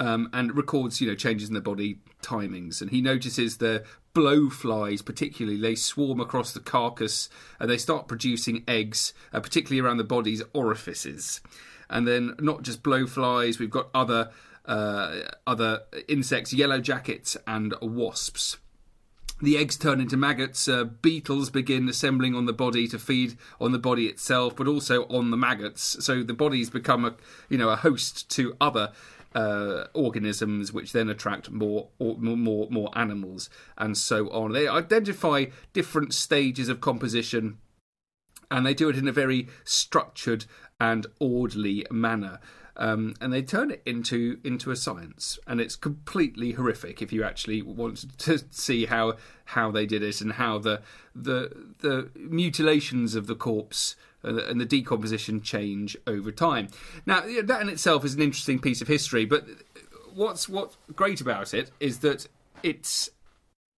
Um, 0.01 0.29
and 0.31 0.55
records, 0.55 1.01
you 1.01 1.09
know, 1.09 1.15
changes 1.15 1.49
in 1.49 1.55
the 1.55 1.59
body 1.59 1.99
timings. 2.21 2.81
And 2.81 2.89
he 2.89 3.01
notices 3.01 3.57
the 3.57 3.83
blowflies, 4.15 5.03
particularly, 5.03 5.59
they 5.59 5.75
swarm 5.75 6.21
across 6.21 6.53
the 6.53 6.61
carcass 6.61 7.27
and 7.59 7.69
they 7.69 7.77
start 7.77 8.07
producing 8.07 8.63
eggs, 8.65 9.13
uh, 9.33 9.41
particularly 9.41 9.85
around 9.85 9.97
the 9.97 10.05
body's 10.05 10.41
orifices 10.53 11.41
and 11.89 12.07
then 12.07 12.35
not 12.39 12.61
just 12.63 12.83
blowflies, 12.83 13.59
we've 13.59 13.69
got 13.69 13.89
other 13.93 14.31
uh, 14.65 15.21
other 15.47 15.81
insects, 16.07 16.53
yellow 16.53 16.79
jackets, 16.79 17.35
and 17.47 17.73
wasps. 17.81 18.57
The 19.41 19.57
eggs 19.57 19.77
turn 19.77 20.01
into 20.01 20.17
maggots. 20.17 20.67
Uh, 20.67 20.83
beetles 20.83 21.49
begin 21.49 21.87
assembling 21.87 22.35
on 22.35 22.45
the 22.45 22.53
body 22.53 22.87
to 22.89 22.99
feed 22.99 23.37
on 23.59 23.71
the 23.71 23.79
body 23.79 24.05
itself, 24.07 24.55
but 24.55 24.67
also 24.67 25.05
on 25.05 25.31
the 25.31 25.37
maggots. 25.37 26.03
So 26.03 26.23
the 26.23 26.33
bodies 26.33 26.69
become 26.69 27.05
a 27.05 27.15
you 27.49 27.57
know 27.57 27.69
a 27.69 27.77
host 27.77 28.29
to 28.31 28.55
other 28.59 28.91
uh, 29.33 29.85
organisms, 29.93 30.73
which 30.73 30.91
then 30.91 31.09
attract 31.09 31.51
more, 31.51 31.89
or, 31.99 32.17
more 32.17 32.67
more 32.69 32.91
animals, 32.95 33.49
and 33.77 33.97
so 33.97 34.29
on. 34.29 34.51
They 34.51 34.67
identify 34.67 35.45
different 35.73 36.13
stages 36.13 36.67
of 36.67 36.81
composition, 36.81 37.59
and 38.51 38.65
they 38.65 38.73
do 38.73 38.89
it 38.89 38.97
in 38.97 39.07
a 39.07 39.13
very 39.13 39.47
structured 39.63 40.45
and 40.79 41.07
orderly 41.19 41.85
manner. 41.91 42.39
Um, 42.77 43.15
and 43.19 43.33
they 43.33 43.41
turn 43.41 43.71
it 43.71 43.81
into 43.85 44.39
into 44.43 44.71
a 44.71 44.75
science, 44.75 45.37
and 45.45 45.59
it's 45.59 45.75
completely 45.75 46.53
horrific 46.53 47.01
if 47.01 47.11
you 47.11 47.23
actually 47.25 47.61
want 47.61 48.17
to 48.19 48.39
see 48.51 48.85
how 48.85 49.17
how 49.45 49.69
they 49.69 49.85
did 49.85 50.01
it 50.01 50.21
and 50.21 50.33
how 50.33 50.59
the 50.59 50.81
the 51.13 51.73
the 51.79 52.09
mutilations 52.15 53.15
of 53.15 53.27
the 53.27 53.35
corpse 53.35 53.95
and 54.23 54.59
the 54.59 54.65
decomposition 54.65 55.41
change 55.41 55.97
over 56.07 56.31
time. 56.31 56.67
Now 57.05 57.21
that 57.21 57.61
in 57.61 57.69
itself 57.69 58.05
is 58.05 58.15
an 58.15 58.21
interesting 58.21 58.59
piece 58.59 58.81
of 58.81 58.87
history, 58.87 59.25
but 59.25 59.45
what's 60.13 60.47
what's 60.47 60.77
great 60.95 61.21
about 61.21 61.53
it 61.53 61.71
is 61.79 61.99
that 61.99 62.27
it's 62.63 63.09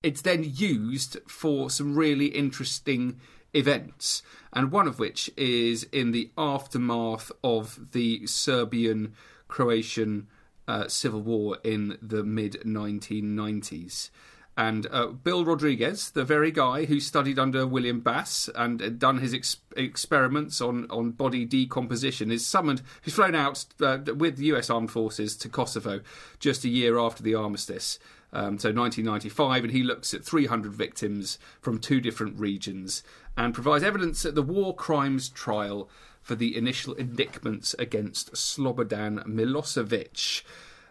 it's 0.04 0.22
then 0.22 0.44
used 0.44 1.18
for 1.28 1.70
some 1.70 1.96
really 1.96 2.28
interesting 2.28 3.20
events, 3.54 4.24
and 4.54 4.72
one 4.72 4.88
of 4.88 5.00
which 5.00 5.30
is 5.38 5.84
in 5.92 6.12
the 6.12 6.32
aftermath 6.38 7.32
of 7.44 7.92
the 7.92 8.26
Serbian 8.28 9.14
Croatian 9.48 10.28
uh, 10.68 10.88
civil 10.88 11.22
war 11.22 11.58
in 11.64 11.98
the 12.02 12.24
mid 12.24 12.54
1990s. 12.66 14.10
And 14.58 14.86
uh, 14.92 15.08
Bill 15.08 15.46
Rodriguez, 15.46 16.12
the 16.12 16.26
very 16.26 16.52
guy 16.52 16.86
who 16.86 17.00
studied 17.00 17.40
under 17.40 17.66
William 17.66 18.02
Bass 18.02 18.50
and 18.54 19.00
done 19.00 19.20
his 19.20 19.34
ex- 19.34 19.58
experiments 19.78 20.60
on, 20.60 20.90
on 20.92 21.12
body 21.12 21.46
decomposition, 21.46 22.32
is 22.32 22.46
summoned, 22.46 22.82
he's 23.02 23.14
flown 23.14 23.34
out 23.34 23.66
uh, 23.82 24.00
with 24.16 24.38
the 24.38 24.46
US 24.54 24.70
Armed 24.70 24.92
Forces 24.92 25.38
to 25.38 25.50
Kosovo 25.50 26.02
just 26.40 26.66
a 26.66 26.70
year 26.70 27.00
after 27.00 27.24
the 27.24 27.34
armistice. 27.34 27.98
Um, 28.34 28.58
so 28.58 28.70
1995, 28.70 29.66
and 29.66 29.74
he 29.74 29.84
looks 29.84 30.14
at 30.14 30.24
300 30.24 30.74
victims 30.74 31.38
from 31.60 31.80
two 31.80 32.00
different 32.00 32.40
regions 32.40 33.04
and 33.36 33.54
provides 33.54 33.84
evidence 33.84 34.24
at 34.26 34.36
the 34.36 34.42
war 34.42 34.74
crimes 34.74 35.28
trial 35.30 35.90
for 36.22 36.36
the 36.36 36.56
initial 36.56 36.94
indictments 36.94 37.76
against 37.78 38.34
Slobodan 38.34 39.26
Milosevic. 39.26 40.44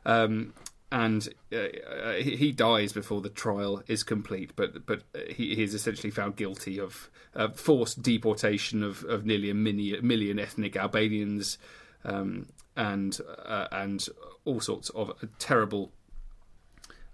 Um, 0.05 0.53
and 0.92 1.29
uh, 1.53 1.57
uh 1.57 2.12
he 2.14 2.50
dies 2.50 2.92
before 2.92 3.20
the 3.20 3.29
trial 3.29 3.83
is 3.87 4.03
complete, 4.03 4.57
but 4.57 4.87
but 4.87 5.03
he, 5.29 5.62
is 5.62 5.72
essentially 5.72 6.11
found 6.11 6.37
guilty 6.37 6.81
of 6.81 7.09
uh, 7.37 7.48
forced 7.50 8.03
deportation 8.03 8.83
of, 8.83 9.05
of 9.05 9.24
nearly 9.24 9.50
a 9.50 9.55
million, 9.55 10.05
million 10.05 10.38
ethnic 10.40 10.76
Albanians 10.76 11.59
um, 12.05 12.46
and 12.76 13.20
uh, 13.44 13.68
and 13.70 14.09
all 14.44 14.61
sorts 14.61 14.88
of 14.90 15.12
terrible 15.38 15.92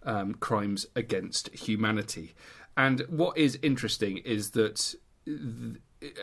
um, 0.06 0.34
crimes 0.34 0.86
against 0.94 1.48
humanity. 1.54 2.34
And 2.76 3.00
what 3.08 3.36
is 3.36 3.58
interesting 3.62 4.18
is 4.18 4.52
that 4.52 4.94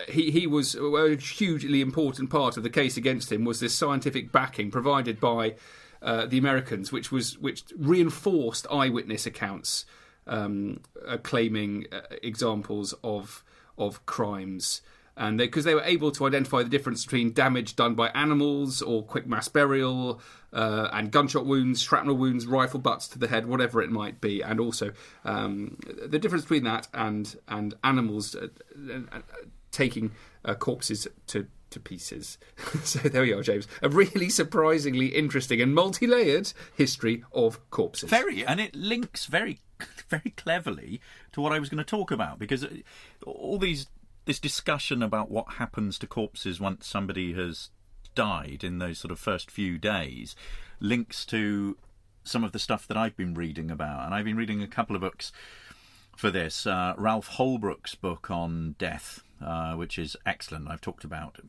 he 0.08 0.32
he 0.32 0.48
was 0.48 0.76
a 0.76 1.16
hugely 1.16 1.82
important 1.82 2.30
part 2.30 2.58
of 2.58 2.64
the 2.64 2.70
case 2.70 2.98
against 2.98 3.32
him 3.32 3.44
was 3.44 3.60
this 3.60 3.74
scientific 3.74 4.32
backing 4.32 4.72
provided 4.72 5.20
by 5.20 5.56
uh, 6.02 6.26
the 6.26 6.38
Americans, 6.38 6.92
which 6.92 7.12
was 7.12 7.38
which 7.40 7.64
reinforced 7.78 8.68
eyewitness 8.72 9.26
accounts 9.26 9.86
um, 10.28 10.80
uh, 11.08 11.18
claiming 11.18 11.86
uh, 11.92 12.02
examples 12.22 12.94
of 13.04 13.44
of 13.78 14.06
crimes 14.06 14.82
and 15.16 15.38
because 15.38 15.64
they, 15.64 15.72
they, 15.72 15.76
were 15.76 15.84
able 15.84 16.12
to 16.12 16.26
identify 16.26 16.64
the 16.64 16.70
difference 16.70 17.06
between 17.06 17.34
damage 17.34 17.76
done 17.76 17.94
by 17.96 18.10
animals 18.10 18.82
or 18.82 19.04
quick 19.04 19.28
mass 19.28 19.48
burial 19.48 20.20
uh, 20.54 20.90
and 20.92 21.12
gunshot 21.12 21.46
wounds, 21.46 21.82
shrapnel 21.82 22.16
wounds, 22.16 22.46
rifle 22.46 22.80
butts 22.80 23.08
to 23.10 23.20
the 23.20 23.28
head, 23.28 23.46
whatever 23.46 23.82
it 23.82 23.92
might 23.92 24.22
be, 24.22 24.42
and 24.42 24.60
also 24.60 24.92
um, 25.26 25.78
the 26.06 26.20
difference 26.20 26.44
between 26.44 26.64
that 26.64 26.88
and 26.94 27.36
and 27.48 27.76
animals 27.84 28.36
uh, 28.36 28.48
uh, 28.92 29.20
taking 29.72 30.12
uh, 30.46 30.56
corpses 30.56 31.08
to 31.28 31.48
to 31.74 31.80
pieces. 31.80 32.38
so 32.84 33.00
there 33.00 33.24
we 33.24 33.34
are, 33.34 33.42
James. 33.42 33.68
A 33.82 33.90
really 33.90 34.30
surprisingly 34.30 35.08
interesting 35.08 35.62
and 35.62 35.76
multi-layered 35.76 36.54
history 36.76 37.24
of 37.34 37.60
corpses. 37.72 38.10
Very, 38.10 38.46
and 38.46 38.62
it 38.62 38.76
links 38.76 39.26
very, 39.26 39.60
very 40.10 40.34
cleverly 40.38 41.02
to 41.34 41.42
what 41.42 41.52
I 41.52 41.60
was 41.60 41.70
going 41.70 41.80
to 41.80 41.84
talk 41.84 42.12
about 42.12 42.40
because 42.40 42.64
uh, 42.64 42.70
all 43.26 43.58
these 43.58 43.88
this 44.26 44.40
discussion 44.40 45.04
about 45.04 45.30
what 45.30 45.54
happens 45.54 46.00
to 46.00 46.08
corpses 46.08 46.60
once 46.60 46.88
somebody 46.88 47.34
has 47.34 47.70
died 48.16 48.64
in 48.64 48.80
those 48.80 49.00
sort 49.00 49.12
of 49.12 49.20
first 49.20 49.50
few 49.50 49.78
days 49.78 50.36
links 50.80 51.26
to 51.26 51.78
some 52.24 52.44
of 52.44 52.52
the 52.52 52.60
stuff 52.60 52.88
that 52.88 52.98
I've 52.98 53.18
been 53.18 53.34
reading 53.34 53.70
about. 53.70 54.06
And 54.06 54.14
I've 54.14 54.26
been 54.26 54.38
reading 54.38 54.62
a 54.62 54.68
couple 54.68 54.96
of 54.96 55.02
books 55.02 55.32
for 56.16 56.32
this. 56.32 56.66
Uh, 56.66 56.94
Ralph 56.98 57.32
Houlbrooke's 57.32 57.96
book 57.96 58.30
on 58.32 58.76
death, 58.78 59.22
uh, 59.44 59.74
which 59.74 59.98
is 59.98 60.16
excellent. 60.26 60.70
I've 60.70 60.82
talked 60.82 61.04
about 61.04 61.40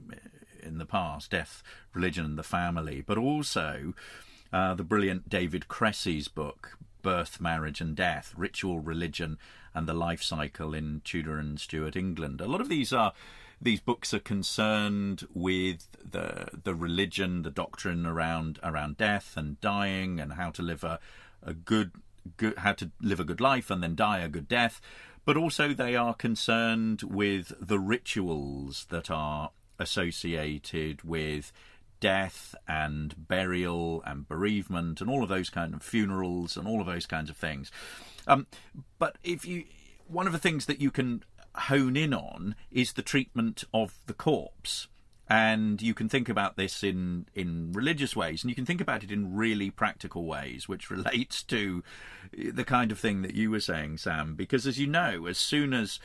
in 0.62 0.78
the 0.78 0.86
past 0.86 1.30
death, 1.30 1.62
religion, 1.92 2.24
and 2.24 2.38
the 2.38 2.42
family, 2.42 3.02
but 3.06 3.18
also 3.18 3.94
uh, 4.52 4.74
the 4.74 4.84
brilliant 4.84 5.28
David 5.28 5.68
Cressy's 5.68 6.28
book, 6.28 6.78
Birth, 7.02 7.40
Marriage, 7.40 7.80
and 7.80 7.94
Death 7.94 8.32
Ritual, 8.36 8.80
Religion, 8.80 9.38
and 9.74 9.86
the 9.86 9.94
life 9.94 10.22
cycle 10.22 10.74
in 10.74 11.02
Tudor 11.04 11.38
and 11.38 11.58
Stuart 11.58 11.96
England. 11.96 12.40
A 12.40 12.46
lot 12.46 12.60
of 12.60 12.68
these 12.68 12.92
are 12.92 13.12
these 13.60 13.80
books 13.80 14.12
are 14.12 14.20
concerned 14.20 15.26
with 15.32 15.88
the 16.02 16.48
the 16.64 16.74
religion, 16.74 17.42
the 17.42 17.50
doctrine 17.50 18.06
around 18.06 18.58
around 18.62 18.96
death 18.96 19.34
and 19.36 19.60
dying, 19.60 20.20
and 20.20 20.34
how 20.34 20.50
to 20.50 20.62
live 20.62 20.84
a, 20.84 20.98
a 21.42 21.54
good 21.54 21.92
good, 22.36 22.58
how 22.58 22.72
to 22.72 22.90
live 23.00 23.20
a 23.20 23.24
good 23.24 23.40
life 23.40 23.70
and 23.70 23.82
then 23.82 23.94
die 23.94 24.18
a 24.18 24.28
good 24.28 24.48
death, 24.48 24.80
but 25.24 25.36
also 25.36 25.72
they 25.72 25.96
are 25.96 26.14
concerned 26.14 27.02
with 27.02 27.52
the 27.60 27.78
rituals 27.78 28.86
that 28.90 29.10
are 29.10 29.50
associated 29.78 31.02
with 31.02 31.52
death 32.00 32.54
and 32.68 33.14
burial 33.28 34.02
and 34.06 34.28
bereavement 34.28 35.00
and 35.00 35.08
all 35.08 35.22
of 35.22 35.28
those 35.28 35.50
kind 35.50 35.74
of 35.74 35.82
funerals 35.82 36.56
and 36.56 36.68
all 36.68 36.80
of 36.80 36.86
those 36.86 37.06
kinds 37.06 37.30
of 37.30 37.36
things. 37.36 37.70
Um, 38.26 38.46
but 38.98 39.16
if 39.22 39.44
you, 39.44 39.64
one 40.06 40.26
of 40.26 40.32
the 40.32 40.38
things 40.38 40.66
that 40.66 40.80
you 40.80 40.90
can 40.90 41.22
hone 41.54 41.96
in 41.96 42.12
on 42.12 42.54
is 42.70 42.92
the 42.92 43.02
treatment 43.02 43.64
of 43.72 43.94
the 44.06 44.14
corpse. 44.14 44.88
And 45.26 45.80
you 45.80 45.94
can 45.94 46.10
think 46.10 46.28
about 46.28 46.56
this 46.56 46.84
in, 46.84 47.26
in 47.34 47.72
religious 47.72 48.14
ways, 48.14 48.42
and 48.42 48.50
you 48.50 48.54
can 48.54 48.66
think 48.66 48.82
about 48.82 49.02
it 49.02 49.10
in 49.10 49.34
really 49.34 49.70
practical 49.70 50.26
ways, 50.26 50.68
which 50.68 50.90
relates 50.90 51.42
to 51.44 51.82
the 52.32 52.64
kind 52.64 52.92
of 52.92 52.98
thing 52.98 53.22
that 53.22 53.34
you 53.34 53.50
were 53.50 53.60
saying, 53.60 53.98
Sam. 53.98 54.34
Because 54.34 54.66
as 54.66 54.78
you 54.78 54.86
know, 54.86 55.26
as 55.26 55.38
soon 55.38 55.72
as 55.72 55.98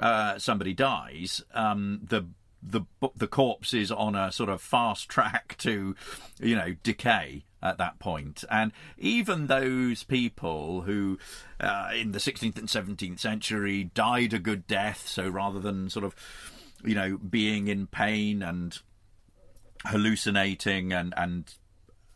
uh, 0.00 0.38
somebody 0.38 0.72
dies, 0.72 1.42
um, 1.54 2.00
the 2.02 2.26
the 2.62 2.82
the 3.16 3.26
corpse 3.26 3.74
is 3.74 3.90
on 3.90 4.14
a 4.14 4.30
sort 4.30 4.48
of 4.48 4.62
fast 4.62 5.08
track 5.08 5.56
to, 5.58 5.94
you 6.40 6.56
know, 6.56 6.74
decay 6.82 7.44
at 7.62 7.78
that 7.78 7.98
point. 7.98 8.44
And 8.50 8.72
even 8.98 9.46
those 9.46 10.02
people 10.02 10.82
who, 10.82 11.18
uh, 11.60 11.90
in 11.94 12.12
the 12.12 12.18
16th 12.18 12.58
and 12.58 12.68
17th 12.68 13.20
century, 13.20 13.84
died 13.94 14.32
a 14.32 14.38
good 14.38 14.66
death, 14.66 15.06
so 15.06 15.28
rather 15.28 15.60
than 15.60 15.90
sort 15.90 16.04
of, 16.04 16.14
you 16.84 16.94
know, 16.94 17.18
being 17.18 17.68
in 17.68 17.86
pain 17.86 18.42
and 18.42 18.78
hallucinating 19.86 20.92
and 20.92 21.12
and 21.16 21.54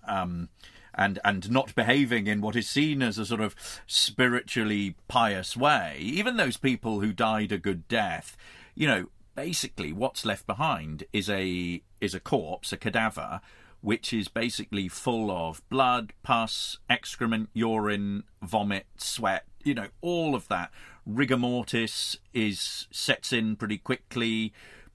um, 0.07 0.49
and 0.95 1.19
and 1.25 1.51
not 1.51 1.75
behaving 1.75 2.27
in 2.27 2.41
what 2.41 2.57
is 2.57 2.69
seen 2.69 3.03
as 3.03 3.19
a 3.19 3.27
sort 3.27 3.41
of 3.41 3.55
spiritually 3.87 4.97
pious 5.09 5.57
way, 5.57 5.97
even 6.01 6.37
those 6.37 6.57
people 6.57 7.01
who 7.01 7.13
died 7.13 7.53
a 7.53 7.59
good 7.59 7.87
death, 7.89 8.37
you 8.75 8.87
know, 8.87 9.07
basically 9.35 9.93
what's 9.93 10.25
left 10.25 10.47
behind 10.47 11.05
is 11.13 11.29
a 11.29 11.83
is 12.01 12.15
a 12.15 12.21
corpse, 12.21 12.73
a 12.73 12.77
cadaver, 12.77 13.41
which 13.87 14.13
is 14.13 14.27
basically 14.27 14.89
full 14.89 15.31
of 15.31 15.63
blood, 15.69 16.13
pus, 16.25 16.77
excrement, 16.91 17.49
urine, 17.53 18.25
vomit, 18.43 18.85
sweat, 18.97 19.45
you 19.63 19.75
know, 19.75 19.87
all 20.01 20.35
of 20.35 20.49
that. 20.49 20.73
Rigor 21.07 21.37
mortis 21.37 22.17
is 22.35 22.89
sets 22.91 23.33
in 23.33 23.55
pretty 23.55 23.79
quickly. 23.79 24.53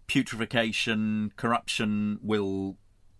Putrefaction, 0.09 1.31
corruption 1.37 2.19
will, 2.21 2.75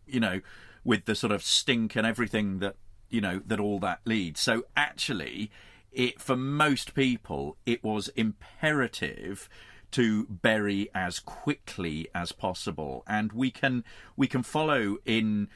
you 0.06 0.20
know, 0.20 0.42
with 0.84 1.06
the 1.06 1.16
sort 1.16 1.32
of 1.32 1.42
stink 1.42 1.96
and 1.96 2.06
everything 2.06 2.60
that 2.60 2.76
you 3.10 3.22
know 3.22 3.40
that 3.46 3.62
all 3.62 3.80
that 3.80 4.02
leads. 4.04 4.42
So 4.42 4.66
actually, 4.76 5.52
it 5.90 6.20
for 6.20 6.36
most 6.36 6.94
people 6.94 7.56
it 7.66 7.82
was 7.82 8.10
imperative 8.10 9.48
to 9.92 10.26
bury 10.26 10.90
as 10.94 11.20
quickly 11.20 12.08
as 12.14 12.32
possible, 12.32 13.04
and 13.08 13.32
we 13.32 13.52
can 13.52 13.84
we 14.16 14.28
can 14.28 14.44
follow 14.44 14.98
in 15.06 15.50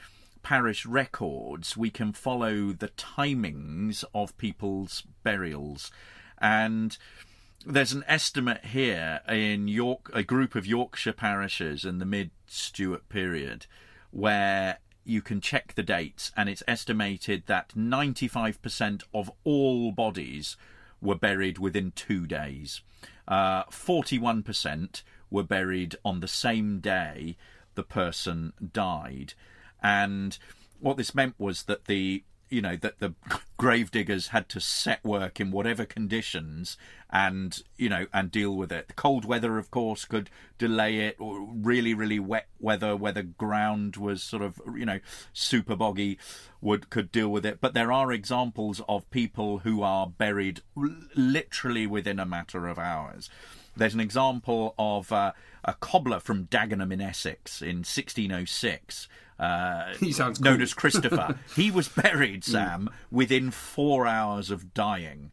parish 0.43 0.85
records. 0.85 1.75
We 1.75 1.89
can 1.89 2.13
follow 2.13 2.71
the 2.71 2.89
timings 2.89 4.03
of 4.13 4.37
people's 4.37 5.03
burials, 5.23 5.91
and 6.37 6.97
there's 7.65 7.93
an 7.93 8.03
estimate 8.07 8.65
here 8.65 9.21
in 9.27 9.67
York, 9.67 10.11
a 10.13 10.23
group 10.23 10.55
of 10.55 10.67
Yorkshire 10.67 11.13
parishes 11.13 11.83
in 11.83 11.97
the 11.97 12.05
mid 12.05 12.31
Stuart 12.47 13.09
period, 13.09 13.65
where 14.11 14.79
you 15.03 15.21
can 15.21 15.39
check 15.39 15.73
the 15.75 15.83
dates, 15.83 16.31
and 16.35 16.49
it's 16.49 16.63
estimated 16.67 17.43
that 17.45 17.69
95% 17.69 19.03
of 19.13 19.31
all 19.43 19.91
bodies 19.91 20.57
were 21.01 21.15
buried 21.15 21.59
within 21.59 21.91
two 21.91 22.25
days. 22.25 22.81
Uh, 23.27 23.63
41% 23.65 25.01
were 25.29 25.43
buried 25.43 25.95
on 26.05 26.19
the 26.19 26.27
same 26.27 26.79
day 26.79 27.37
the 27.75 27.83
person 27.83 28.53
died. 28.73 29.33
And 29.81 30.37
what 30.79 30.97
this 30.97 31.15
meant 31.15 31.35
was 31.37 31.63
that 31.63 31.85
the 31.85 32.23
you 32.49 32.61
know 32.61 32.75
that 32.75 32.99
the 32.99 33.13
gravediggers 33.57 34.27
had 34.27 34.47
to 34.49 34.59
set 34.59 35.03
work 35.03 35.39
in 35.39 35.51
whatever 35.51 35.85
conditions 35.85 36.77
and 37.09 37.63
you 37.77 37.89
know 37.89 38.05
and 38.13 38.31
deal 38.31 38.55
with 38.55 38.71
it. 38.71 38.95
Cold 38.95 39.25
weather, 39.25 39.57
of 39.57 39.71
course, 39.71 40.05
could 40.05 40.29
delay 40.57 40.99
it, 40.99 41.15
or 41.19 41.41
really, 41.41 41.93
really 41.93 42.19
wet 42.19 42.47
weather, 42.59 42.95
where 42.95 43.11
the 43.11 43.23
ground 43.23 43.97
was 43.97 44.21
sort 44.21 44.41
of 44.41 44.59
you 44.75 44.85
know 44.85 44.99
super 45.33 45.75
boggy, 45.75 46.17
would 46.61 46.89
could 46.89 47.11
deal 47.11 47.29
with 47.29 47.45
it. 47.45 47.59
But 47.61 47.73
there 47.73 47.91
are 47.91 48.11
examples 48.11 48.81
of 48.87 49.09
people 49.11 49.59
who 49.59 49.81
are 49.81 50.07
buried 50.07 50.61
literally 50.75 51.87
within 51.87 52.19
a 52.19 52.25
matter 52.25 52.67
of 52.67 52.77
hours. 52.77 53.29
There's 53.77 53.93
an 53.93 53.99
example 53.99 54.73
of 54.79 55.11
uh, 55.11 55.33
a 55.63 55.73
cobbler 55.73 56.19
from 56.19 56.45
Dagenham 56.45 56.93
in 56.93 57.01
Essex 57.01 57.61
in 57.61 57.77
1606. 57.77 59.07
Uh, 59.39 59.93
he 59.99 60.11
sounds 60.11 60.39
known 60.39 60.57
cool. 60.57 60.63
as 60.63 60.73
Christopher. 60.73 61.39
he 61.55 61.71
was 61.71 61.87
buried, 61.87 62.43
Sam, 62.43 62.89
within 63.11 63.51
four 63.51 64.07
hours 64.07 64.51
of 64.51 64.73
dying. 64.73 65.31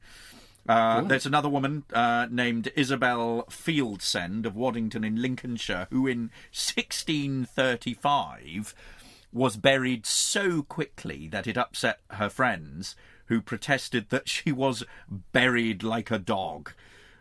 Uh, 0.68 1.00
there's 1.02 1.26
another 1.26 1.48
woman 1.48 1.82
uh, 1.92 2.28
named 2.30 2.70
Isabel 2.76 3.44
Fieldsend 3.50 4.46
of 4.46 4.54
Waddington 4.54 5.02
in 5.02 5.20
Lincolnshire 5.20 5.88
who, 5.90 6.06
in 6.06 6.30
1635, 6.52 8.72
was 9.32 9.56
buried 9.56 10.06
so 10.06 10.62
quickly 10.62 11.26
that 11.28 11.48
it 11.48 11.56
upset 11.56 11.98
her 12.10 12.28
friends, 12.28 12.94
who 13.26 13.40
protested 13.40 14.10
that 14.10 14.28
she 14.28 14.52
was 14.52 14.84
buried 15.32 15.82
like 15.82 16.12
a 16.12 16.18
dog. 16.18 16.72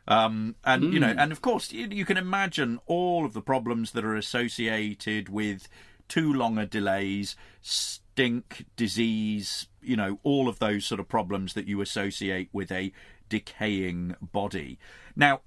Um, 0.07 0.55
and 0.63 0.93
you 0.93 0.99
know, 0.99 1.13
and 1.17 1.31
of 1.31 1.41
course, 1.41 1.71
you, 1.71 1.87
you 1.89 2.05
can 2.05 2.17
imagine 2.17 2.79
all 2.85 3.25
of 3.25 3.33
the 3.33 3.41
problems 3.41 3.91
that 3.91 4.03
are 4.03 4.15
associated 4.15 5.29
with 5.29 5.67
too 6.11 6.33
long 6.33 6.57
a 6.57 6.65
delays, 6.65 7.37
stink, 7.61 8.65
disease, 8.75 9.67
you 9.81 9.95
know, 9.95 10.19
all 10.23 10.49
of 10.49 10.59
those 10.59 10.85
sort 10.85 10.99
of 10.99 11.07
problems 11.07 11.53
that 11.53 11.67
you 11.67 11.79
associate 11.79 12.49
with 12.51 12.69
a 12.69 12.91
decaying 13.29 14.17
body. 14.21 14.77
Now, 15.15 15.39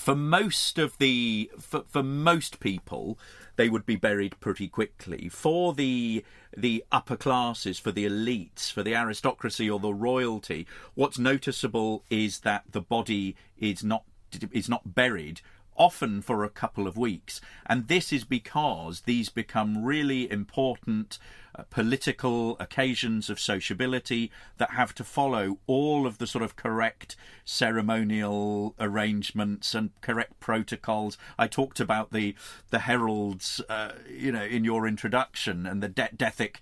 for 0.00 0.14
most 0.14 0.78
of 0.78 0.96
the 0.96 1.50
for, 1.60 1.84
for 1.86 2.02
most 2.02 2.60
people 2.60 3.18
they 3.56 3.68
would 3.68 3.84
be 3.84 3.96
buried 3.96 4.38
pretty 4.38 4.68
quickly 4.68 5.28
for 5.28 5.74
the 5.74 6.24
the 6.56 6.84
upper 6.92 7.16
classes 7.16 7.78
for 7.78 7.90
the 7.90 8.04
elites 8.04 8.70
for 8.70 8.82
the 8.82 8.94
aristocracy 8.94 9.68
or 9.68 9.80
the 9.80 9.94
royalty 9.94 10.66
what's 10.94 11.18
noticeable 11.18 12.04
is 12.10 12.40
that 12.40 12.64
the 12.70 12.82
body 12.82 13.34
is 13.58 13.82
not 13.82 14.04
is 14.52 14.68
not 14.68 14.94
buried 14.94 15.40
often 15.78 16.20
for 16.20 16.44
a 16.44 16.50
couple 16.50 16.86
of 16.86 16.96
weeks. 16.96 17.40
And 17.66 17.88
this 17.88 18.12
is 18.12 18.24
because 18.24 19.02
these 19.02 19.28
become 19.28 19.84
really 19.84 20.30
important 20.30 21.18
uh, 21.54 21.62
political 21.70 22.56
occasions 22.60 23.30
of 23.30 23.40
sociability 23.40 24.30
that 24.58 24.72
have 24.72 24.94
to 24.94 25.04
follow 25.04 25.58
all 25.66 26.06
of 26.06 26.18
the 26.18 26.26
sort 26.26 26.44
of 26.44 26.56
correct 26.56 27.16
ceremonial 27.44 28.74
arrangements 28.78 29.74
and 29.74 29.90
correct 30.00 30.38
protocols. 30.40 31.16
I 31.38 31.46
talked 31.46 31.80
about 31.80 32.12
the 32.12 32.34
the 32.70 32.80
heralds, 32.80 33.60
uh, 33.68 33.92
you 34.08 34.30
know, 34.30 34.44
in 34.44 34.64
your 34.64 34.86
introduction, 34.86 35.66
and 35.66 35.82
the 35.82 35.88
de- 35.88 36.10
Dethick 36.16 36.56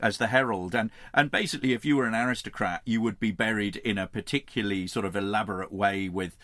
as 0.00 0.18
the 0.18 0.26
herald 0.26 0.74
and 0.74 0.90
and 1.14 1.30
basically 1.30 1.72
if 1.72 1.84
you 1.84 1.96
were 1.96 2.06
an 2.06 2.14
aristocrat 2.14 2.82
you 2.84 3.00
would 3.00 3.20
be 3.20 3.30
buried 3.30 3.76
in 3.76 3.98
a 3.98 4.06
particularly 4.06 4.86
sort 4.86 5.04
of 5.04 5.14
elaborate 5.14 5.72
way 5.72 6.08
with 6.08 6.36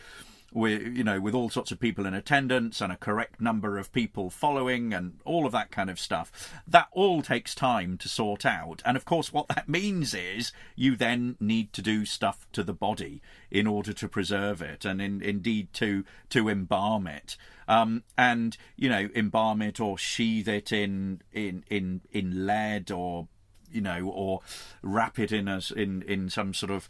with 0.53 0.97
you 0.97 1.05
know 1.05 1.21
with 1.21 1.35
all 1.35 1.51
sorts 1.51 1.71
of 1.71 1.79
people 1.79 2.07
in 2.07 2.15
attendance 2.15 2.81
and 2.81 2.93
a 2.93 2.97
correct 2.97 3.41
number 3.41 3.77
of 3.77 3.93
people 3.93 4.31
following 4.31 4.95
and 4.95 5.19
all 5.25 5.47
of 5.47 5.53
that 5.53 5.71
kind 5.71 5.91
of 5.91 6.01
stuff. 6.01 6.53
That 6.67 6.89
all 6.93 7.23
takes 7.23 7.55
time 7.55 7.99
to 7.99 8.09
sort 8.09 8.47
out. 8.47 8.83
And 8.85 8.97
of 8.97 9.05
course 9.05 9.33
what 9.33 9.49
that 9.49 9.69
means 9.69 10.15
is 10.15 10.53
you 10.75 10.97
then 10.97 11.37
need 11.41 11.73
to 11.75 11.83
do 11.83 12.05
stuff 12.05 12.47
to 12.53 12.63
the 12.63 12.73
body 12.73 13.21
in 13.51 13.67
order 13.67 13.93
to 13.93 14.09
preserve 14.09 14.63
it 14.63 14.85
and 14.85 15.01
in, 15.03 15.23
indeed 15.23 15.73
to 15.75 16.05
to 16.31 16.49
embalm 16.49 17.07
it. 17.07 17.37
Um, 17.67 18.05
and 18.17 18.57
you 18.77 18.89
know 18.89 19.09
embalm 19.15 19.61
it 19.61 19.81
or 19.81 19.99
sheathe 19.99 20.49
it 20.49 20.73
in 20.73 21.23
in 21.33 21.65
in 21.69 22.01
in 22.11 22.47
lead 22.47 22.91
or 22.91 23.29
you 23.71 23.83
know 23.83 24.09
or 24.09 24.41
wrap 24.83 25.19
it 25.19 25.33
in 25.33 25.49
as 25.49 25.71
in 25.71 26.03
in 26.03 26.31
some 26.31 26.55
sort 26.55 26.73
of 26.73 26.89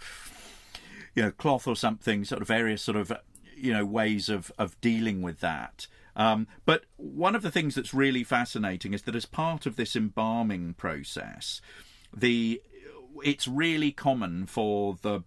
you 1.14 1.22
know 1.22 1.33
cloth 1.33 1.66
or 1.66 1.74
something 1.74 2.24
sort 2.24 2.41
of 2.41 2.47
various 2.47 2.80
sort 2.83 2.97
of 2.97 3.12
you 3.61 3.73
know 3.73 3.85
ways 3.85 4.29
of 4.29 4.53
of 4.59 4.81
dealing 4.81 5.23
with 5.23 5.41
that. 5.41 5.87
Um, 6.17 6.49
but 6.65 6.85
one 6.97 7.37
of 7.37 7.43
the 7.43 7.51
things 7.51 7.77
that's 7.77 7.95
really 7.95 8.25
fascinating 8.25 8.93
is 8.93 9.03
that 9.03 9.15
as 9.15 9.25
part 9.27 9.67
of 9.67 9.77
this 9.77 9.95
embalming 9.95 10.75
process, 10.75 11.61
the 12.15 12.61
it's 13.23 13.49
really 13.49 13.93
common 13.93 14.47
for 14.47 14.97
the 15.03 15.23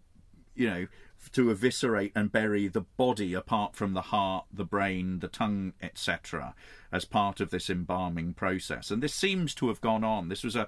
you 0.56 0.70
know 0.70 0.88
to 1.34 1.52
eviscerate 1.52 2.12
and 2.16 2.32
bury 2.32 2.68
the 2.68 2.82
body 2.82 3.34
apart 3.34 3.76
from 3.76 3.94
the 3.94 4.02
heart, 4.02 4.46
the 4.52 4.66
brain, 4.66 5.20
the 5.20 5.28
tongue, 5.28 5.74
etc., 5.82 6.56
as 6.92 7.06
part 7.06 7.40
of 7.40 7.52
this 7.52 7.70
embalming 7.70 8.34
process. 8.34 8.90
And 8.90 9.04
this 9.04 9.14
seems 9.14 9.54
to 9.56 9.68
have 9.68 9.82
gone 9.82 10.04
on. 10.04 10.30
This 10.30 10.44
was 10.44 10.56
a 10.56 10.68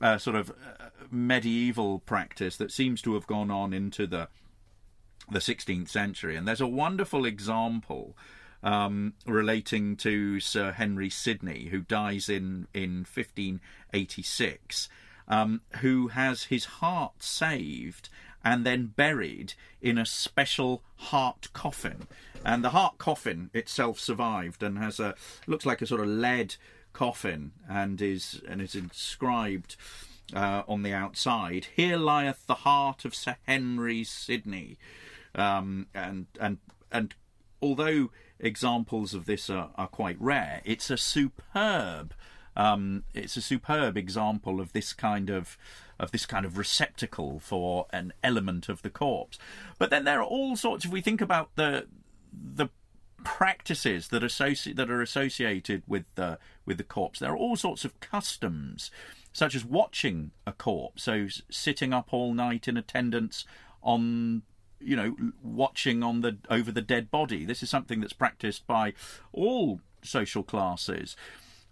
uh, 0.00 0.18
sort 0.18 0.36
of 0.36 0.50
uh, 0.50 0.86
medieval 1.10 1.98
practice 2.00 2.56
that 2.56 2.72
seems 2.72 3.02
to 3.02 3.14
have 3.14 3.26
gone 3.26 3.50
on 3.50 3.72
into 3.72 4.06
the 4.06 4.28
the 5.32 5.38
16th 5.38 5.88
century. 5.88 6.36
And 6.36 6.46
there's 6.46 6.60
a 6.60 6.66
wonderful 6.66 7.24
example 7.24 8.16
um, 8.62 9.14
relating 9.26 9.96
to 9.96 10.40
Sir 10.40 10.72
Henry 10.72 11.10
Sidney, 11.10 11.68
who 11.70 11.80
dies 11.80 12.28
in, 12.28 12.68
in 12.72 13.06
1586, 13.12 14.88
um, 15.28 15.60
who 15.80 16.08
has 16.08 16.44
his 16.44 16.64
heart 16.64 17.22
saved 17.22 18.08
and 18.44 18.66
then 18.66 18.86
buried 18.86 19.54
in 19.80 19.98
a 19.98 20.06
special 20.06 20.82
heart 20.96 21.48
coffin. 21.52 22.06
And 22.44 22.64
the 22.64 22.70
heart 22.70 22.98
coffin 22.98 23.50
itself 23.54 23.98
survived 24.00 24.62
and 24.62 24.78
has 24.78 24.98
a 24.98 25.14
looks 25.46 25.64
like 25.64 25.80
a 25.80 25.86
sort 25.86 26.00
of 26.00 26.08
lead 26.08 26.56
coffin 26.92 27.52
and 27.68 28.02
is 28.02 28.42
and 28.48 28.60
is 28.60 28.74
inscribed 28.74 29.76
uh, 30.34 30.62
on 30.66 30.82
the 30.82 30.92
outside. 30.92 31.68
Here 31.76 31.96
lieth 31.96 32.46
the 32.46 32.54
heart 32.54 33.04
of 33.04 33.14
Sir 33.14 33.36
Henry 33.46 34.04
Sidney, 34.04 34.78
um, 35.34 35.86
and 35.94 36.26
and 36.40 36.58
and 36.90 37.14
although 37.60 38.10
examples 38.38 39.14
of 39.14 39.26
this 39.26 39.48
are, 39.48 39.70
are 39.76 39.88
quite 39.88 40.16
rare, 40.20 40.60
it's 40.64 40.90
a 40.90 40.96
superb 40.96 42.14
um, 42.56 43.04
it's 43.14 43.36
a 43.36 43.42
superb 43.42 43.96
example 43.96 44.60
of 44.60 44.72
this 44.72 44.92
kind 44.92 45.30
of 45.30 45.56
of 45.98 46.10
this 46.10 46.26
kind 46.26 46.44
of 46.44 46.58
receptacle 46.58 47.38
for 47.38 47.86
an 47.90 48.12
element 48.22 48.68
of 48.68 48.82
the 48.82 48.90
corpse. 48.90 49.38
But 49.78 49.90
then 49.90 50.04
there 50.04 50.20
are 50.20 50.24
all 50.24 50.56
sorts. 50.56 50.84
If 50.84 50.90
we 50.90 51.00
think 51.00 51.20
about 51.20 51.50
the 51.56 51.86
the 52.32 52.68
practices 53.24 54.08
that 54.08 54.24
associate 54.24 54.76
that 54.76 54.90
are 54.90 55.00
associated 55.00 55.82
with 55.86 56.04
the 56.14 56.38
with 56.66 56.76
the 56.76 56.84
corpse, 56.84 57.20
there 57.20 57.32
are 57.32 57.36
all 57.36 57.56
sorts 57.56 57.84
of 57.84 58.00
customs, 58.00 58.90
such 59.32 59.54
as 59.54 59.64
watching 59.64 60.32
a 60.46 60.52
corpse, 60.52 61.04
so 61.04 61.28
sitting 61.50 61.92
up 61.92 62.12
all 62.12 62.34
night 62.34 62.68
in 62.68 62.76
attendance 62.76 63.44
on 63.82 64.42
you 64.82 64.96
know 64.96 65.16
watching 65.42 66.02
on 66.02 66.20
the 66.20 66.38
over 66.50 66.72
the 66.72 66.82
dead 66.82 67.10
body. 67.10 67.44
This 67.44 67.62
is 67.62 67.70
something 67.70 68.00
that's 68.00 68.12
practiced 68.12 68.66
by 68.66 68.94
all 69.32 69.80
social 70.02 70.42
classes. 70.42 71.16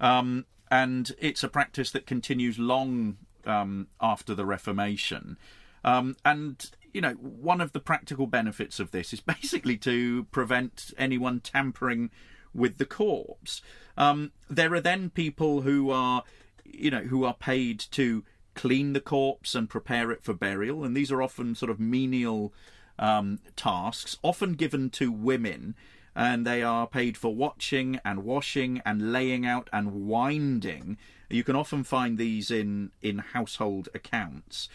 Um, 0.00 0.46
and 0.70 1.12
it's 1.18 1.42
a 1.42 1.48
practice 1.48 1.90
that 1.90 2.06
continues 2.06 2.58
long 2.58 3.18
um, 3.44 3.88
after 4.00 4.34
the 4.34 4.46
Reformation. 4.46 5.36
Um, 5.84 6.16
and 6.24 6.70
you 6.92 7.00
know, 7.00 7.12
one 7.12 7.60
of 7.60 7.72
the 7.72 7.80
practical 7.80 8.26
benefits 8.26 8.80
of 8.80 8.90
this 8.90 9.12
is 9.12 9.20
basically 9.40 9.76
to 9.78 10.24
prevent 10.24 10.92
anyone 10.98 11.40
tampering 11.40 12.10
with 12.54 12.78
the 12.78 12.86
corpse. 12.86 13.62
Um, 13.96 14.32
there 14.48 14.74
are 14.74 14.80
then 14.80 15.10
people 15.10 15.62
who 15.62 15.90
are, 15.90 16.24
you 16.64 16.90
know, 16.90 17.02
who 17.02 17.24
are 17.24 17.34
paid 17.34 17.78
to 17.92 18.24
clean 18.54 18.92
the 18.92 19.00
corpse 19.00 19.54
and 19.54 19.70
prepare 19.70 20.10
it 20.10 20.22
for 20.22 20.34
burial, 20.34 20.84
and 20.84 20.96
these 20.96 21.12
are 21.12 21.22
often 21.22 21.54
sort 21.54 21.70
of 21.70 21.78
menial 21.78 22.52
um, 23.00 23.40
tasks, 23.56 24.16
often 24.22 24.54
given 24.54 24.90
to 24.90 25.10
women 25.10 25.74
and 26.14 26.46
they 26.46 26.62
are 26.62 26.86
paid 26.86 27.16
for 27.16 27.34
watching 27.34 28.00
and 28.04 28.24
washing 28.24 28.82
and 28.84 29.12
laying 29.12 29.46
out 29.46 29.70
and 29.72 30.06
winding. 30.06 30.98
You 31.28 31.44
can 31.44 31.56
often 31.56 31.84
find 31.84 32.18
these 32.18 32.50
in, 32.50 32.90
in 33.00 33.18
household 33.18 33.88
accounts. 33.94 34.68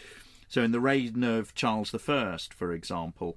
So, 0.48 0.62
in 0.62 0.72
the 0.72 0.80
reign 0.80 1.22
of 1.24 1.54
Charles 1.54 1.94
I, 1.94 2.38
for 2.54 2.72
example, 2.72 3.36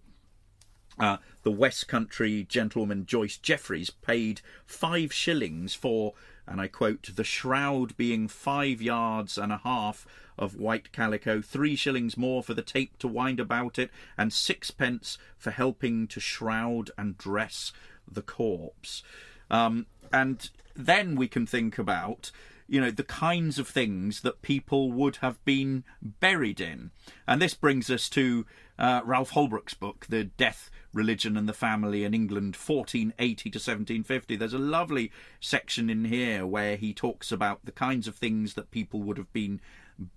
uh, 0.99 1.17
the 1.43 1.51
West 1.51 1.87
Country 1.87 2.45
gentlewoman 2.47 3.05
Joyce 3.05 3.37
Jeffreys 3.37 3.89
paid 3.89 4.41
five 4.65 5.11
shillings 5.11 5.73
for, 5.73 6.13
and 6.47 6.61
I 6.61 6.67
quote, 6.67 7.09
the 7.15 7.23
shroud 7.23 7.97
being 7.97 8.27
five 8.27 8.81
yards 8.81 9.37
and 9.37 9.51
a 9.51 9.61
half 9.63 10.05
of 10.39 10.55
white 10.55 10.91
calico, 10.91 11.41
three 11.41 11.75
shillings 11.75 12.17
more 12.17 12.41
for 12.41 12.55
the 12.55 12.63
tape 12.63 12.97
to 12.97 13.07
wind 13.07 13.39
about 13.39 13.77
it, 13.77 13.91
and 14.17 14.33
sixpence 14.33 15.17
for 15.37 15.51
helping 15.51 16.07
to 16.07 16.19
shroud 16.19 16.89
and 16.97 17.17
dress 17.17 17.71
the 18.11 18.23
corpse. 18.23 19.03
Um, 19.51 19.85
and 20.11 20.49
then 20.75 21.15
we 21.15 21.27
can 21.27 21.45
think 21.45 21.77
about 21.77 22.31
you 22.69 22.79
know 22.79 22.91
the 22.91 23.03
kinds 23.03 23.57
of 23.57 23.67
things 23.67 24.21
that 24.21 24.41
people 24.41 24.91
would 24.91 25.17
have 25.17 25.43
been 25.43 25.83
buried 26.01 26.61
in 26.61 26.91
and 27.27 27.41
this 27.41 27.55
brings 27.55 27.89
us 27.89 28.07
to 28.09 28.45
uh, 28.77 29.01
ralph 29.03 29.31
Houlbrooke's 29.31 29.73
book 29.73 30.05
the 30.07 30.23
death 30.23 30.69
religion 30.93 31.35
and 31.35 31.49
the 31.49 31.53
family 31.53 32.03
in 32.03 32.13
england 32.13 32.55
1480 32.55 33.49
to 33.49 33.57
1750 33.57 34.35
there's 34.35 34.53
a 34.53 34.59
lovely 34.59 35.11
section 35.39 35.89
in 35.89 36.05
here 36.05 36.45
where 36.45 36.75
he 36.75 36.93
talks 36.93 37.31
about 37.31 37.65
the 37.65 37.71
kinds 37.71 38.07
of 38.07 38.15
things 38.15 38.53
that 38.53 38.71
people 38.71 39.01
would 39.01 39.17
have 39.17 39.33
been 39.33 39.59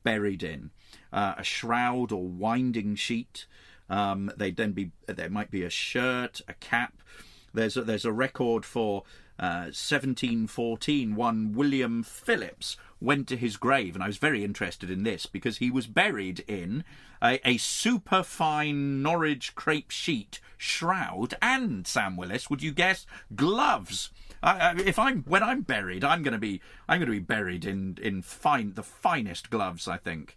buried 0.02 0.42
in 0.42 0.70
uh, 1.12 1.34
a 1.38 1.44
shroud 1.44 2.12
or 2.12 2.26
winding 2.26 2.94
sheet 2.94 3.46
um, 3.90 4.30
they'd 4.36 4.56
then 4.56 4.72
be 4.72 4.90
there 5.06 5.30
might 5.30 5.50
be 5.50 5.62
a 5.62 5.70
shirt 5.70 6.40
a 6.48 6.54
cap 6.54 6.94
there's 7.54 7.76
a, 7.76 7.82
there's 7.82 8.04
a 8.04 8.12
record 8.12 8.64
for 8.64 9.02
uh, 9.38 9.72
1714. 9.72 11.16
One 11.16 11.52
William 11.52 12.02
Phillips 12.02 12.76
went 13.00 13.26
to 13.28 13.36
his 13.36 13.56
grave, 13.56 13.94
and 13.94 14.02
I 14.02 14.06
was 14.06 14.18
very 14.18 14.44
interested 14.44 14.90
in 14.90 15.02
this 15.02 15.26
because 15.26 15.58
he 15.58 15.70
was 15.70 15.86
buried 15.86 16.44
in 16.46 16.84
a, 17.22 17.40
a 17.44 17.56
super 17.56 18.22
fine 18.22 19.02
Norwich 19.02 19.54
crepe 19.54 19.90
sheet 19.90 20.40
shroud 20.56 21.34
and 21.42 21.86
Sam 21.86 22.16
Willis. 22.16 22.48
Would 22.48 22.62
you 22.62 22.72
guess 22.72 23.06
gloves? 23.34 24.10
I, 24.42 24.74
if 24.78 24.98
I'm 24.98 25.22
when 25.22 25.42
I'm 25.42 25.62
buried, 25.62 26.04
I'm 26.04 26.22
going 26.22 26.32
to 26.32 26.38
be 26.38 26.60
I'm 26.88 26.98
going 26.98 27.06
to 27.06 27.12
be 27.12 27.20
buried 27.20 27.64
in 27.64 27.98
in 28.02 28.22
fine 28.22 28.74
the 28.74 28.82
finest 28.82 29.50
gloves, 29.50 29.86
I 29.86 29.96
think. 29.98 30.36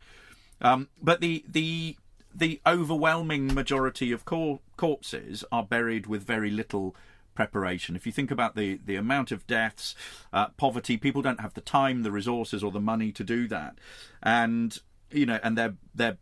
Um, 0.61 0.89
but 1.01 1.21
the 1.21 1.43
the 1.47 1.97
the 2.33 2.61
overwhelming 2.67 3.53
majority 3.53 4.11
of 4.11 4.25
cor- 4.25 4.59
corpses 4.77 5.43
are 5.51 5.63
buried 5.63 6.05
with 6.05 6.23
very 6.23 6.51
little 6.51 6.95
preparation. 7.33 7.95
If 7.95 8.05
you 8.05 8.11
think 8.11 8.29
about 8.29 8.55
the, 8.55 8.79
the 8.83 8.95
amount 8.95 9.31
of 9.31 9.47
deaths, 9.47 9.95
uh, 10.33 10.47
poverty, 10.57 10.97
people 10.97 11.21
don't 11.21 11.39
have 11.39 11.53
the 11.53 11.61
time, 11.61 12.03
the 12.03 12.11
resources, 12.11 12.63
or 12.63 12.71
the 12.71 12.79
money 12.79 13.11
to 13.13 13.23
do 13.23 13.47
that, 13.47 13.77
and 14.21 14.77
you 15.11 15.25
know, 15.25 15.39
and 15.43 15.57
they're 15.57 15.75
they're 15.93 16.17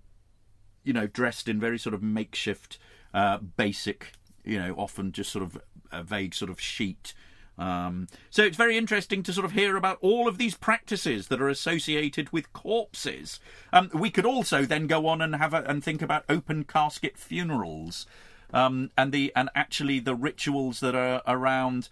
you 0.83 0.93
know 0.93 1.07
dressed 1.07 1.47
in 1.47 1.59
very 1.59 1.79
sort 1.79 1.93
of 1.93 2.03
makeshift, 2.03 2.77
uh, 3.13 3.37
basic, 3.37 4.13
you 4.43 4.59
know, 4.59 4.73
often 4.77 5.11
just 5.11 5.31
sort 5.31 5.43
of 5.43 5.57
a 5.91 6.03
vague 6.03 6.33
sort 6.33 6.51
of 6.51 6.59
sheet 6.59 7.13
um, 7.57 8.07
so 8.29 8.43
it's 8.43 8.57
very 8.57 8.77
interesting 8.77 9.21
to 9.23 9.33
sort 9.33 9.45
of 9.45 9.51
hear 9.51 9.77
about 9.77 9.99
all 10.01 10.27
of 10.27 10.37
these 10.37 10.55
practices 10.55 11.27
that 11.27 11.41
are 11.41 11.49
associated 11.49 12.31
with 12.31 12.51
corpses. 12.53 13.39
Um, 13.71 13.89
we 13.93 14.09
could 14.09 14.25
also 14.25 14.65
then 14.65 14.87
go 14.87 15.07
on 15.07 15.21
and 15.21 15.35
have 15.35 15.53
a, 15.53 15.63
and 15.63 15.83
think 15.83 16.01
about 16.01 16.25
open 16.27 16.63
casket 16.63 17.17
funerals, 17.17 18.07
um, 18.53 18.91
and 18.97 19.11
the 19.11 19.31
and 19.35 19.49
actually 19.55 19.99
the 19.99 20.15
rituals 20.15 20.79
that 20.79 20.95
are 20.95 21.21
around. 21.27 21.89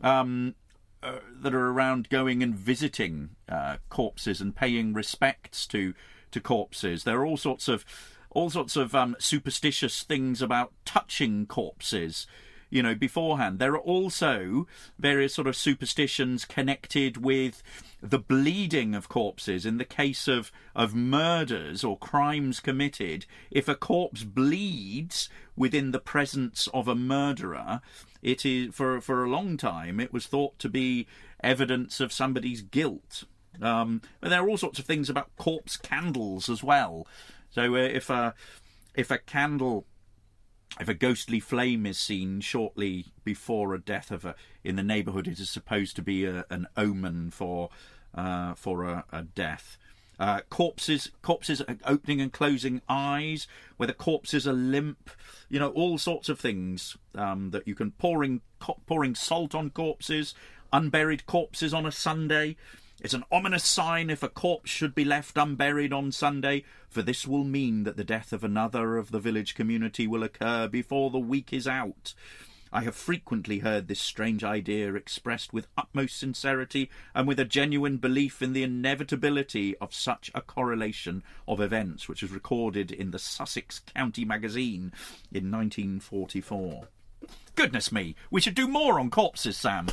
Um, 0.00 0.54
uh, 1.02 1.18
that 1.42 1.52
are 1.54 1.68
around 1.68 2.08
going 2.08 2.42
and 2.42 2.54
visiting 2.54 3.28
uh, 3.46 3.76
corpses 3.90 4.40
and 4.40 4.56
paying 4.56 4.94
respects 4.94 5.66
to 5.66 5.92
to 6.30 6.40
corpses. 6.40 7.04
There 7.04 7.20
are 7.20 7.26
all 7.26 7.36
sorts 7.36 7.68
of 7.68 7.84
all 8.30 8.48
sorts 8.48 8.74
of 8.74 8.94
um, 8.94 9.14
superstitious 9.18 10.02
things 10.02 10.40
about 10.40 10.72
touching 10.86 11.44
corpses 11.44 12.26
you 12.74 12.82
know, 12.82 12.94
beforehand. 12.96 13.60
There 13.60 13.74
are 13.74 13.78
also 13.78 14.66
various 14.98 15.32
sort 15.32 15.46
of 15.46 15.54
superstitions 15.54 16.44
connected 16.44 17.16
with 17.16 17.62
the 18.02 18.18
bleeding 18.18 18.96
of 18.96 19.08
corpses. 19.08 19.64
In 19.64 19.78
the 19.78 19.84
case 19.84 20.26
of, 20.26 20.50
of 20.74 20.92
murders 20.92 21.84
or 21.84 21.96
crimes 21.96 22.58
committed, 22.58 23.26
if 23.52 23.68
a 23.68 23.76
corpse 23.76 24.24
bleeds 24.24 25.28
within 25.54 25.92
the 25.92 26.00
presence 26.00 26.66
of 26.74 26.88
a 26.88 26.96
murderer, 26.96 27.80
it 28.22 28.44
is 28.44 28.74
for 28.74 29.00
for 29.00 29.22
a 29.22 29.30
long 29.30 29.56
time 29.56 30.00
it 30.00 30.12
was 30.12 30.26
thought 30.26 30.58
to 30.58 30.68
be 30.68 31.06
evidence 31.44 32.00
of 32.00 32.12
somebody's 32.12 32.60
guilt. 32.60 33.22
Um, 33.62 34.02
but 34.20 34.30
there 34.30 34.42
are 34.42 34.48
all 34.48 34.56
sorts 34.56 34.80
of 34.80 34.84
things 34.84 35.08
about 35.08 35.36
corpse 35.36 35.76
candles 35.76 36.48
as 36.48 36.64
well. 36.64 37.06
So 37.50 37.76
uh, 37.76 37.78
if 37.78 38.10
a 38.10 38.34
if 38.96 39.12
a 39.12 39.18
candle 39.18 39.86
if 40.80 40.88
a 40.88 40.94
ghostly 40.94 41.40
flame 41.40 41.86
is 41.86 41.98
seen 41.98 42.40
shortly 42.40 43.06
before 43.22 43.74
a 43.74 43.80
death 43.80 44.10
of 44.10 44.24
a 44.24 44.34
in 44.62 44.76
the 44.76 44.82
neighbourhood, 44.82 45.28
it 45.28 45.38
is 45.38 45.50
supposed 45.50 45.96
to 45.96 46.02
be 46.02 46.24
a, 46.24 46.44
an 46.50 46.66
omen 46.76 47.30
for 47.30 47.70
uh, 48.14 48.54
for 48.54 48.84
a, 48.84 49.04
a 49.12 49.22
death. 49.22 49.78
Uh, 50.18 50.40
corpses, 50.48 51.10
corpses 51.22 51.60
opening 51.84 52.20
and 52.20 52.32
closing 52.32 52.80
eyes, 52.88 53.48
whether 53.78 53.92
corpses 53.92 54.46
are 54.46 54.52
limp, 54.52 55.10
you 55.48 55.58
know, 55.58 55.70
all 55.70 55.98
sorts 55.98 56.28
of 56.28 56.38
things 56.38 56.96
um, 57.16 57.50
that 57.50 57.66
you 57.66 57.74
can 57.74 57.90
pouring 57.90 58.40
pouring 58.86 59.14
salt 59.14 59.54
on 59.54 59.70
corpses, 59.70 60.34
unburied 60.72 61.26
corpses 61.26 61.74
on 61.74 61.84
a 61.84 61.92
Sunday. 61.92 62.56
It's 63.04 63.12
an 63.12 63.24
ominous 63.30 63.64
sign 63.64 64.08
if 64.08 64.22
a 64.22 64.30
corpse 64.30 64.70
should 64.70 64.94
be 64.94 65.04
left 65.04 65.36
unburied 65.36 65.92
on 65.92 66.10
Sunday, 66.10 66.64
for 66.88 67.02
this 67.02 67.26
will 67.26 67.44
mean 67.44 67.82
that 67.84 67.98
the 67.98 68.02
death 68.02 68.32
of 68.32 68.42
another 68.42 68.96
of 68.96 69.10
the 69.10 69.18
village 69.18 69.54
community 69.54 70.06
will 70.06 70.22
occur 70.22 70.68
before 70.68 71.10
the 71.10 71.18
week 71.18 71.52
is 71.52 71.68
out. 71.68 72.14
I 72.72 72.80
have 72.84 72.94
frequently 72.94 73.58
heard 73.58 73.88
this 73.88 74.00
strange 74.00 74.42
idea 74.42 74.94
expressed 74.94 75.52
with 75.52 75.66
utmost 75.76 76.18
sincerity 76.18 76.90
and 77.14 77.28
with 77.28 77.38
a 77.38 77.44
genuine 77.44 77.98
belief 77.98 78.40
in 78.40 78.54
the 78.54 78.62
inevitability 78.62 79.76
of 79.82 79.92
such 79.92 80.30
a 80.34 80.40
correlation 80.40 81.22
of 81.46 81.60
events, 81.60 82.08
which 82.08 82.22
was 82.22 82.32
recorded 82.32 82.90
in 82.90 83.10
the 83.10 83.18
Sussex 83.18 83.80
County 83.80 84.24
Magazine 84.24 84.94
in 85.30 85.50
1944. 85.50 86.88
Goodness 87.54 87.92
me, 87.92 88.16
we 88.30 88.40
should 88.40 88.54
do 88.54 88.66
more 88.66 88.98
on 88.98 89.10
corpses, 89.10 89.58
Sam. 89.58 89.88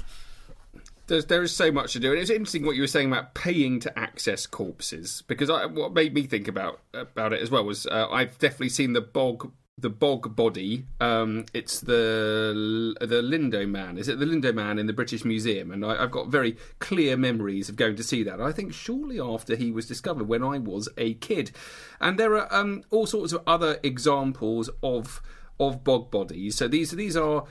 There's, 1.11 1.25
there 1.25 1.43
is 1.43 1.53
so 1.53 1.73
much 1.73 1.91
to 1.91 1.99
do, 1.99 2.11
and 2.11 2.21
it's 2.21 2.29
interesting 2.29 2.65
what 2.65 2.77
you 2.77 2.83
were 2.83 2.87
saying 2.87 3.11
about 3.11 3.33
paying 3.33 3.81
to 3.81 3.99
access 3.99 4.47
corpses. 4.47 5.23
Because 5.27 5.49
I, 5.49 5.65
what 5.65 5.93
made 5.93 6.13
me 6.13 6.21
think 6.21 6.47
about 6.47 6.79
about 6.93 7.33
it 7.33 7.41
as 7.41 7.51
well 7.51 7.65
was 7.65 7.85
uh, 7.85 8.07
I've 8.09 8.39
definitely 8.39 8.69
seen 8.69 8.93
the 8.93 9.01
bog 9.01 9.51
the 9.77 9.89
bog 9.89 10.37
body. 10.37 10.85
Um, 11.01 11.47
it's 11.53 11.81
the 11.81 12.95
the 13.01 13.21
Lindow 13.21 13.67
Man. 13.67 13.97
Is 13.97 14.07
it 14.07 14.19
the 14.19 14.25
Lindow 14.25 14.55
Man 14.55 14.79
in 14.79 14.87
the 14.87 14.93
British 14.93 15.25
Museum? 15.25 15.71
And 15.71 15.83
I, 15.85 15.97
have 15.97 16.11
got 16.11 16.29
very 16.29 16.55
clear 16.79 17.17
memories 17.17 17.67
of 17.67 17.75
going 17.75 17.97
to 17.97 18.03
see 18.03 18.23
that. 18.23 18.39
I 18.39 18.53
think 18.53 18.71
shortly 18.71 19.19
after 19.19 19.57
he 19.57 19.69
was 19.69 19.87
discovered, 19.87 20.29
when 20.29 20.43
I 20.43 20.59
was 20.59 20.87
a 20.97 21.15
kid. 21.15 21.51
And 21.99 22.17
there 22.17 22.37
are 22.37 22.47
um, 22.53 22.83
all 22.89 23.05
sorts 23.05 23.33
of 23.33 23.43
other 23.45 23.79
examples 23.83 24.69
of 24.81 25.21
of 25.59 25.83
bog 25.83 26.09
bodies. 26.09 26.55
So 26.55 26.69
these 26.69 26.91
these 26.91 27.17
are 27.17 27.43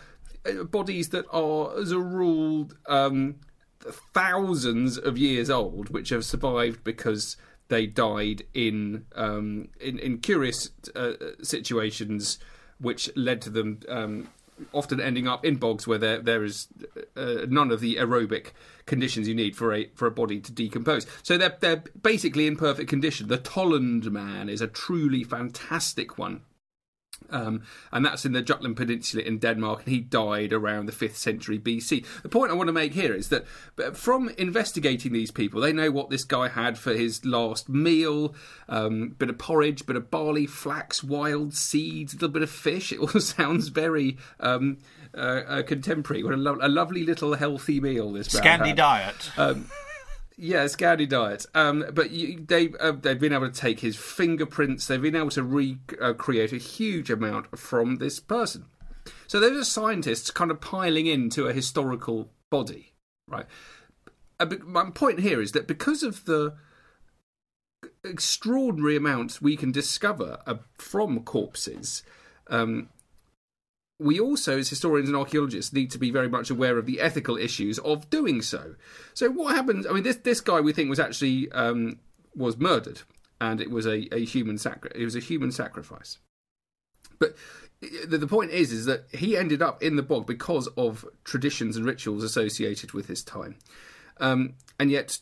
uh, 0.47 0.65
bodies 0.65 1.11
that 1.11 1.27
are, 1.31 1.79
as 1.79 1.93
a 1.93 1.99
rule, 1.99 2.71
um, 2.87 3.37
thousands 3.81 4.99
of 4.99 5.19
years 5.19 5.51
old, 5.51 5.91
which 5.91 6.11
have 6.11 6.25
survived 6.25 6.85
because 6.85 7.37
they 7.69 7.87
died 7.87 8.43
in 8.53 9.07
um, 9.15 9.69
in, 9.81 9.99
in, 9.99 10.19
curious 10.19 10.71
uh, 10.95 11.13
situations, 11.43 12.39
which 12.79 13.11
led 13.17 13.41
to 13.43 13.51
them 13.51 13.81
um, 13.89 14.29
often 14.73 15.01
ending 15.01 15.27
up 15.27 15.45
in 15.45 15.57
bogs 15.57 15.87
where 15.87 15.99
there 15.99 16.21
there 16.21 16.45
is 16.45 16.69
uh, 17.17 17.47
none 17.49 17.71
of 17.71 17.81
the 17.81 17.97
aerobic 17.97 18.49
conditions 18.87 19.29
you 19.29 19.35
need 19.35 19.57
for 19.57 19.73
a 19.73 19.89
for 19.95 20.07
a 20.07 20.11
body 20.11 20.41
to 20.41 20.53
decompose. 20.53 21.07
So 21.23 21.39
they're 21.39 21.57
they're 21.61 21.85
basically 22.03 22.47
in 22.47 22.57
perfect 22.57 22.91
condition. 22.91 23.29
The 23.29 23.39
Tollund 23.39 24.11
man 24.11 24.49
is 24.49 24.61
a 24.61 24.67
truly 24.67 25.25
fantastic 25.25 26.19
one. 26.19 26.43
Um, 27.29 27.63
and 27.93 28.05
that's 28.05 28.25
in 28.25 28.33
the 28.33 28.43
Jutland 28.43 28.77
Peninsula 28.77 29.23
in 29.23 29.39
Denmark, 29.39 29.81
and 29.85 29.95
he 29.95 30.01
died 30.01 30.53
around 30.53 30.87
the 30.87 30.93
5th 30.93 31.17
century 31.17 31.59
BC. 31.59 32.05
The 32.23 32.29
point 32.29 32.51
I 32.51 32.55
want 32.55 32.69
to 32.69 32.73
make 32.73 32.95
here 32.95 33.15
is 33.15 33.29
that 33.29 33.47
from 33.95 34.31
investigating 34.31 35.13
these 35.13 35.31
people, 35.31 35.61
they 35.61 35.73
know 35.73 35.91
what 35.91 36.11
this 36.11 36.25
guy 36.25 36.49
had 36.49 36.79
for 36.79 36.93
his 36.93 37.25
last 37.25 37.69
meal 37.69 38.35
um, 38.69 39.15
bit 39.19 39.31
of 39.31 39.39
porridge, 39.39 39.87
bit 39.87 39.97
of 39.97 40.11
barley, 40.11 40.47
flax, 40.47 41.05
wild 41.05 41.55
seeds, 41.55 42.15
a 42.15 42.17
little 42.17 42.29
bit 42.29 42.43
of 42.43 42.51
fish. 42.51 42.93
It 42.93 42.99
all 42.99 43.09
sounds 43.21 43.69
very. 43.69 44.17
Um, 44.39 44.79
uh, 45.13 45.43
uh, 45.49 45.63
contemporary. 45.65 46.23
What 46.23 46.35
a, 46.35 46.37
lo- 46.37 46.59
a, 46.61 46.69
lovely 46.69 47.03
little 47.03 47.35
healthy 47.35 47.81
meal 47.81 48.13
this 48.13 48.29
Scandi 48.29 48.77
diet. 48.77 49.37
Yeah, 50.43 50.65
Scandi 50.65 51.07
diet. 51.07 51.45
Um, 51.55 51.85
but 51.93 52.13
you, 52.13 52.43
they 52.49 52.71
uh, 52.81 52.93
they've 52.93 53.21
been 53.21 53.35
able 53.35 53.51
to 53.51 53.61
take 53.61 53.81
his 53.81 53.95
fingerprints. 53.97 54.87
They've 54.87 55.01
been 55.01 55.15
able 55.15 55.29
to 55.31 55.43
recreate 55.43 56.55
a 56.55 56.57
huge 56.57 57.11
amount 57.11 57.59
from 57.59 57.97
this 57.97 58.21
person. 58.21 58.65
So 59.27 59.39
those 59.39 59.61
are 59.61 59.65
scientists 59.65 60.31
kind 60.31 60.51
of 60.51 60.63
piling 60.63 61.05
into 61.05 61.47
a 61.47 61.53
historical 61.53 62.31
body, 62.49 62.95
right? 63.29 63.45
Uh, 64.39 64.47
my 64.65 64.89
point 64.89 65.21
here 65.21 65.43
is 65.43 65.53
that 65.53 65.67
because 65.67 66.03
of 66.03 66.25
the 66.25 66.55
extraordinary 68.03 68.97
amounts 68.97 69.43
we 69.43 69.59
can 69.59 69.73
discover 69.73 70.39
uh, 70.47 70.55
from 70.79 71.21
corpses, 71.21 72.03
um, 72.49 72.89
we 74.01 74.19
also, 74.19 74.59
as 74.59 74.71
historians 74.71 75.09
and 75.09 75.17
archaeologists, 75.17 75.73
need 75.73 75.91
to 75.91 75.99
be 75.99 76.11
very 76.11 76.29
much 76.29 76.51
aware 76.51 76.79
of 76.79 76.87
the 76.87 77.01
ethical 77.01 77.37
issues 77.37 77.79
of 77.81 78.09
doing 78.09 78.41
so. 78.41 78.75
So, 79.13 79.31
what 79.31 79.55
happens? 79.55 79.87
I 79.87 79.93
mean, 79.93 80.03
this 80.03 80.17
this 80.17 80.41
guy 80.41 80.61
we 80.61 80.73
think 80.73 80.89
was 80.89 80.99
actually 80.99 81.53
um, 81.53 81.99
was 82.35 82.57
murdered, 82.57 83.03
and 83.41 83.61
it 83.61 83.71
was 83.71 83.87
a, 83.87 84.09
a 84.15 84.25
human 84.25 84.57
sacri- 84.57 84.93
it 84.95 85.05
was 85.05 85.15
a 85.15 85.21
human 85.21 85.53
sacrifice. 85.53 86.19
But 87.19 87.37
the, 87.81 88.17
the 88.17 88.27
point 88.27 88.53
is, 88.53 88.73
is 88.73 88.87
that 88.87 89.05
he 89.13 89.37
ended 89.37 89.61
up 89.61 89.83
in 89.83 89.97
the 89.97 90.03
bog 90.03 90.27
because 90.27 90.67
of 90.79 91.05
traditions 91.25 91.77
and 91.77 91.85
rituals 91.85 92.25
associated 92.25 92.93
with 92.93 93.07
his 93.07 93.23
time, 93.23 93.57
um, 94.19 94.55
and 94.79 94.91
yet, 94.91 95.19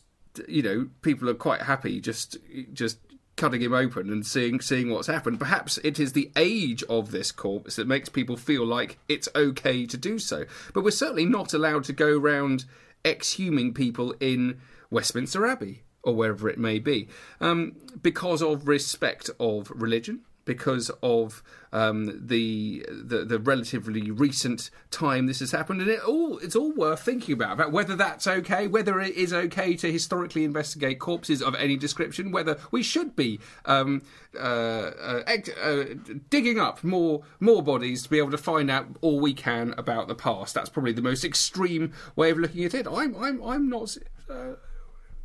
you 0.47 0.61
know, 0.61 0.87
people 1.01 1.29
are 1.29 1.33
quite 1.33 1.63
happy 1.63 1.99
just 1.99 2.37
just 2.71 2.97
cutting 3.39 3.61
him 3.61 3.73
open 3.73 4.11
and 4.11 4.25
seeing 4.25 4.59
seeing 4.59 4.91
what's 4.91 5.07
happened. 5.07 5.39
Perhaps 5.39 5.79
it 5.83 5.97
is 5.97 6.11
the 6.11 6.29
age 6.35 6.83
of 6.83 7.11
this 7.11 7.31
corpse 7.31 7.77
that 7.77 7.87
makes 7.87 8.09
people 8.09 8.35
feel 8.35 8.65
like 8.65 8.99
it's 9.07 9.29
okay 9.33 9.85
to 9.85 9.97
do 9.97 10.19
so. 10.19 10.43
But 10.73 10.83
we're 10.83 10.91
certainly 10.91 11.25
not 11.25 11.53
allowed 11.53 11.85
to 11.85 11.93
go 11.93 12.17
around 12.17 12.65
exhuming 13.05 13.73
people 13.73 14.13
in 14.19 14.59
Westminster 14.91 15.47
Abbey 15.47 15.83
or 16.03 16.13
wherever 16.13 16.49
it 16.49 16.57
may 16.57 16.79
be 16.79 17.07
um, 17.39 17.77
because 18.01 18.41
of 18.41 18.67
respect 18.67 19.29
of 19.39 19.71
religion 19.73 20.21
because 20.49 20.89
of 21.03 21.43
um, 21.71 22.25
the, 22.27 22.83
the, 22.89 23.23
the 23.23 23.37
relatively 23.37 24.09
recent 24.09 24.71
time 24.89 25.27
this 25.27 25.41
has 25.41 25.51
happened, 25.51 25.79
and 25.79 25.91
it 25.91 26.03
all 26.03 26.39
it's 26.39 26.55
all 26.55 26.71
worth 26.71 27.03
thinking 27.03 27.33
about 27.33 27.53
about 27.53 27.71
whether 27.71 27.95
that's 27.95 28.25
okay, 28.25 28.65
whether 28.65 28.99
it 28.99 29.13
is 29.13 29.31
okay 29.31 29.75
to 29.75 29.91
historically 29.91 30.43
investigate 30.43 30.97
corpses 30.97 31.43
of 31.43 31.53
any 31.53 31.77
description, 31.77 32.31
whether 32.31 32.57
we 32.71 32.81
should 32.81 33.15
be 33.15 33.39
um, 33.65 34.01
uh, 34.35 34.39
uh, 34.39 35.37
uh, 35.61 35.83
digging 36.31 36.59
up 36.59 36.83
more 36.83 37.21
more 37.39 37.61
bodies 37.61 38.01
to 38.01 38.09
be 38.09 38.17
able 38.17 38.31
to 38.31 38.37
find 38.39 38.71
out 38.71 38.87
all 39.01 39.19
we 39.19 39.35
can 39.35 39.75
about 39.77 40.07
the 40.07 40.15
past. 40.15 40.55
That's 40.55 40.69
probably 40.69 40.93
the 40.93 41.03
most 41.03 41.23
extreme 41.23 41.93
way 42.15 42.31
of 42.31 42.39
looking 42.39 42.63
at 42.63 42.73
it. 42.73 42.87
I'm 42.87 43.15
I'm 43.15 43.43
I'm 43.43 43.69
not. 43.69 43.95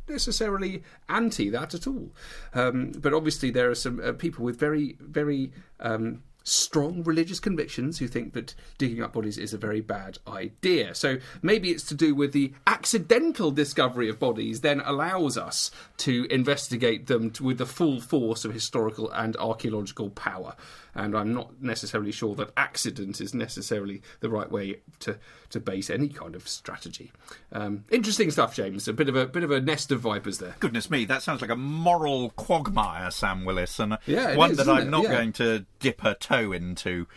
Necessarily 0.07 0.83
anti 1.09 1.49
that 1.49 1.73
at 1.73 1.87
all. 1.87 2.11
Um, 2.53 2.91
but 2.91 3.13
obviously, 3.13 3.49
there 3.49 3.69
are 3.69 3.75
some 3.75 3.99
uh, 3.99 4.13
people 4.13 4.45
with 4.45 4.59
very, 4.59 4.97
very 4.99 5.51
um, 5.79 6.21
strong 6.45 7.03
religious 7.03 7.39
convictions 7.39 7.97
who 7.97 8.07
think 8.07 8.33
that 8.33 8.53
digging 8.77 9.01
up 9.01 9.13
bodies 9.13 9.37
is 9.37 9.53
a 9.53 9.57
very 9.57 9.81
bad 9.81 10.19
idea. 10.27 10.93
So 10.93 11.17
maybe 11.41 11.71
it's 11.71 11.83
to 11.85 11.95
do 11.95 12.13
with 12.13 12.31
the 12.33 12.53
accidental 12.67 13.49
discovery 13.49 14.07
of 14.09 14.19
bodies 14.19 14.61
then 14.61 14.81
allows 14.85 15.37
us 15.37 15.71
to 15.97 16.27
investigate 16.29 17.07
them 17.07 17.33
with 17.41 17.57
the 17.57 17.65
full 17.65 17.99
force 17.99 18.45
of 18.45 18.53
historical 18.53 19.11
and 19.11 19.35
archaeological 19.37 20.11
power 20.11 20.55
and 20.95 21.15
I'm 21.15 21.33
not 21.33 21.61
necessarily 21.61 22.11
sure 22.11 22.33
that 22.35 22.51
accident 22.55 23.19
is 23.21 23.33
necessarily 23.33 24.01
the 24.21 24.29
right 24.29 24.49
way 24.49 24.77
to, 25.01 25.17
to 25.49 25.59
base 25.59 25.89
any 25.89 26.07
kind 26.07 26.33
of 26.35 26.47
strategy. 26.47 27.11
Um, 27.51 27.83
interesting 27.91 28.31
stuff, 28.31 28.55
James. 28.55 28.87
A 28.87 28.93
bit 28.93 29.09
of 29.09 29.15
a 29.15 29.25
bit 29.27 29.43
of 29.43 29.51
a 29.51 29.59
nest 29.61 29.91
of 29.91 29.99
vipers 29.99 30.37
there. 30.39 30.55
Goodness 30.59 30.89
me, 30.89 31.05
that 31.05 31.21
sounds 31.21 31.41
like 31.41 31.49
a 31.51 31.55
moral 31.55 32.29
quagmire, 32.31 33.11
Sam 33.11 33.45
Willis, 33.45 33.77
and 33.79 33.97
yeah, 34.05 34.35
one 34.35 34.51
is, 34.51 34.57
that 34.57 34.69
I'm 34.69 34.87
it? 34.87 34.89
not 34.89 35.03
yeah. 35.03 35.11
going 35.11 35.33
to 35.33 35.65
dip 35.79 36.03
a 36.03 36.15
toe 36.15 36.51
into. 36.51 37.07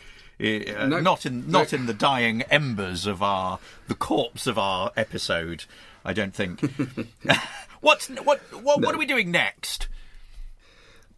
Uh, 0.40 0.86
No. 0.86 1.00
not 1.00 1.26
in 1.26 1.50
not 1.50 1.72
No. 1.72 1.78
in 1.78 1.86
the 1.86 1.94
dying 1.94 2.42
embers 2.42 3.06
of 3.06 3.22
our 3.22 3.58
the 3.88 3.94
corpse 3.94 4.46
of 4.46 4.58
our 4.58 4.92
episode. 4.96 5.64
I 6.04 6.12
don't 6.12 6.34
think. 6.34 6.60
What's 7.80 8.08
what 8.08 8.40
what, 8.62 8.80
what 8.80 8.94
are 8.94 8.98
we 8.98 9.06
doing 9.06 9.30
next? 9.30 9.88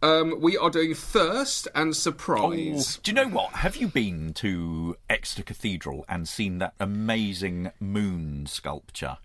Um, 0.01 0.39
we 0.39 0.57
are 0.57 0.71
doing 0.71 0.95
thirst 0.95 1.67
and 1.75 1.95
surprise. 1.95 2.99
Do 3.03 3.11
you 3.11 3.15
know 3.15 3.27
what? 3.27 3.51
Have 3.53 3.75
you 3.75 3.87
been 3.87 4.33
to 4.35 4.97
Exeter 5.09 5.43
Cathedral 5.43 6.05
and 6.09 6.27
seen 6.27 6.57
that 6.57 6.73
amazing 6.79 7.71
moon 7.79 8.47
sculpture? 8.47 9.17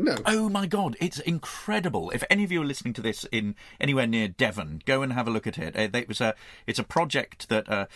No. 0.00 0.14
Oh 0.26 0.48
my 0.48 0.66
god, 0.66 0.96
it's 1.00 1.18
incredible! 1.18 2.10
If 2.10 2.22
any 2.30 2.44
of 2.44 2.52
you 2.52 2.62
are 2.62 2.64
listening 2.64 2.94
to 2.94 3.02
this 3.02 3.24
in 3.32 3.56
anywhere 3.80 4.06
near 4.06 4.28
Devon, 4.28 4.80
go 4.86 5.02
and 5.02 5.12
have 5.12 5.26
a 5.26 5.30
look 5.30 5.48
at 5.48 5.58
it. 5.58 5.76
Uh, 5.76 5.98
It 5.98 6.06
was 6.06 6.20
a, 6.20 6.36
it's 6.68 6.78
a 6.78 6.84
project 6.84 7.48
that 7.48 7.68
uh, 7.68 7.86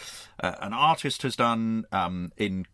uh, 0.41 0.57
an 0.61 0.73
artist 0.73 1.23
has 1.23 1.37
done 1.37 1.85
um, 1.93 2.33
in 2.37 2.67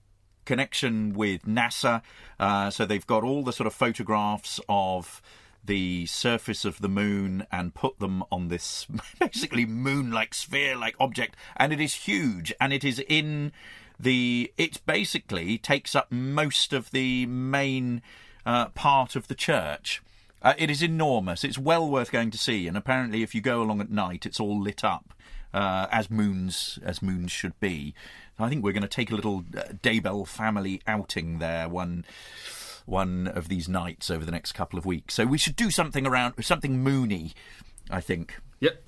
connection 0.47 1.13
with 1.13 1.43
NASA. 1.43 2.01
Uh, 2.41 2.71
so 2.71 2.87
they've 2.87 3.07
got 3.07 3.23
all 3.23 3.45
the 3.45 3.53
sort 3.53 3.67
of 3.67 3.75
photographs 3.75 4.61
of 4.67 5.21
the 5.69 6.07
surface 6.07 6.65
of 6.65 6.81
the 6.81 6.89
moon 6.89 7.47
and 7.53 7.75
put 7.75 8.01
them 8.01 8.25
on 8.33 8.49
this 8.49 8.87
basically 9.21 9.65
moon-like 9.65 10.35
sphere-like 10.35 10.97
object, 10.99 11.37
and 11.57 11.73
it 11.73 11.81
is 11.81 11.95
huge, 11.95 12.53
and 12.61 12.73
it 12.73 12.83
is 12.83 13.01
in 13.09 13.53
the. 14.01 14.53
It 14.57 14.85
basically 14.87 15.59
takes 15.59 15.95
up 15.95 16.11
most 16.11 16.73
of 16.73 16.91
the 16.91 17.27
main 17.27 18.03
uh, 18.45 18.71
part 18.71 19.15
of 19.15 19.29
the 19.29 19.37
church. 19.37 20.03
Uh, 20.41 20.55
it 20.59 20.71
is 20.71 20.83
enormous. 20.83 21.45
It's 21.45 21.59
well 21.59 21.89
worth 21.89 22.11
going 22.11 22.31
to 22.33 22.39
see, 22.39 22.67
and 22.67 22.77
apparently, 22.77 23.23
if 23.23 23.35
you 23.35 23.41
go 23.41 23.63
along 23.63 23.81
at 23.81 23.91
night, 23.91 24.27
it's 24.27 24.41
all 24.41 24.61
lit 24.61 24.83
up 24.83 25.15
uh, 25.53 25.87
as 25.91 26.11
moons 26.11 26.79
as 26.83 27.03
moons 27.03 27.31
should 27.31 27.59
be. 27.61 27.95
I 28.39 28.49
think 28.49 28.63
we're 28.63 28.73
going 28.73 28.83
to 28.83 28.89
take 28.89 29.11
a 29.11 29.17
little 29.17 29.45
uh, 29.57 29.63
Daybell 29.83 30.27
family 30.27 30.81
outing 30.87 31.39
there 31.39 31.69
one 31.69 32.05
one 32.89 33.29
of 33.29 33.49
these 33.49 33.69
nights 33.69 34.11
over 34.11 34.25
the 34.25 34.33
next 34.33 34.53
couple 34.53 34.79
of 34.79 34.87
weeks. 34.87 35.15
So 35.15 35.27
we 35.27 35.39
should 35.39 35.57
do 35.57 35.71
something 35.71 36.07
around 36.07 36.35
something 36.43 36.83
moony. 36.83 37.33
I 37.91 38.01
think. 38.01 38.35
Yep. 38.61 38.83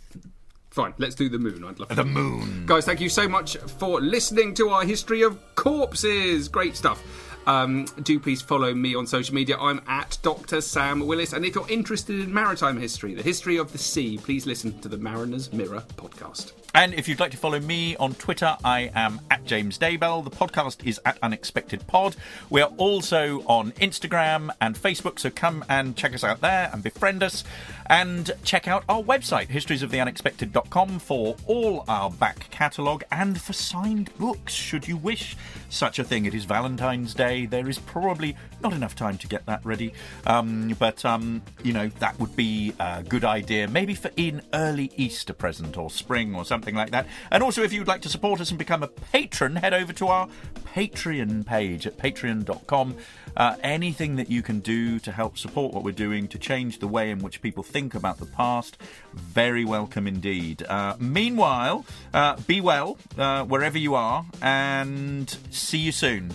Fine, 0.70 0.94
let's 0.98 1.16
do 1.16 1.28
the 1.28 1.38
moon. 1.38 1.64
I'd 1.64 1.80
love 1.80 1.88
The 1.96 2.05
moon. 2.05 2.64
Guys, 2.66 2.84
thank 2.84 3.01
you 3.01 3.09
so 3.09 3.28
much 3.28 3.57
for 3.57 4.01
listening 4.01 4.55
to 4.55 4.68
our 4.68 4.84
history 4.84 5.22
of 5.22 5.38
corpses. 5.57 6.48
Great 6.48 6.76
stuff. 6.76 7.03
Um, 7.46 7.86
do 8.05 8.20
please 8.20 8.40
follow 8.40 8.72
me 8.72 8.94
on 8.94 9.07
social 9.07 9.34
media. 9.34 9.59
I'm 9.59 9.80
at 9.88 10.18
Dr. 10.22 10.61
Sam 10.61 11.01
Willis. 11.07 11.32
And 11.32 11.44
if 11.44 11.57
you're 11.57 11.68
interested 11.68 12.20
in 12.20 12.32
maritime 12.32 12.78
history, 12.78 13.14
the 13.14 13.22
history 13.22 13.57
of 13.57 13.72
the 13.72 13.78
sea, 13.78 14.18
please 14.18 14.46
listen 14.46 14.78
to 14.80 14.88
the 14.88 14.98
Mariner's 14.98 15.53
Mirror 15.53 15.82
podcast. 15.96 16.53
And 16.73 16.95
if 16.95 17.09
you'd 17.09 17.18
like 17.18 17.33
to 17.33 17.37
follow 17.37 17.59
me 17.59 17.97
on 17.97 18.14
Twitter, 18.14 18.57
I 18.64 18.93
am 18.95 19.21
at 19.29 19.45
James 19.45 19.77
Daybell. 19.77 20.23
The 20.23 20.31
podcast 20.31 20.87
is 20.87 21.01
at 21.05 21.18
Unexpected 21.21 21.85
Pod. 21.89 22.14
We 22.49 22.61
are 22.61 22.71
also 22.77 23.41
on 23.47 23.73
Instagram 23.73 24.51
and 24.61 24.77
Facebook, 24.77 25.18
so 25.18 25.31
come 25.31 25.64
and 25.68 25.97
check 25.97 26.14
us 26.14 26.23
out 26.23 26.41
there 26.41 26.71
and 26.73 26.81
befriend 26.81 27.25
us. 27.25 27.43
And 27.87 28.31
check 28.45 28.68
out 28.68 28.85
our 28.89 29.03
website, 29.03 29.49
historiesoftheunexpected.com, 29.49 31.01
for 31.01 31.37
all 31.47 31.85
our 31.89 32.09
back 32.09 32.49
catalogue 32.51 33.03
and 33.11 33.41
for 33.41 33.53
signed 33.53 34.16
books, 34.16 34.53
should 34.53 34.87
you 34.87 34.97
wish 34.97 35.37
such 35.71 35.99
a 35.99 36.05
thing. 36.05 36.25
It 36.25 36.35
is 36.35 36.45
Valentine's 36.45 37.14
Day. 37.14 37.47
There 37.47 37.68
is 37.68 37.81
probably 37.81 38.37
not 38.62 38.73
enough 38.73 38.95
time 38.95 39.18
to 39.18 39.27
get 39.27 39.45
that 39.47 39.64
ready, 39.64 39.93
um, 40.25 40.77
but 40.79 41.05
um, 41.05 41.43
you 41.64 41.73
know 41.73 41.89
that 41.99 42.18
would 42.21 42.37
be 42.37 42.75
a 42.79 43.03
good 43.03 43.25
idea, 43.25 43.66
maybe 43.66 43.95
for 43.95 44.12
in 44.16 44.43
early 44.53 44.93
Easter 44.97 45.33
present 45.33 45.77
or 45.77 45.91
spring 45.91 46.37
or 46.37 46.45
something 46.45 46.59
like 46.74 46.90
that. 46.90 47.06
And 47.30 47.42
also, 47.42 47.62
if 47.62 47.72
you'd 47.72 47.88
like 47.88 48.02
to 48.02 48.08
support 48.08 48.40
us 48.40 48.50
and 48.50 48.58
become 48.58 48.82
a 48.82 48.88
patron, 48.88 49.56
head 49.56 49.74
over 49.74 49.92
to 49.94 50.08
our 50.08 50.28
Patreon 50.74 51.44
page 51.46 51.86
at 51.86 51.96
patreon.com. 51.96 52.96
Uh, 53.36 53.56
anything 53.62 54.16
that 54.16 54.30
you 54.30 54.42
can 54.42 54.61
do 54.61 54.98
to 54.98 55.12
help 55.12 55.38
support 55.38 55.72
what 55.72 55.84
we're 55.84 55.92
doing 55.92 56.26
to 56.28 56.38
change 56.38 56.78
the 56.80 56.88
way 56.88 57.11
in 57.11 57.20
which 57.20 57.40
people 57.40 57.62
think 57.62 57.94
about 57.94 58.18
the 58.18 58.26
past, 58.26 58.76
very 59.14 59.64
welcome 59.64 60.06
indeed. 60.06 60.62
Uh, 60.64 60.96
meanwhile, 60.98 61.84
uh, 62.12 62.36
be 62.46 62.61
well 62.61 62.98
uh, 63.18 63.44
wherever 63.44 63.78
you 63.78 63.94
are, 63.94 64.24
and 64.42 65.36
see 65.50 65.78
you 65.78 65.92
soon. 65.92 66.32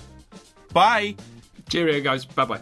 Bye. 0.73 1.15
Cheerio, 1.69 2.01
guys. 2.01 2.25
Bye 2.25 2.45
bye. 2.45 2.61